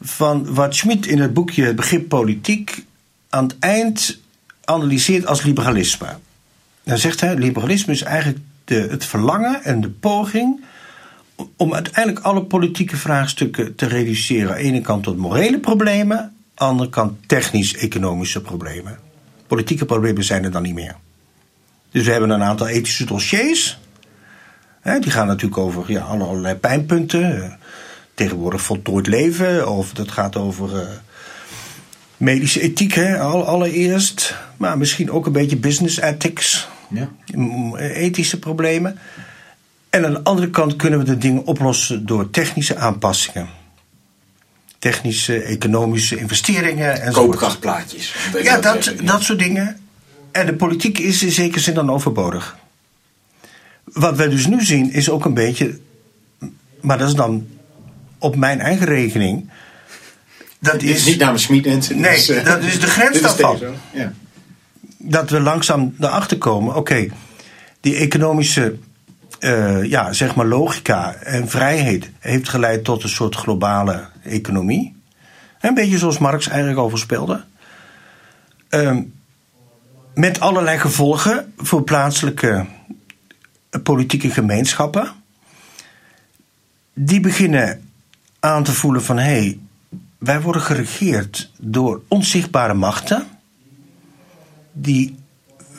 van 0.02 0.54
wat 0.54 0.76
Schmid 0.76 1.08
in 1.08 1.20
het 1.20 1.34
boekje 1.34 1.74
Begrip 1.74 2.10
Politiek 2.10 2.86
aan 3.30 3.44
het 3.44 3.56
eind 3.60 4.20
analyseert 4.64 5.28
als 5.28 5.44
liberalisme. 5.44 6.08
Dan 6.84 6.98
zegt 6.98 7.22
hij, 7.22 7.36
liberalisme 7.36 7.94
is 7.94 8.02
eigenlijk 8.02 8.38
de, 8.66 8.76
het 8.76 9.06
verlangen 9.06 9.64
en 9.64 9.82
de 9.82 9.90
poging 9.90 10.64
om 11.58 11.74
uiteindelijk 11.74 12.26
alle 12.26 12.44
politieke 12.44 12.98
vraagstukken 12.98 13.76
te 13.76 13.86
reduceren. 13.86 14.50
Aan 14.50 14.56
de 14.56 14.64
ene 14.64 14.82
kant 14.82 15.04
tot 15.04 15.18
morele 15.18 15.60
problemen, 15.60 16.18
aan 16.18 16.34
de 16.56 16.64
andere 16.64 16.90
kant 16.90 17.28
technisch-economische 17.28 18.42
problemen. 18.42 19.00
Politieke 19.48 19.86
problemen 19.86 20.24
zijn 20.24 20.44
er 20.44 20.52
dan 20.52 20.62
niet 20.62 20.74
meer. 20.74 20.96
Dus 21.92 22.06
we 22.06 22.12
hebben 22.12 22.30
een 22.30 22.44
aantal 22.44 22.68
ethische 22.68 23.06
dossiers. 23.06 23.80
Hè, 24.82 25.00
die 25.00 25.12
gaan 25.12 25.28
natuurlijk 25.28 25.58
over 25.58 25.92
ja, 25.92 26.02
allerlei 26.02 26.56
pijnpunten. 26.56 27.58
Tegenwoordig 28.14 28.62
voltooid 28.62 29.08
leven, 29.08 29.70
of 29.70 29.94
dat 29.94 30.12
gaat 30.12 30.36
over 30.36 30.76
uh, 30.76 30.88
medische 32.18 32.62
ethiek, 32.62 32.94
hè, 32.94 33.20
allereerst. 33.20 34.36
Maar 34.58 34.78
misschien 34.78 35.12
ook 35.12 35.26
een 35.26 35.32
beetje 35.32 35.58
business 35.58 36.00
ethics. 36.00 36.68
Ja. 36.90 37.10
Ethische 37.78 38.40
problemen. 38.40 39.00
En 39.90 40.06
aan 40.06 40.14
de 40.14 40.24
andere 40.24 40.50
kant 40.50 40.76
kunnen 40.76 41.00
we 41.00 41.06
de 41.06 41.18
dingen 41.18 41.46
oplossen 41.46 42.06
door 42.06 42.30
technische 42.30 42.76
aanpassingen. 42.76 43.48
Technische, 44.80 45.42
economische 45.42 46.18
investeringen 46.18 47.02
en 47.02 47.12
Koopkrachtplaatjes. 47.12 48.16
Ja, 48.42 48.60
dat, 48.60 48.94
dat 49.04 49.24
soort 49.24 49.40
dingen. 49.40 49.80
En 50.32 50.46
de 50.46 50.54
politiek 50.54 50.98
is 50.98 51.24
in 51.24 51.32
zekere 51.32 51.60
zin 51.60 51.74
dan 51.74 51.92
overbodig. 51.92 52.58
Wat 53.84 54.16
wij 54.16 54.30
dus 54.30 54.48
nu 54.48 54.64
zien 54.64 54.92
is 54.92 55.10
ook 55.10 55.26
een 55.26 55.34
beetje, 55.34 55.80
maar 56.82 56.98
dat 56.98 57.08
is 57.08 57.16
dan 57.16 57.48
op 58.18 58.36
mijn 58.36 58.60
eigen 58.60 58.86
rekening. 58.86 59.50
Dat 60.60 60.82
is, 60.82 61.06
niet 61.06 61.20
namens 61.20 61.44
Smit 61.44 61.66
en 61.66 61.82
Nee, 61.96 62.16
dus, 62.16 62.44
dat 62.44 62.64
is 62.64 62.80
de 62.80 62.88
grens 62.88 63.22
daarvan. 63.22 63.60
Ja. 63.94 64.14
Dat 65.08 65.30
we 65.30 65.40
langzaam 65.40 65.96
erachter 66.00 66.38
komen, 66.38 66.76
oké, 66.76 67.08
die 67.82 67.96
economische 67.96 68.78
uh, 69.40 69.84
ja, 69.84 70.14
zeg 70.14 70.36
maar 70.36 70.46
logica 70.46 71.14
en 71.14 71.50
vrijheid 71.50 72.10
heeft 72.20 72.50
geleid 72.50 72.84
tot 72.84 73.04
een 73.04 73.10
soort 73.10 73.36
globale 73.36 74.08
economie. 74.24 74.96
Een 75.62 75.74
beetje 75.74 75.98
zoals 75.98 76.18
Marx 76.18 76.48
eigenlijk 76.48 76.80
al 76.80 76.90
voorspelde. 76.90 77.44
Uh, 78.70 78.98
met 80.14 80.40
allerlei 80.40 80.80
gevolgen 80.80 81.54
voor 81.58 81.84
plaatselijke 81.84 82.66
politieke 83.84 84.30
gemeenschappen. 84.30 85.12
Die 86.94 87.20
beginnen 87.20 87.90
aan 88.40 88.64
te 88.64 88.72
voelen 88.74 89.04
van 89.04 89.18
hé, 89.18 89.24
hey, 89.24 89.60
wij 90.18 90.42
worden 90.42 90.62
geregeerd 90.62 91.52
door 91.58 92.02
onzichtbare 92.08 92.74
machten. 92.74 93.28
Die 94.78 95.16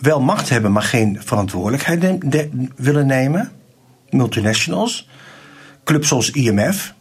wel 0.00 0.20
macht 0.20 0.48
hebben, 0.48 0.72
maar 0.72 0.82
geen 0.82 1.20
verantwoordelijkheid 1.24 2.18
willen 2.76 3.06
nemen. 3.06 3.52
Multinationals, 4.10 5.08
clubs 5.84 6.08
zoals 6.08 6.30
IMF, 6.30 6.94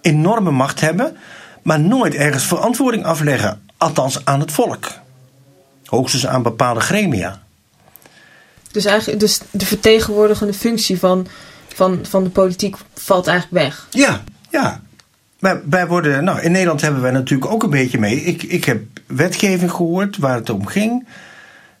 enorme 0.00 0.50
macht 0.50 0.80
hebben, 0.80 1.16
maar 1.62 1.80
nooit 1.80 2.14
ergens 2.14 2.46
verantwoording 2.46 3.04
afleggen, 3.04 3.62
althans 3.76 4.24
aan 4.24 4.40
het 4.40 4.52
volk. 4.52 4.88
Hoogstens 5.84 6.26
aan 6.26 6.42
bepaalde 6.42 6.80
gremia. 6.80 7.42
Dus 8.70 8.84
eigenlijk 8.84 9.20
dus 9.20 9.40
de 9.50 9.66
vertegenwoordigende 9.66 10.54
functie 10.54 10.98
van, 10.98 11.26
van, 11.74 11.98
van 12.02 12.24
de 12.24 12.30
politiek 12.30 12.76
valt 12.94 13.26
eigenlijk 13.26 13.64
weg. 13.64 13.86
Ja, 13.90 14.22
ja. 14.50 14.80
Maar 15.38 15.60
wij 15.68 15.86
worden, 15.86 16.24
nou, 16.24 16.40
in 16.40 16.52
Nederland 16.52 16.80
hebben 16.80 17.02
wij 17.02 17.10
natuurlijk 17.10 17.50
ook 17.52 17.62
een 17.62 17.70
beetje 17.70 17.98
mee. 17.98 18.22
Ik, 18.22 18.42
ik 18.42 18.64
heb 18.64 18.82
wetgeving 19.06 19.70
gehoord 19.70 20.16
waar 20.16 20.34
het 20.34 20.50
om 20.50 20.66
ging. 20.66 21.06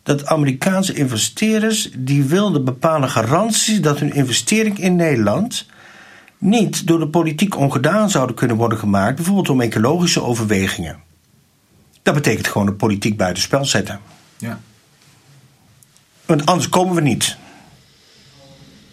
Dat 0.06 0.26
Amerikaanse 0.26 0.92
investeerders 0.92 1.90
die 1.96 2.24
wilden 2.24 2.64
bepalen 2.64 3.10
garanties 3.10 3.80
dat 3.80 3.98
hun 3.98 4.14
investering 4.14 4.78
in 4.78 4.96
Nederland 4.96 5.66
niet 6.38 6.86
door 6.86 6.98
de 6.98 7.08
politiek 7.08 7.56
ongedaan 7.56 8.10
zouden 8.10 8.36
kunnen 8.36 8.56
worden 8.56 8.78
gemaakt, 8.78 9.16
bijvoorbeeld 9.16 9.48
om 9.48 9.60
ecologische 9.60 10.22
overwegingen. 10.22 10.96
Dat 12.02 12.14
betekent 12.14 12.46
gewoon 12.46 12.66
de 12.66 12.72
politiek 12.72 13.16
buitenspel 13.16 13.64
zetten. 13.64 14.00
Ja. 14.38 14.60
Want 16.26 16.46
anders 16.46 16.68
komen 16.68 16.94
we 16.94 17.00
niet. 17.00 17.36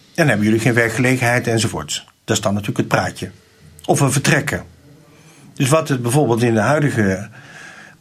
En 0.06 0.14
dan 0.16 0.28
hebben 0.28 0.46
jullie 0.46 0.62
geen 0.62 0.74
werkgelegenheid 0.74 1.48
enzovoort. 1.48 2.06
Dat 2.24 2.36
is 2.36 2.44
dan 2.44 2.54
natuurlijk 2.54 2.80
het 2.80 2.88
praatje. 2.88 3.32
Of 3.86 4.00
we 4.00 4.10
vertrekken. 4.10 4.64
Dus 5.54 5.70
wat 5.70 5.90
het 5.90 6.02
bijvoorbeeld 6.02 6.42
in 6.42 6.54
de 6.54 6.60
huidige 6.60 7.30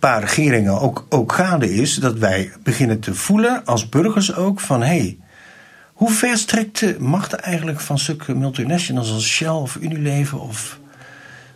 paar 0.03 0.21
regeringen 0.21 0.81
ook, 0.81 1.07
ook 1.09 1.33
gaande 1.33 1.75
is, 1.75 1.95
dat 1.95 2.19
wij 2.19 2.53
beginnen 2.63 3.01
te 3.01 3.15
voelen, 3.15 3.65
als 3.65 3.89
burgers 3.89 4.35
ook, 4.35 4.61
van 4.61 4.81
hé, 4.81 4.87
hey, 4.87 5.19
hoe 5.93 6.11
ver 6.11 6.37
strekt 6.37 6.81
de 6.81 6.97
macht 6.99 7.33
eigenlijk 7.33 7.81
van 7.81 7.99
zulke 7.99 8.35
multinationals 8.35 9.13
als 9.13 9.27
Shell 9.27 9.49
of 9.49 9.77
Unilever, 9.81 10.41
of, 10.41 10.79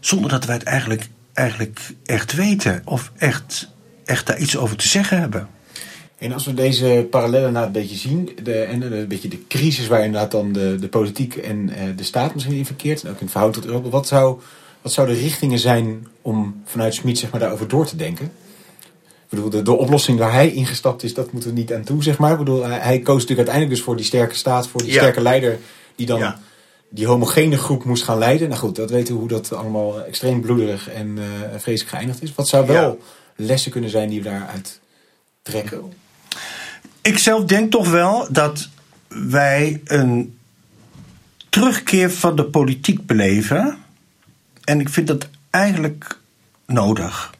zonder 0.01 0.31
dat 0.31 0.45
wij 0.45 0.55
het 0.55 0.65
eigenlijk, 0.65 1.09
eigenlijk 1.33 1.81
echt 2.05 2.35
weten 2.35 2.83
of 2.85 3.13
echt, 3.17 3.73
echt 4.05 4.27
daar 4.27 4.39
iets 4.39 4.57
over 4.57 4.77
te 4.77 4.89
zeggen 4.89 5.21
hebben? 5.21 5.49
En 6.19 6.33
als 6.33 6.47
we 6.47 6.55
deze 6.55 7.07
parallellen 7.11 7.53
nou 7.53 7.67
een 7.67 7.73
beetje 7.73 7.97
zien, 7.97 8.31
de, 8.43 8.63
en 8.63 8.81
de, 8.81 8.97
een 8.97 9.09
beetje 9.09 9.29
de 9.29 9.47
crisis 9.49 9.87
waar 9.87 10.05
inderdaad 10.05 10.31
dan 10.31 10.53
de, 10.53 10.77
de 10.81 10.89
politiek 10.89 11.37
en 11.37 11.69
uh, 11.69 11.75
de 11.97 12.05
staat 12.05 12.35
misschien 12.35 12.57
in 12.57 12.67
verkeert, 12.67 13.05
en 13.05 13.11
ook 13.11 13.21
in 13.21 13.29
verhouding 13.29 13.65
tot 13.65 13.73
Europa, 13.73 13.91
wat 13.91 14.07
zou, 14.07 14.41
wat 14.87 14.95
zouden 14.95 15.17
de 15.17 15.23
richtingen 15.23 15.59
zijn 15.59 16.07
om 16.23 16.63
vanuit 16.65 16.95
Smit 16.95 17.19
zeg 17.19 17.31
maar, 17.31 17.41
daarover 17.41 17.69
door 17.69 17.87
te 17.87 17.97
denken? 17.97 18.25
Ik 18.25 19.29
bedoel, 19.29 19.51
de, 19.51 19.63
de 19.63 19.73
oplossing 19.73 20.19
waar 20.19 20.33
hij 20.33 20.53
ingestapt 20.53 21.03
is, 21.03 21.15
dat 21.15 21.33
moeten 21.33 21.51
we 21.51 21.57
niet 21.57 21.73
aan 21.73 21.85
toe, 21.85 22.03
zeg 22.03 22.19
maar. 22.19 22.33
Ik 22.33 22.39
bedoel, 22.39 22.65
hij, 22.65 22.99
koos 22.99 23.21
natuurlijk 23.21 23.49
uiteindelijk 23.49 23.71
dus 23.71 23.83
voor 23.83 23.97
die 23.97 24.05
sterke 24.05 24.35
staat, 24.35 24.69
voor 24.69 24.83
die 24.83 24.93
sterke 24.93 25.21
leider, 25.21 25.59
die 25.95 26.07
dan 26.07 26.35
die 26.89 27.07
homogene 27.07 27.59
groep 27.59 27.85
moest 27.85 28.03
gaan 28.03 28.19
leiden. 28.19 28.49
Nou 28.49 28.61
goed, 28.61 28.77
dat 28.77 28.91
weten 28.91 29.15
we 29.15 29.21
hoe 29.21 29.29
dat 29.29 29.53
allemaal 29.53 30.05
extreem 30.05 30.41
bloederig 30.41 30.91
en 30.91 31.17
uh, 31.17 31.25
vreselijk 31.57 31.97
geëindigd 31.97 32.23
is. 32.23 32.35
Wat 32.35 32.49
zou 32.49 32.67
wel 32.67 33.01
lessen 33.37 33.71
kunnen 33.71 33.91
zijn 33.91 34.09
die 34.09 34.23
we 34.23 34.29
daaruit 34.29 34.81
trekken? 35.43 35.93
Ik 37.01 37.19
zelf 37.19 37.45
denk 37.45 37.71
toch 37.71 37.91
wel 37.91 38.27
dat 38.31 38.69
wij 39.09 39.81
een 39.85 40.39
terugkeer 41.49 42.11
van 42.11 42.37
de 42.37 42.45
politiek 42.45 43.07
beleven. 43.07 43.85
En 44.67 44.81
ik 44.81 44.89
vind 44.89 45.07
dat 45.07 45.29
eigenlijk 45.51 46.19
nodig. 46.67 47.35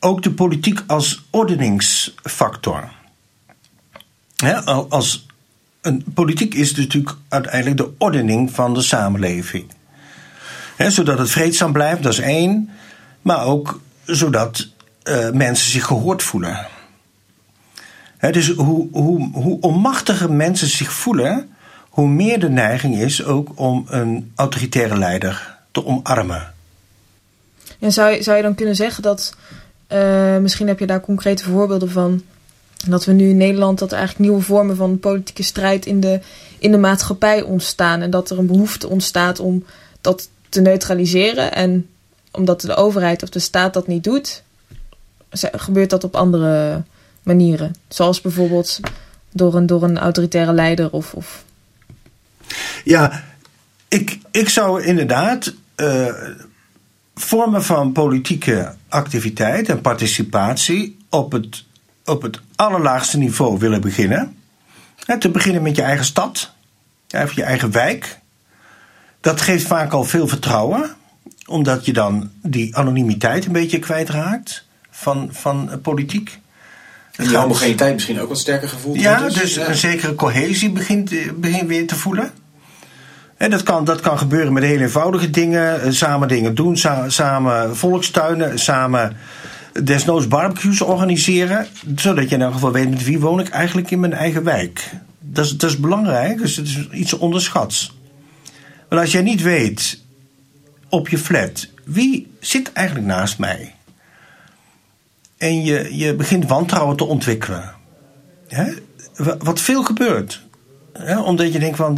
Ook 0.00 0.22
de 0.22 0.30
politiek 0.30 0.82
als 0.86 1.26
ordeningsfactor. 1.30 2.88
als 4.88 5.26
een, 5.80 6.04
politiek 6.14 6.54
is 6.54 6.74
natuurlijk 6.74 7.16
uiteindelijk 7.28 7.76
de 7.76 7.90
ordening 7.98 8.50
van 8.50 8.74
de 8.74 8.82
samenleving. 8.82 9.70
zodat 10.76 11.18
het 11.18 11.30
vreedzaam 11.30 11.72
blijft, 11.72 12.02
dat 12.02 12.12
is 12.12 12.18
één. 12.18 12.70
Maar 13.22 13.44
ook 13.44 13.80
zodat 14.04 14.68
uh, 15.04 15.30
mensen 15.30 15.70
zich 15.70 15.84
gehoord 15.84 16.22
voelen 16.22 16.66
dus 18.20 18.50
hoe, 18.50 18.88
hoe, 18.92 19.30
hoe 19.32 19.60
onmachtiger 19.60 20.32
mensen 20.32 20.68
zich 20.68 20.92
voelen, 20.92 21.50
hoe 21.88 22.08
meer 22.08 22.40
de 22.40 22.48
neiging 22.48 22.96
is 22.96 23.24
ook 23.24 23.52
om 23.54 23.84
een 23.88 24.32
autoritaire 24.34 24.98
leider 24.98 25.57
te 25.80 25.86
omarmen. 25.86 26.54
En 27.78 27.92
zou, 27.92 28.14
je, 28.14 28.22
zou 28.22 28.36
je 28.36 28.42
dan 28.42 28.54
kunnen 28.54 28.76
zeggen 28.76 29.02
dat, 29.02 29.34
uh, 29.92 30.36
misschien 30.36 30.68
heb 30.68 30.78
je 30.78 30.86
daar 30.86 31.00
concrete 31.00 31.44
voorbeelden 31.44 31.90
van, 31.90 32.22
dat 32.86 33.04
we 33.04 33.12
nu 33.12 33.28
in 33.28 33.36
Nederland 33.36 33.78
dat 33.78 33.92
er 33.92 33.98
eigenlijk 33.98 34.28
nieuwe 34.28 34.44
vormen 34.44 34.76
van 34.76 34.98
politieke 34.98 35.42
strijd 35.42 35.86
in 35.86 36.00
de, 36.00 36.20
in 36.58 36.70
de 36.70 36.78
maatschappij 36.78 37.42
ontstaan 37.42 38.00
en 38.00 38.10
dat 38.10 38.30
er 38.30 38.38
een 38.38 38.46
behoefte 38.46 38.88
ontstaat 38.88 39.40
om 39.40 39.64
dat 40.00 40.28
te 40.48 40.60
neutraliseren 40.60 41.52
en 41.52 41.88
omdat 42.30 42.60
de 42.60 42.74
overheid 42.74 43.22
of 43.22 43.28
de 43.28 43.38
staat 43.38 43.74
dat 43.74 43.86
niet 43.86 44.04
doet, 44.04 44.42
gebeurt 45.52 45.90
dat 45.90 46.04
op 46.04 46.16
andere 46.16 46.82
manieren. 47.22 47.74
Zoals 47.88 48.20
bijvoorbeeld 48.20 48.80
door 49.32 49.54
een, 49.54 49.66
door 49.66 49.82
een 49.82 49.98
autoritaire 49.98 50.52
leider 50.52 50.90
of. 50.90 51.14
of... 51.14 51.44
Ja, 52.84 53.24
ik, 53.88 54.18
ik 54.30 54.48
zou 54.48 54.82
inderdaad 54.82 55.54
uh, 55.80 56.06
vormen 57.14 57.64
van 57.64 57.92
politieke 57.92 58.74
activiteit 58.88 59.68
en 59.68 59.80
participatie 59.80 60.96
op 61.10 61.32
het, 61.32 61.64
op 62.04 62.22
het 62.22 62.40
allerlaagste 62.54 63.18
niveau 63.18 63.58
willen 63.58 63.80
beginnen. 63.80 64.36
te 65.18 65.30
beginnen 65.30 65.62
met 65.62 65.76
je 65.76 65.82
eigen 65.82 66.04
stad, 66.04 66.52
of 67.10 67.32
je 67.32 67.42
eigen 67.42 67.70
wijk. 67.70 68.18
Dat 69.20 69.40
geeft 69.40 69.66
vaak 69.66 69.92
al 69.92 70.04
veel 70.04 70.28
vertrouwen, 70.28 70.96
omdat 71.46 71.84
je 71.84 71.92
dan 71.92 72.30
die 72.42 72.76
anonimiteit 72.76 73.46
een 73.46 73.52
beetje 73.52 73.78
kwijtraakt 73.78 74.64
van, 74.90 75.28
van 75.32 75.80
politiek. 75.82 76.38
En 77.16 77.28
die 77.28 77.36
homogeniteit 77.36 77.94
misschien 77.94 78.20
ook 78.20 78.28
wat 78.28 78.38
sterker 78.38 78.68
gevoeld 78.68 79.00
ja, 79.00 79.20
dus, 79.20 79.34
dus 79.34 79.56
een 79.56 79.76
zekere 79.76 80.14
cohesie 80.14 80.70
begint, 80.70 81.12
eh, 81.12 81.32
begint 81.32 81.68
weer 81.68 81.86
te 81.86 81.96
voelen. 81.96 82.32
En 83.38 83.50
dat 83.50 83.62
kan, 83.62 83.84
dat 83.84 84.00
kan 84.00 84.18
gebeuren 84.18 84.52
met 84.52 84.62
heel 84.62 84.80
eenvoudige 84.80 85.30
dingen. 85.30 85.82
Eh, 85.82 85.90
samen 85.90 86.28
dingen 86.28 86.54
doen, 86.54 86.76
samen 87.06 87.76
volkstuinen, 87.76 88.58
samen 88.58 89.16
desnoods 89.82 90.28
barbecues 90.28 90.80
organiseren. 90.80 91.66
Zodat 91.96 92.28
je 92.28 92.34
in 92.34 92.42
elk 92.42 92.52
geval 92.52 92.72
weet 92.72 92.90
met 92.90 93.04
wie 93.04 93.20
woon 93.20 93.40
ik 93.40 93.48
eigenlijk 93.48 93.90
in 93.90 94.00
mijn 94.00 94.12
eigen 94.12 94.44
wijk. 94.44 94.90
Dat 95.20 95.44
is, 95.44 95.56
dat 95.56 95.70
is 95.70 95.78
belangrijk, 95.78 96.38
dus 96.38 96.56
het 96.56 96.66
is 96.66 96.88
iets 96.90 97.12
onderschats. 97.12 97.96
Want 98.88 99.00
als 99.00 99.12
jij 99.12 99.22
niet 99.22 99.42
weet 99.42 100.02
op 100.88 101.08
je 101.08 101.18
flat 101.18 101.68
wie 101.84 102.30
zit 102.40 102.72
eigenlijk 102.72 103.06
naast 103.06 103.38
mij. 103.38 103.74
En 105.36 105.64
je, 105.64 105.96
je 105.96 106.14
begint 106.14 106.48
wantrouwen 106.48 106.96
te 106.96 107.04
ontwikkelen. 107.04 107.74
Hè? 108.48 108.72
Wat 109.38 109.60
veel 109.60 109.82
gebeurt. 109.82 110.42
Hè? 110.92 111.20
Omdat 111.20 111.52
je 111.52 111.58
denkt 111.58 111.76
van, 111.76 111.94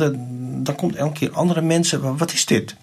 dan 0.65 0.75
komt 0.75 0.97
elke 0.97 1.19
keer 1.19 1.33
andere 1.33 1.61
mensen. 1.61 2.17
Wat 2.17 2.33
is 2.33 2.47
dit? 2.47 2.77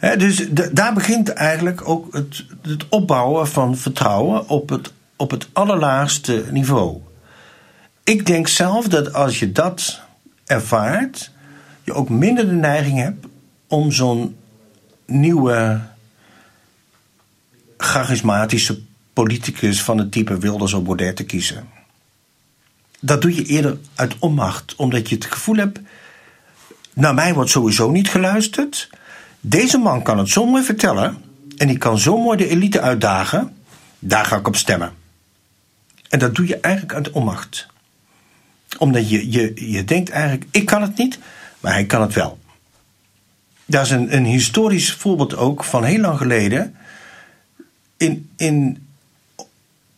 Dus 0.00 0.48
daar 0.72 0.94
begint 0.94 1.28
eigenlijk 1.28 1.88
ook 1.88 2.14
het, 2.14 2.44
het 2.62 2.88
opbouwen 2.88 3.48
van 3.48 3.76
vertrouwen 3.76 4.48
op 4.48 4.68
het, 4.68 4.92
op 5.16 5.30
het 5.30 5.48
allerlaagste 5.52 6.44
niveau. 6.50 7.00
Ik 8.04 8.26
denk 8.26 8.48
zelf 8.48 8.88
dat 8.88 9.12
als 9.12 9.38
je 9.38 9.52
dat 9.52 10.00
ervaart, 10.44 11.30
je 11.84 11.92
ook 11.92 12.08
minder 12.08 12.46
de 12.48 12.54
neiging 12.54 12.98
hebt 12.98 13.26
om 13.66 13.92
zo'n 13.92 14.36
nieuwe 15.06 15.80
charismatische 17.76 18.80
politicus 19.12 19.82
van 19.82 19.98
het 19.98 20.12
type 20.12 20.38
Wilders 20.38 20.72
of 20.72 20.82
Baudet 20.82 21.16
te 21.16 21.24
kiezen. 21.24 21.68
Dat 23.00 23.22
doe 23.22 23.34
je 23.34 23.44
eerder 23.44 23.78
uit 23.94 24.14
onmacht, 24.18 24.74
omdat 24.76 25.08
je 25.08 25.14
het 25.14 25.24
gevoel 25.24 25.56
hebt: 25.56 25.80
naar 26.94 27.14
mij 27.14 27.34
wordt 27.34 27.50
sowieso 27.50 27.90
niet 27.90 28.10
geluisterd. 28.10 28.90
Deze 29.40 29.78
man 29.78 30.02
kan 30.02 30.18
het 30.18 30.28
zo 30.28 30.46
mooi 30.46 30.62
vertellen 30.64 31.18
en 31.56 31.66
die 31.66 31.78
kan 31.78 31.98
zo 31.98 32.18
mooi 32.18 32.36
de 32.36 32.48
elite 32.48 32.80
uitdagen. 32.80 33.56
Daar 33.98 34.24
ga 34.24 34.36
ik 34.36 34.46
op 34.46 34.56
stemmen. 34.56 34.92
En 36.08 36.18
dat 36.18 36.34
doe 36.34 36.46
je 36.46 36.60
eigenlijk 36.60 36.94
uit 36.94 37.10
onmacht. 37.10 37.66
Omdat 38.78 39.10
je, 39.10 39.30
je, 39.30 39.72
je 39.72 39.84
denkt 39.84 40.10
eigenlijk: 40.10 40.44
ik 40.50 40.66
kan 40.66 40.82
het 40.82 40.96
niet, 40.96 41.18
maar 41.60 41.72
hij 41.72 41.84
kan 41.84 42.00
het 42.00 42.14
wel. 42.14 42.38
Dat 43.66 43.84
is 43.84 43.90
een, 43.90 44.16
een 44.16 44.24
historisch 44.24 44.92
voorbeeld 44.92 45.36
ook 45.36 45.64
van 45.64 45.84
heel 45.84 46.00
lang 46.00 46.18
geleden. 46.18 46.74
In, 47.96 48.30
in 48.36 48.86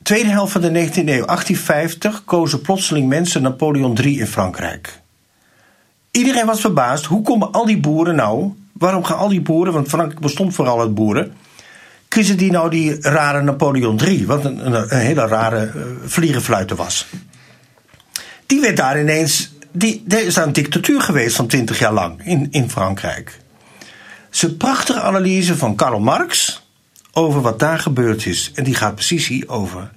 tweede 0.03 0.29
helft 0.29 0.53
van 0.53 0.61
de 0.61 0.69
19e 0.69 0.95
eeuw, 0.95 1.05
1850, 1.05 2.25
kozen 2.25 2.61
plotseling 2.61 3.09
mensen 3.09 3.43
Napoleon 3.43 3.97
III 3.97 4.21
in 4.21 4.27
Frankrijk. 4.27 5.02
Iedereen 6.13 6.47
was 6.47 6.61
verbaasd. 6.61 7.05
Hoe 7.05 7.23
komen 7.23 7.53
al 7.53 7.67
die 7.67 7.81
boeren 7.81 8.15
nou? 8.15 8.53
Waarom 8.73 9.05
gaan 9.05 9.19
al 9.19 9.29
die 9.29 9.41
boeren, 9.41 9.73
want 9.73 9.89
Frankrijk 9.89 10.21
bestond 10.21 10.55
vooral 10.55 10.81
uit 10.81 10.95
boeren, 10.95 11.35
kiezen 12.09 12.37
die 12.37 12.51
nou 12.51 12.71
die 12.71 13.01
rare 13.01 13.43
Napoleon 13.43 14.01
III, 14.01 14.27
wat 14.27 14.45
een, 14.45 14.75
een, 14.75 14.99
hele 14.99 15.27
rare 15.27 15.73
uh, 15.77 15.83
vliegenfluiter 16.05 16.77
was? 16.77 17.07
Die 18.47 18.61
werd 18.61 18.77
daar 18.77 19.01
ineens. 19.01 19.53
Die, 19.71 20.05
er 20.09 20.27
is 20.27 20.35
daar 20.35 20.47
een 20.47 20.53
dictatuur 20.53 21.01
geweest 21.01 21.37
van 21.37 21.47
20 21.47 21.79
jaar 21.79 21.93
lang 21.93 22.27
in, 22.27 22.49
in 22.51 22.71
Frankrijk 22.71 23.41
een 24.41 24.57
prachtige 24.57 25.01
analyse 25.01 25.57
van 25.57 25.75
Karl 25.75 26.01
Marx 26.01 26.63
over 27.13 27.41
wat 27.41 27.59
daar 27.59 27.79
gebeurd 27.79 28.27
is. 28.27 28.51
En 28.55 28.65
die 28.65 28.75
gaat 28.75 28.95
precies 28.95 29.27
hier 29.27 29.49
over. 29.49 29.91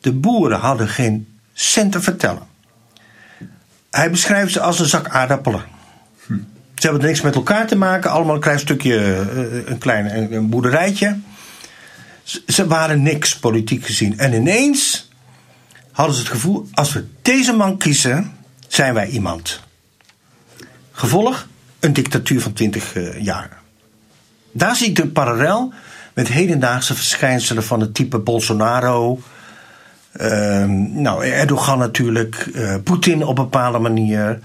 De 0.00 0.12
boeren 0.12 0.58
hadden 0.58 0.88
geen 0.88 1.28
cent 1.52 1.92
te 1.92 2.00
vertellen. 2.00 2.46
Hij 3.90 4.10
beschrijft 4.10 4.52
ze 4.52 4.60
als 4.60 4.78
een 4.78 4.86
zak 4.86 5.08
aardappelen. 5.08 5.64
Ze 6.74 6.86
hebben 6.86 7.06
niks 7.06 7.20
met 7.20 7.34
elkaar 7.34 7.66
te 7.66 7.76
maken, 7.76 8.10
allemaal 8.10 8.34
een 8.34 8.40
klein 8.40 8.58
stukje, 8.58 8.96
eh, 8.96 9.70
een 9.70 9.78
klein 9.78 10.32
een 10.32 10.48
boerderijtje. 10.48 11.18
Ze 12.46 12.66
waren 12.66 13.02
niks 13.02 13.38
politiek 13.38 13.86
gezien. 13.86 14.18
En 14.18 14.32
ineens 14.32 15.08
hadden 15.92 16.14
ze 16.14 16.20
het 16.20 16.30
gevoel: 16.30 16.68
als 16.72 16.92
we 16.92 17.06
deze 17.22 17.52
man 17.52 17.76
kiezen, 17.76 18.32
zijn 18.68 18.94
wij 18.94 19.08
iemand. 19.08 19.60
Gevolg: 20.92 21.46
een 21.80 21.92
dictatuur 21.92 22.40
van 22.40 22.52
20 22.52 22.94
uh, 22.94 23.22
jaar. 23.22 23.58
Daar 24.52 24.76
zie 24.76 24.88
ik 24.88 24.96
de 24.96 25.06
parallel 25.06 25.72
met 26.14 26.28
hedendaagse 26.28 26.94
verschijnselen 26.94 27.64
van 27.64 27.80
het 27.80 27.94
type 27.94 28.18
Bolsonaro. 28.18 29.20
Uh, 30.20 30.64
nou, 30.94 31.24
Erdogan 31.24 31.78
natuurlijk, 31.78 32.48
uh, 32.54 32.74
Poetin 32.84 33.22
op 33.22 33.38
een 33.38 33.44
bepaalde 33.44 33.78
manier. 33.78 34.38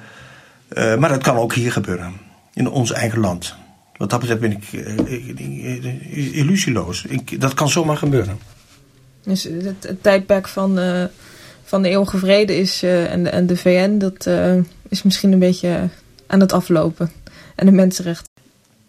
Uh, 0.74 0.96
maar 0.96 1.10
dat 1.10 1.24
kan 1.24 1.36
ook 1.36 1.54
hier 1.54 1.72
gebeuren, 1.72 2.14
in 2.54 2.70
ons 2.70 2.92
eigen 2.92 3.20
land. 3.20 3.56
Wat 3.98 4.10
dat 4.10 4.20
betreft 4.20 4.42
ben 4.42 4.52
ik 4.52 4.64
illusieloos. 6.34 7.06
Ik, 7.06 7.42
dat 7.42 7.54
kan 7.54 7.70
zomaar 7.70 7.98
gebeuren. 7.98 8.40
Dus 9.24 9.44
het, 9.44 9.84
het 9.88 10.04
tijdperk 10.04 10.48
van, 10.48 10.80
van 11.64 11.82
de 11.82 11.90
eeuwige 11.90 12.18
vrede 12.18 12.58
is, 12.58 12.84
en, 12.84 13.24
de, 13.24 13.30
en 13.30 13.48
de 13.48 13.58
VN, 13.58 13.98
dat 13.98 14.30
is 14.90 15.04
misschien 15.04 15.32
een 15.32 15.40
beetje 15.40 15.90
aan 16.28 16.40
het 16.40 16.54
aflopen 16.54 17.12
en 17.56 17.66
de 17.66 17.72
mensenrechten? 17.72 18.28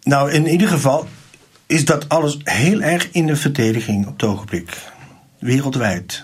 Nou, 0.03 0.31
in 0.31 0.47
ieder 0.47 0.67
geval 0.67 1.07
is 1.65 1.85
dat 1.85 2.09
alles 2.09 2.37
heel 2.43 2.81
erg 2.81 3.11
in 3.11 3.25
de 3.25 3.35
verdediging 3.35 4.07
op 4.07 4.13
het 4.13 4.23
ogenblik. 4.23 4.77
Wereldwijd. 5.39 6.23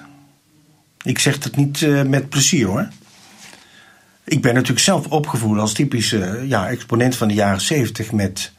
Ik 1.03 1.19
zeg 1.19 1.37
dat 1.37 1.55
niet 1.55 1.81
uh, 1.81 2.01
met 2.01 2.29
plezier 2.29 2.67
hoor. 2.67 2.87
Ik 4.23 4.41
ben 4.41 4.53
natuurlijk 4.53 4.81
zelf 4.81 5.07
opgevoed 5.07 5.57
als 5.57 5.73
typische 5.73 6.43
ja, 6.47 6.69
exponent 6.69 7.15
van 7.15 7.27
de 7.27 7.33
jaren 7.33 7.61
zeventig 7.61 8.11
met 8.11 8.51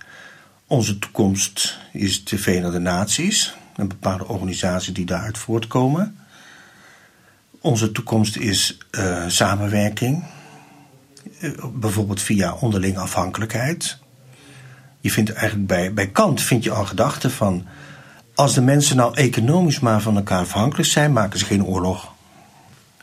onze 0.66 0.98
toekomst 0.98 1.78
is 1.92 2.24
de 2.24 2.38
Verenigde 2.38 2.78
Naties. 2.78 3.54
Een 3.76 3.88
bepaalde 3.88 4.28
organisatie 4.28 4.92
die 4.92 5.04
daaruit 5.04 5.38
voortkomen. 5.38 6.16
Onze 7.60 7.92
toekomst 7.92 8.36
is 8.36 8.78
uh, 8.90 9.24
samenwerking. 9.28 10.24
Eh, 11.40 11.50
bijvoorbeeld 11.74 12.20
via 12.20 12.54
onderling 12.54 12.98
afhankelijkheid. 12.98 13.98
Je 15.00 15.10
vindt 15.10 15.32
eigenlijk 15.32 15.66
bij, 15.66 15.92
bij 15.92 16.08
Kant 16.08 16.42
vind 16.42 16.64
je 16.64 16.70
al 16.70 16.84
gedachten 16.84 17.30
van. 17.30 17.66
Als 18.34 18.54
de 18.54 18.62
mensen 18.62 18.96
nou 18.96 19.14
economisch 19.14 19.80
maar 19.80 20.00
van 20.00 20.16
elkaar 20.16 20.40
afhankelijk 20.40 20.88
zijn, 20.88 21.12
maken 21.12 21.38
ze 21.38 21.44
geen 21.44 21.64
oorlog. 21.64 22.11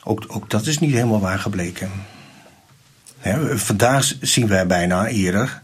Ook, 0.10 0.26
ook 0.28 0.49
dat 0.49 0.66
is 0.66 0.80
niet 0.80 0.93
helemaal 0.93 1.20
waar 1.20 1.39
gebleken. 1.39 1.91
vandaag 3.55 4.14
zien 4.22 4.47
wij 4.47 4.68
bijna 4.68 5.07
eerder 5.07 5.62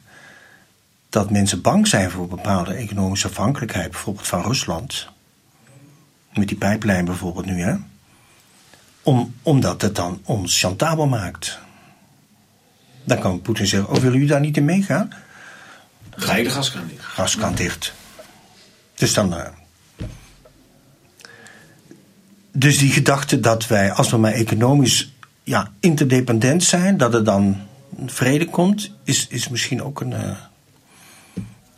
dat 1.10 1.30
mensen 1.30 1.62
bang 1.62 1.88
zijn 1.88 2.12
voor 2.12 2.28
bepaalde 2.28 2.74
economische 2.74 3.28
afhankelijkheid, 3.28 3.92
bijvoorbeeld 3.92 4.28
van 4.28 4.42
Rusland. 4.42 5.08
Met 6.34 6.48
die 6.48 6.58
pijplijn 6.58 7.06
bijvoorbeeld 7.06 7.46
nu, 7.46 7.62
hè? 7.62 7.76
Om, 9.04 9.36
omdat 9.42 9.82
het 9.82 9.96
dan 9.96 10.22
ons 10.24 10.60
chantabel 10.60 11.08
maakt. 11.08 11.60
Dan 13.04 13.20
kan 13.20 13.42
Poetin 13.42 13.68
zeggen: 13.68 13.90
Oh, 13.90 13.96
willen 13.96 14.12
jullie 14.12 14.28
daar 14.28 14.40
niet 14.40 14.58
in 14.58 14.66
meegaan? 14.66 15.14
Ga 16.10 16.36
je 16.36 16.44
de 16.44 16.50
gaskraan 16.50 16.88
dicht? 16.88 17.04
Gaskraan 17.04 17.56
dicht. 17.56 17.94
Dus 18.96 19.14
dan. 19.14 19.36
Dus 22.58 22.78
die 22.78 22.92
gedachte 22.92 23.40
dat 23.40 23.68
wij, 23.68 23.92
als 23.92 24.10
we 24.10 24.18
maar 24.18 24.32
economisch 24.32 25.14
ja, 25.44 25.72
interdependent 25.80 26.64
zijn, 26.64 26.98
dat 26.98 27.14
er 27.14 27.24
dan 27.24 27.58
vrede 28.06 28.46
komt, 28.46 28.92
is, 29.04 29.28
is 29.28 29.50
misschien 29.50 29.84
ook 29.84 30.02
een 30.02 30.12
uh, 30.12 30.32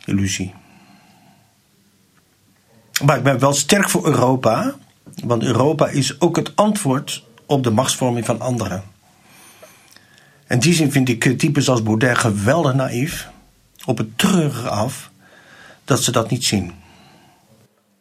illusie. 0.04 0.54
Maar 3.04 3.16
ik 3.16 3.22
ben 3.22 3.38
wel 3.38 3.52
sterk 3.52 3.90
voor 3.90 4.06
Europa, 4.06 4.74
want 5.24 5.42
Europa 5.42 5.88
is 5.88 6.20
ook 6.20 6.36
het 6.36 6.56
antwoord 6.56 7.24
op 7.46 7.62
de 7.62 7.70
machtsvorming 7.70 8.26
van 8.26 8.40
anderen. 8.40 8.82
En 10.46 10.58
die 10.58 10.74
zin 10.74 10.92
vind 10.92 11.08
ik 11.08 11.38
types 11.38 11.68
als 11.68 11.82
Baudet 11.82 12.18
geweldig 12.18 12.74
naïef. 12.74 13.28
Op 13.84 13.98
het 13.98 14.18
treurige 14.18 14.68
af 14.68 15.10
dat 15.84 16.02
ze 16.02 16.10
dat 16.10 16.30
niet 16.30 16.44
zien. 16.44 16.72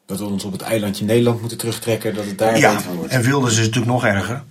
Dat 0.07 0.19
we 0.19 0.25
ons 0.25 0.43
op 0.43 0.51
het 0.51 0.61
eilandje 0.61 1.05
Nederland 1.05 1.39
moeten 1.39 1.57
terugtrekken, 1.57 2.15
dat 2.15 2.25
het 2.25 2.37
daar 2.37 2.57
ja, 2.57 2.75
beter 2.75 2.93
wordt. 2.93 3.11
En 3.11 3.21
Wilders 3.21 3.53
is 3.53 3.65
natuurlijk 3.65 3.91
nog 3.91 4.05
erger. 4.05 4.43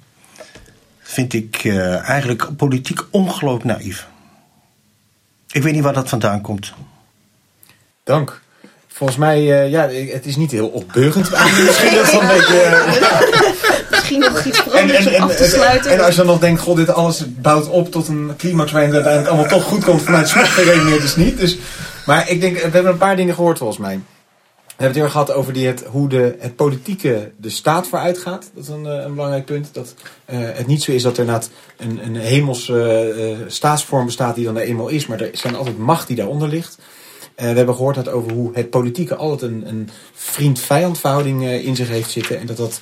Vind 1.01 1.33
ik 1.33 1.65
uh, 1.65 2.09
eigenlijk 2.09 2.57
politiek 2.57 3.01
ongelooflijk 3.11 3.65
naïef. 3.65 4.07
Ik 5.51 5.63
weet 5.63 5.73
niet 5.73 5.83
waar 5.83 5.93
dat 5.93 6.09
vandaan 6.09 6.41
komt. 6.41 6.73
Dank. 8.05 8.41
Volgens 8.87 9.19
mij, 9.19 9.41
uh, 9.41 9.71
ja, 9.71 9.89
het 10.13 10.27
is 10.27 10.37
niet 10.37 10.51
heel 10.51 10.69
opbeurend. 10.69 11.31
Misschien 11.67 11.95
dat 11.95 12.13
een 12.13 12.27
beetje... 12.27 12.63
Uh, 12.65 13.91
misschien 13.91 14.19
nog 14.19 14.45
iets 14.45 14.65
om 14.65 15.23
af 15.23 15.37
te 15.37 15.45
sluiten. 15.45 15.91
En 15.91 16.01
als 16.01 16.11
je 16.11 16.17
dan 16.17 16.27
nog 16.27 16.39
denkt, 16.39 16.61
god, 16.61 16.77
dit 16.77 16.91
alles 16.91 17.25
bouwt 17.29 17.69
op 17.69 17.91
tot 17.91 18.09
een 18.09 18.35
climax 18.37 18.73
waarin 18.73 18.95
het 18.95 19.05
uiteindelijk 19.05 19.35
allemaal 19.35 19.59
toch 19.59 19.69
goed 19.69 19.85
komt 19.85 20.03
vanuit 20.03 20.29
smart 20.29 20.49
geredeneerd 20.49 21.03
is 21.03 21.17
niet. 21.17 21.39
Dus, 21.39 21.59
maar 22.07 22.31
ik 22.31 22.41
denk, 22.41 22.55
we 22.55 22.61
hebben 22.61 22.87
een 22.93 22.99
paar 22.99 23.17
dingen 23.17 23.35
gehoord 23.35 23.59
volgens 23.59 23.79
mij. 23.79 24.01
We 24.77 24.83
hebben 24.83 25.03
het 25.03 25.13
heel 25.13 25.23
gehad 25.23 25.39
over 25.39 25.53
die 25.53 25.67
het, 25.67 25.85
hoe 25.85 26.09
de, 26.09 26.37
het 26.39 26.57
politieke 26.57 27.33
de 27.37 27.51
staat 27.51 27.87
vooruit 27.87 28.19
gaat. 28.19 28.51
Dat 28.55 28.63
is 28.63 28.69
een, 28.69 28.85
een 28.85 29.15
belangrijk 29.15 29.45
punt. 29.45 29.69
Dat 29.73 29.95
uh, 30.31 30.39
het 30.39 30.67
niet 30.67 30.83
zo 30.83 30.93
is 30.93 31.03
dat 31.03 31.19
er 31.19 31.29
een, 31.77 32.05
een 32.05 32.17
hemelse 32.17 33.15
uh, 33.41 33.45
staatsvorm 33.47 34.05
bestaat 34.05 34.35
die 34.35 34.45
dan 34.45 34.57
er 34.57 34.63
eenmaal 34.63 34.89
is. 34.89 35.07
Maar 35.07 35.21
er 35.21 35.31
zijn 35.33 35.55
altijd 35.55 35.79
macht 35.79 36.07
die 36.07 36.17
daaronder 36.17 36.49
ligt. 36.49 36.79
We 37.37 37.45
hebben 37.45 37.75
gehoord 37.75 37.95
dat 37.95 38.09
over 38.09 38.33
hoe 38.33 38.51
het 38.53 38.71
politieke 38.71 39.15
altijd 39.15 39.51
een, 39.51 39.69
een 39.69 39.89
vriend-vijand 40.13 40.99
verhouding 40.99 41.45
in 41.45 41.77
zich 41.77 41.89
heeft 41.89 42.11
zitten. 42.11 42.39
En 42.39 42.47
dat 42.47 42.57
dat 42.57 42.81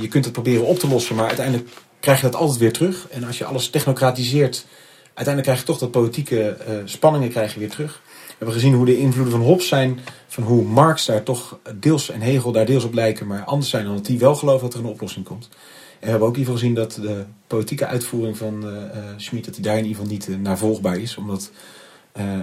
je 0.00 0.08
kunt 0.08 0.24
het 0.24 0.32
proberen 0.32 0.64
op 0.64 0.78
te 0.78 0.88
lossen, 0.88 1.16
maar 1.16 1.26
uiteindelijk 1.26 1.68
krijg 2.00 2.20
je 2.20 2.26
dat 2.30 2.40
altijd 2.40 2.58
weer 2.58 2.72
terug. 2.72 3.06
En 3.10 3.24
als 3.24 3.38
je 3.38 3.44
alles 3.44 3.70
technocratiseert, 3.70 4.66
uiteindelijk 5.14 5.44
krijg 5.44 5.58
je 5.58 5.64
toch 5.64 5.78
dat 5.78 5.90
politieke 5.90 6.56
spanningen 6.84 7.30
krijg 7.30 7.54
je 7.54 7.60
weer 7.60 7.70
terug. 7.70 8.02
We 8.38 8.44
hebben 8.44 8.62
gezien 8.62 8.74
hoe 8.76 8.86
de 8.86 8.98
invloeden 8.98 9.32
van 9.32 9.42
Hobbes 9.42 9.68
zijn, 9.68 10.00
van 10.28 10.42
hoe 10.42 10.64
Marx 10.64 11.06
daar 11.06 11.22
toch 11.22 11.58
deels 11.74 12.10
en 12.10 12.20
Hegel 12.20 12.52
daar 12.52 12.66
deels 12.66 12.84
op 12.84 12.94
lijken, 12.94 13.26
maar 13.26 13.44
anders 13.44 13.70
zijn 13.70 13.84
dan 13.84 13.94
dat 13.94 14.06
die 14.06 14.18
wel 14.18 14.34
geloven 14.34 14.60
dat 14.60 14.74
er 14.74 14.80
een 14.84 14.90
oplossing 14.90 15.24
komt. 15.24 15.48
En 15.52 16.04
we 16.04 16.10
hebben 16.10 16.28
ook 16.28 16.34
in 16.34 16.40
ieder 16.40 16.54
geval 16.54 16.68
gezien 16.68 16.74
dat 16.74 16.98
de 17.02 17.24
politieke 17.46 17.86
uitvoering 17.86 18.36
van 18.36 18.64
uh, 18.64 18.72
Schmid, 19.16 19.44
dat 19.44 19.54
die 19.54 19.62
daar 19.62 19.78
in 19.78 19.84
ieder 19.84 19.96
geval 19.96 20.12
niet 20.12 20.28
uh, 20.28 20.36
navolgbaar 20.36 20.98
is. 20.98 21.16
Omdat 21.16 21.50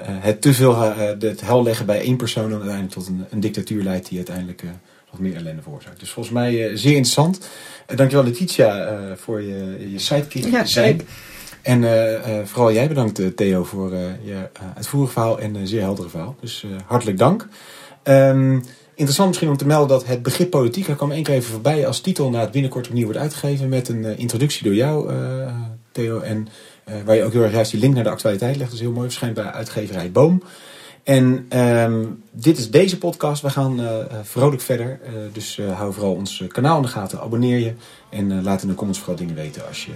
het 0.06 0.42
te 0.42 0.54
veel 0.54 0.80
het 1.20 1.42
hel 1.42 1.64
leggen 1.64 1.86
bij 1.86 2.02
één 2.02 2.18
persoon 2.18 2.50
dan 2.50 2.60
uiteindelijk 2.60 2.94
tot 2.94 3.08
een, 3.08 3.26
een 3.30 3.40
dictatuur 3.40 3.84
leidt 3.84 4.08
die 4.08 4.18
uiteindelijk 4.18 4.64
nog 5.12 5.20
meer 5.20 5.36
ellende 5.36 5.62
veroorzaakt. 5.62 6.00
Dus 6.00 6.10
volgens 6.10 6.36
mij 6.36 6.52
zeer 6.78 6.96
interessant. 6.96 7.48
dankjewel 7.96 8.26
Letitia 8.26 8.98
voor 9.16 9.42
je, 9.42 9.88
je 9.92 10.00
sidekick 10.00 10.46
ja, 10.46 10.66
zijn. 10.66 11.02
En 11.66 12.48
vooral 12.48 12.72
jij 12.72 12.88
bedankt 12.88 13.38
Theo 13.38 13.64
voor 13.64 13.92
je 14.24 14.50
uitvoerige 14.76 15.12
verhaal 15.12 15.40
en 15.40 15.68
zeer 15.68 15.82
heldere 15.82 16.10
verhaal. 16.10 16.36
Dus 16.40 16.66
hartelijk 16.86 17.18
dank. 17.18 17.48
Um, 18.04 18.64
Interessant 18.96 19.30
misschien 19.30 19.50
om 19.50 19.58
te 19.58 19.68
melden 19.68 19.88
dat 19.88 20.06
het 20.06 20.24
begrip 20.24 20.50
politiek, 20.50 20.88
er 20.88 20.96
kwam 20.96 21.12
één 21.12 21.24
keer 21.24 21.34
even 21.34 21.52
voorbij 21.52 21.88
als 21.88 22.00
titel 22.00 22.30
na 22.30 22.40
het 22.40 22.52
binnenkort 22.52 22.88
opnieuw 22.88 23.04
wordt 23.04 23.20
uitgegeven 23.20 23.70
met 23.70 23.88
een 23.88 24.18
introductie 24.18 24.64
door 24.64 24.74
jou, 24.74 25.12
Theo. 25.92 26.20
En 26.20 26.48
waar 27.06 27.16
je 27.16 27.24
ook 27.24 27.34
heel 27.34 27.44
erg 27.44 27.52
juist 27.52 27.72
die 27.72 27.80
link 27.80 27.94
naar 27.94 28.04
de 28.04 28.10
actualiteit 28.10 28.56
legt. 28.56 28.70
Dat 28.70 28.80
is 28.80 28.86
heel 28.86 28.92
mooi, 28.92 29.08
verschijnt 29.08 29.36
bij 29.36 29.44
uitgeverij 29.44 30.12
Boom. 30.12 30.44
En 31.04 31.46
um, 31.60 32.24
dit 32.32 32.58
is 32.58 32.72
deze 32.72 32.98
podcast. 32.98 33.42
We 33.42 33.50
gaan 33.50 33.80
vrolijk 34.24 34.62
verder. 34.62 35.00
dus 35.32 35.60
hou 35.74 35.94
vooral 35.94 36.14
ons 36.14 36.44
kanaal 36.48 36.76
in 36.76 36.82
de 36.82 36.88
gaten. 36.88 37.22
Abonneer 37.22 37.60
je. 37.60 37.74
En 38.10 38.44
laat 38.44 38.62
in 38.62 38.68
de 38.68 38.76
comments 38.76 39.00
vooral 39.00 39.18
dingen 39.18 39.36
weten 39.36 39.68
als 39.68 39.86
je 39.86 39.92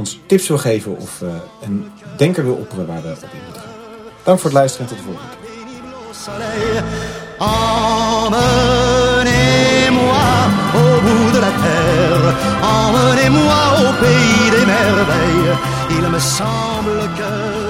ons 0.00 0.18
tips 0.26 0.48
wil 0.48 0.58
geven 0.58 0.96
of 0.96 1.20
een 1.62 1.92
denker 2.16 2.44
wil 2.44 2.54
opperen 2.54 2.86
waar 2.86 3.02
we 3.02 3.08
op 3.08 3.22
in 3.22 3.44
moeten 3.44 3.62
gaan. 3.62 3.70
Dank 4.22 4.38
voor 4.38 4.50
het 4.50 4.58
luisteren 4.58 4.88
en 4.88 4.94
tot 4.94 5.04
de 5.04 5.10
volgende 5.10 5.30
keer. 5.30 5.38
Emmenez-moi 12.62 13.60
au 13.80 13.92
pays 14.00 14.50
des 14.50 14.64
merveilles. 14.66 15.56
Il 15.96 16.10
me 16.10 16.20
semble 16.20 17.08
que 17.16 17.69